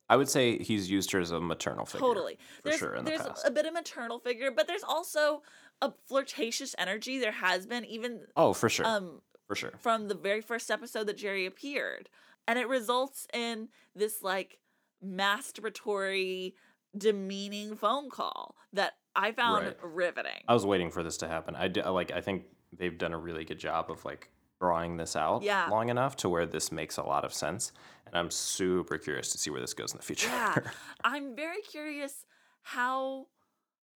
I 0.10 0.18
would 0.18 0.30
say 0.30 0.58
he's 0.60 0.92
used 0.92 1.12
her 1.12 1.20
as 1.20 1.32
a 1.32 1.40
maternal 1.40 1.86
figure. 1.86 2.06
Totally. 2.06 2.38
for 2.62 2.70
there's 2.70 2.78
sure 2.80 2.94
in 2.96 3.06
the 3.06 3.12
there's 3.12 3.24
past. 3.26 3.48
a 3.48 3.52
bit 3.52 3.66
of 3.66 3.74
maternal 3.74 4.20
figure, 4.20 4.52
but 4.52 4.68
there's 4.68 4.84
also 4.84 5.42
a 5.82 5.92
flirtatious 6.08 6.76
energy. 6.78 7.18
There 7.20 7.32
has 7.32 7.66
been 7.66 7.86
even 7.86 8.22
Oh, 8.36 8.54
for 8.54 8.70
sure. 8.70 8.86
um 8.86 9.22
for 9.48 9.56
For 9.56 9.56
sure. 9.56 9.72
from 9.80 10.08
the 10.10 10.16
very 10.16 10.42
first 10.42 10.70
episode 10.70 11.08
that 11.08 11.18
Gerri 11.18 11.48
appeared. 11.48 12.10
And 12.48 12.60
it 12.60 12.68
results 12.68 13.26
in 13.34 13.70
this 13.96 14.22
like 14.22 14.60
masturbatory, 15.06 16.54
demeaning 16.98 17.76
phone 17.76 18.10
call 18.10 18.56
that 18.74 18.94
I 19.16 19.32
found 19.32 19.66
Right. 19.66 19.78
riveting. 19.84 20.44
I 20.48 20.54
was 20.54 20.66
waiting 20.66 20.92
for 20.92 21.04
this 21.04 21.18
to 21.18 21.28
happen. 21.28 21.56
I 21.56 21.68
d- 21.68 21.82
like. 21.84 22.12
I 22.12 22.22
think 22.22 22.46
they've 22.72 22.98
done 22.98 23.14
a 23.14 23.18
really 23.18 23.46
good 23.46 23.60
job 23.60 23.90
of 23.92 24.04
like 24.06 24.30
drawing 24.64 24.96
this 24.98 25.16
out 25.18 25.42
Yeah. 25.44 25.68
long 25.70 25.90
enough 25.90 26.16
to 26.18 26.30
where 26.30 26.46
this 26.46 26.72
makes 26.72 26.96
a 26.98 27.04
lot 27.04 27.26
of 27.26 27.34
sense. 27.34 27.74
And 28.06 28.16
I'm 28.16 28.32
super 28.32 28.98
curious 28.98 29.30
to 29.34 29.38
see 29.38 29.50
where 29.50 29.60
this 29.60 29.74
goes 29.74 29.92
in 29.92 29.98
the 29.98 30.04
future. 30.04 30.30
Yeah. 30.30 30.56
I'm 31.04 31.36
very 31.36 31.62
curious 31.62 32.26
how 32.62 33.28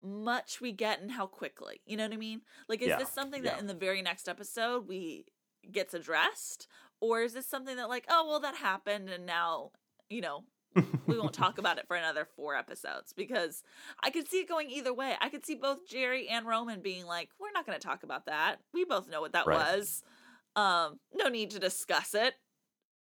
much 0.02 0.60
we 0.62 0.72
get 0.72 1.00
and 1.00 1.10
how 1.10 1.26
quickly. 1.26 1.80
You 1.86 1.96
know 1.98 2.04
what 2.04 2.12
I 2.14 2.16
mean? 2.16 2.40
Like, 2.68 2.80
is 2.82 2.88
Yeah, 2.88 2.98
this 2.98 3.10
something 3.10 3.42
that 3.42 3.54
yeah. 3.54 3.58
in 3.58 3.66
the 3.66 3.74
very 3.74 4.00
next 4.02 4.26
episode 4.28 4.88
we 4.88 5.26
gets 5.70 5.92
addressed, 5.94 6.66
or 7.00 7.22
is 7.22 7.32
this 7.34 7.46
something 7.46 7.76
that 7.76 7.88
like, 7.88 8.06
oh 8.08 8.26
well, 8.28 8.40
that 8.40 8.54
happened, 8.56 9.08
and 9.10 9.26
now 9.26 9.70
you 10.08 10.20
know 10.22 10.44
we 11.06 11.16
won't 11.18 11.32
talk 11.32 11.56
about 11.58 11.78
it 11.78 11.86
for 11.86 11.96
another 11.96 12.24
four 12.36 12.56
episodes 12.56 13.12
because 13.12 13.62
I 14.02 14.10
could 14.10 14.28
see 14.28 14.38
it 14.40 14.48
going 14.48 14.70
either 14.70 14.92
way. 14.92 15.14
I 15.20 15.28
could 15.28 15.46
see 15.46 15.54
both 15.54 15.88
Gerri 15.88 16.26
and 16.30 16.46
Roman 16.46 16.80
being 16.82 17.06
like, 17.06 17.30
we're 17.38 17.52
not 17.52 17.64
going 17.64 17.78
to 17.78 17.86
talk 17.86 18.02
about 18.02 18.26
that. 18.26 18.56
We 18.72 18.84
both 18.84 19.08
know 19.08 19.20
what 19.20 19.32
that 19.34 19.46
Right. 19.46 19.76
was. 19.78 20.02
Um, 20.56 21.00
no 21.12 21.28
need 21.28 21.50
to 21.50 21.58
discuss 21.58 22.14
it. 22.14 22.34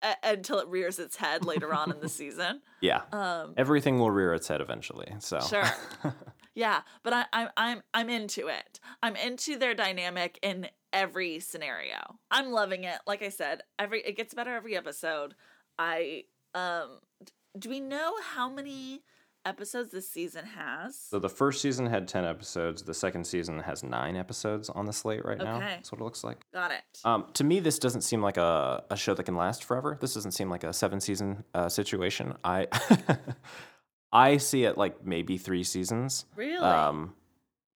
A- 0.02 0.16
until 0.24 0.60
it 0.60 0.68
rears 0.68 1.00
its 1.00 1.16
head 1.16 1.46
later 1.46 1.74
on 1.74 1.90
in 1.92 2.00
the 2.00 2.10
season. 2.22 2.62
yeah. 2.82 3.02
Um, 3.12 3.54
Everything 3.58 3.98
will 4.00 4.12
rear 4.12 4.34
its 4.34 4.48
head 4.48 4.62
eventually. 4.62 5.14
So 5.20 5.40
Sure. 5.40 5.64
Yeah, 6.58 6.82
but 7.04 7.12
I, 7.12 7.26
I'm 7.34 7.50
I'm 7.58 7.84
I'm 7.94 8.10
into 8.10 8.48
it. 8.48 8.80
I'm 9.04 9.18
into 9.18 9.58
their 9.58 9.74
dynamic 9.74 10.40
in 10.42 10.70
every 10.94 11.42
scenario. 11.42 11.98
I'm 12.32 12.52
loving 12.52 12.86
it. 12.86 12.98
Like 13.06 13.22
I 13.22 13.28
said, 13.28 13.62
every 13.78 14.02
it 14.02 14.16
gets 14.16 14.34
better 14.34 14.56
every 14.56 14.78
episode. 14.78 15.36
I 15.78 16.24
um 16.54 17.00
d- 17.26 17.34
do 17.60 17.70
we 17.70 17.82
know 17.82 18.14
how 18.22 18.50
many 18.50 19.02
episodes 19.46 19.92
this 19.92 20.10
season 20.10 20.46
has? 20.46 20.98
So 20.98 21.20
the 21.20 21.30
first 21.30 21.62
season 21.62 21.86
had 21.86 22.08
10 22.08 22.26
episodes. 22.26 22.82
The 22.82 22.94
second 22.94 23.26
season 23.26 23.60
has 23.60 23.84
nine 23.84 24.16
episodes 24.16 24.70
on 24.70 24.86
the 24.86 24.94
slate 24.94 25.24
right 25.24 25.38
now. 25.38 25.58
Okay. 25.58 25.76
That's 25.76 25.92
what 25.92 26.02
it 26.02 26.04
looks 26.04 26.24
like. 26.24 26.38
Got 26.54 26.72
it. 26.72 26.82
Um, 27.04 27.26
to 27.34 27.44
me, 27.44 27.60
this 27.60 27.80
doesn't 27.80 28.02
seem 28.02 28.22
like 28.22 28.38
a, 28.38 28.84
a 28.90 28.98
show 28.98 29.14
that 29.14 29.24
can 29.24 29.36
last 29.36 29.64
forever. 29.64 29.98
This 30.00 30.14
doesn't 30.14 30.32
seem 30.32 30.50
like 30.50 30.64
a 30.64 30.74
seven 30.74 31.00
season 31.00 31.44
uh, 31.54 31.70
situation. 31.70 32.34
I 32.44 32.68
I 34.12 34.38
see 34.38 34.64
it 34.64 34.78
like 34.78 35.06
maybe 35.06 35.38
three 35.38 35.64
seasons, 35.64 36.26
really? 36.36 36.58
um, 36.58 37.14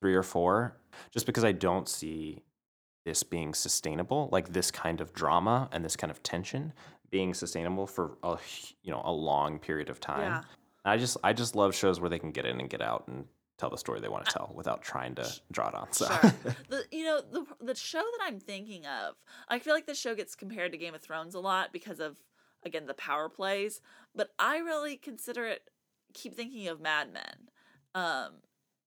three 0.01 0.15
or 0.15 0.23
four, 0.23 0.77
just 1.11 1.25
because 1.25 1.45
I 1.45 1.53
don't 1.53 1.89
see 1.89 2.43
this 3.07 3.23
being 3.23 3.55
sustainable, 3.55 4.29
like 4.33 4.53
this 4.53 4.71
kind 4.71 5.01
of 5.01 5.15
drama 5.15 5.69
and 5.73 5.85
this 5.85 5.97
kind 5.97 6.11
of 6.11 6.23
tension 6.23 6.73
being 7.11 7.33
sustainable 7.33 7.87
for 7.87 8.19
a 8.23 8.37
you 8.83 8.93
know 8.93 9.01
a 9.05 9.13
long 9.13 9.59
period 9.59 9.89
of 9.89 10.01
time. 10.01 10.33
Yeah. 10.33 10.43
I 10.87 10.97
just 10.97 11.17
I 11.23 11.33
just 11.33 11.57
love 11.57 11.75
shows 11.75 12.01
where 12.01 12.11
they 12.11 12.19
can 12.19 12.31
get 12.33 12.47
in 12.47 12.61
and 12.61 12.71
get 12.71 12.81
out 12.81 13.05
and 13.09 13.27
tell 13.59 13.71
the 13.71 13.79
story 13.79 14.01
they 14.01 14.09
want 14.09 14.27
to 14.27 14.33
tell 14.33 14.53
without 14.55 14.83
trying 14.83 15.15
to 15.15 15.27
draw 15.51 15.69
it 15.69 15.75
on. 15.75 15.93
So 15.93 16.07
Sure. 16.07 16.35
the 16.69 16.85
you 16.91 17.05
know 17.05 17.21
the 17.21 17.45
the 17.61 17.75
show 17.75 18.03
that 18.03 18.25
I'm 18.25 18.39
thinking 18.41 18.87
of, 18.87 19.15
I 19.49 19.59
feel 19.59 19.75
like 19.75 19.87
the 19.87 19.95
show 19.95 20.15
gets 20.15 20.35
compared 20.35 20.73
to 20.73 20.79
Game 20.79 20.95
of 20.95 21.03
Thrones 21.03 21.35
a 21.35 21.41
lot 21.41 21.73
because 21.73 22.01
of 22.01 22.17
again 22.65 22.87
the 22.87 22.95
power 22.95 23.29
plays, 23.29 23.81
but 24.15 24.31
I 24.39 24.59
really 24.59 24.97
consider 24.97 25.47
it. 25.47 25.63
Keep 26.15 26.35
thinking 26.35 26.69
of 26.69 26.81
Mad 26.81 27.13
Men, 27.13 27.51
um, 27.95 28.35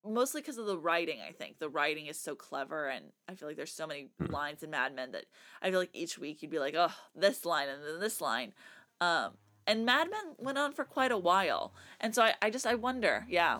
mostly 0.05 0.41
because 0.41 0.57
of 0.57 0.65
the 0.65 0.77
writing. 0.77 1.19
I 1.27 1.31
think 1.31 1.59
the 1.59 1.69
writing 1.69 2.07
is 2.07 2.19
so 2.19 2.33
clever, 2.33 2.87
and 2.87 3.05
I 3.27 3.35
feel 3.35 3.47
like 3.47 3.57
there's 3.57 3.73
so 3.73 3.85
many 3.85 4.09
lines 4.19 4.63
in 4.63 4.71
Mad 4.71 4.95
Men 4.95 5.11
that 5.11 5.25
I 5.61 5.69
feel 5.69 5.79
like 5.79 5.91
each 5.93 6.17
week 6.17 6.41
you'd 6.41 6.51
be 6.51 6.59
like, 6.59 6.75
oh, 6.77 6.93
this 7.15 7.45
line 7.45 7.69
and 7.69 7.83
then 7.83 7.99
this 7.99 8.21
line. 8.21 8.53
Um, 9.01 9.33
and 9.69 9.85
Mad 9.85 10.09
Men 10.09 10.35
went 10.39 10.57
on 10.57 10.73
for 10.73 10.83
quite 10.83 11.11
a 11.11 11.17
while, 11.17 11.71
and 12.01 12.13
so 12.13 12.23
I, 12.23 12.33
I 12.41 12.49
just 12.49 12.65
I 12.65 12.75
wonder, 12.75 13.25
yeah, 13.29 13.59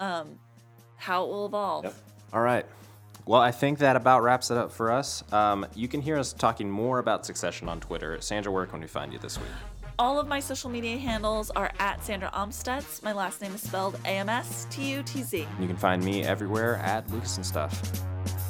um, 0.00 0.38
how 0.96 1.24
it 1.24 1.28
will 1.28 1.46
evolve. 1.46 1.84
Yep. 1.84 1.94
All 2.32 2.40
right. 2.40 2.66
Well, 3.26 3.40
I 3.40 3.52
think 3.52 3.78
that 3.78 3.96
about 3.96 4.22
wraps 4.22 4.50
it 4.50 4.56
up 4.56 4.72
for 4.72 4.90
us. 4.90 5.22
Um, 5.32 5.66
you 5.74 5.86
can 5.86 6.00
hear 6.00 6.18
us 6.18 6.32
talking 6.32 6.70
more 6.70 6.98
about 6.98 7.26
Succession 7.26 7.68
on 7.68 7.78
Twitter. 7.78 8.20
Sandra, 8.20 8.50
where 8.50 8.66
can 8.66 8.80
we 8.80 8.86
find 8.86 9.12
you 9.12 9.18
this 9.18 9.38
week? 9.38 9.46
All 9.98 10.18
of 10.18 10.26
my 10.26 10.40
social 10.40 10.70
media 10.70 10.96
handles 10.96 11.50
are 11.50 11.70
at 11.78 12.02
Sandra 12.02 12.30
Amstutz. 12.32 13.02
My 13.02 13.12
last 13.12 13.42
name 13.42 13.54
is 13.54 13.62
spelled 13.62 14.00
A 14.06 14.08
M 14.08 14.30
S 14.30 14.66
T 14.70 14.90
U 14.92 15.02
T 15.02 15.22
Z. 15.22 15.46
You 15.60 15.66
can 15.66 15.76
find 15.76 16.02
me 16.02 16.24
everywhere 16.24 16.76
at 16.76 17.08
Lucas 17.10 17.36
and 17.36 17.44
Stuff. 17.44 18.02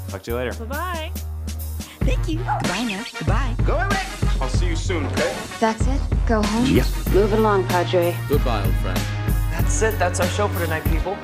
Talk 0.09 0.23
to 0.23 0.31
you 0.31 0.37
later. 0.37 0.55
Bye 0.65 1.11
bye. 1.13 1.30
Thank 2.01 2.29
you. 2.29 2.39
Goodbye 2.39 2.85
now. 2.85 3.05
Goodbye. 3.19 3.55
Go 3.65 3.75
away. 3.77 4.03
I'll 4.41 4.49
see 4.49 4.69
you 4.69 4.77
soon, 4.77 5.07
okay? 5.07 5.37
That's 5.59 5.87
it. 5.87 6.01
Go 6.27 6.43
home. 6.43 6.65
Move 6.65 7.33
it 7.33 7.39
along, 7.39 7.67
Padre. 7.69 8.17
Goodbye, 8.29 8.65
old 8.65 8.75
friend. 8.77 9.01
That's 9.51 9.83
it. 9.83 9.99
That's 9.99 10.21
our 10.21 10.29
show 10.29 10.49
for 10.49 10.61
tonight, 10.65 10.85
people. 10.85 11.17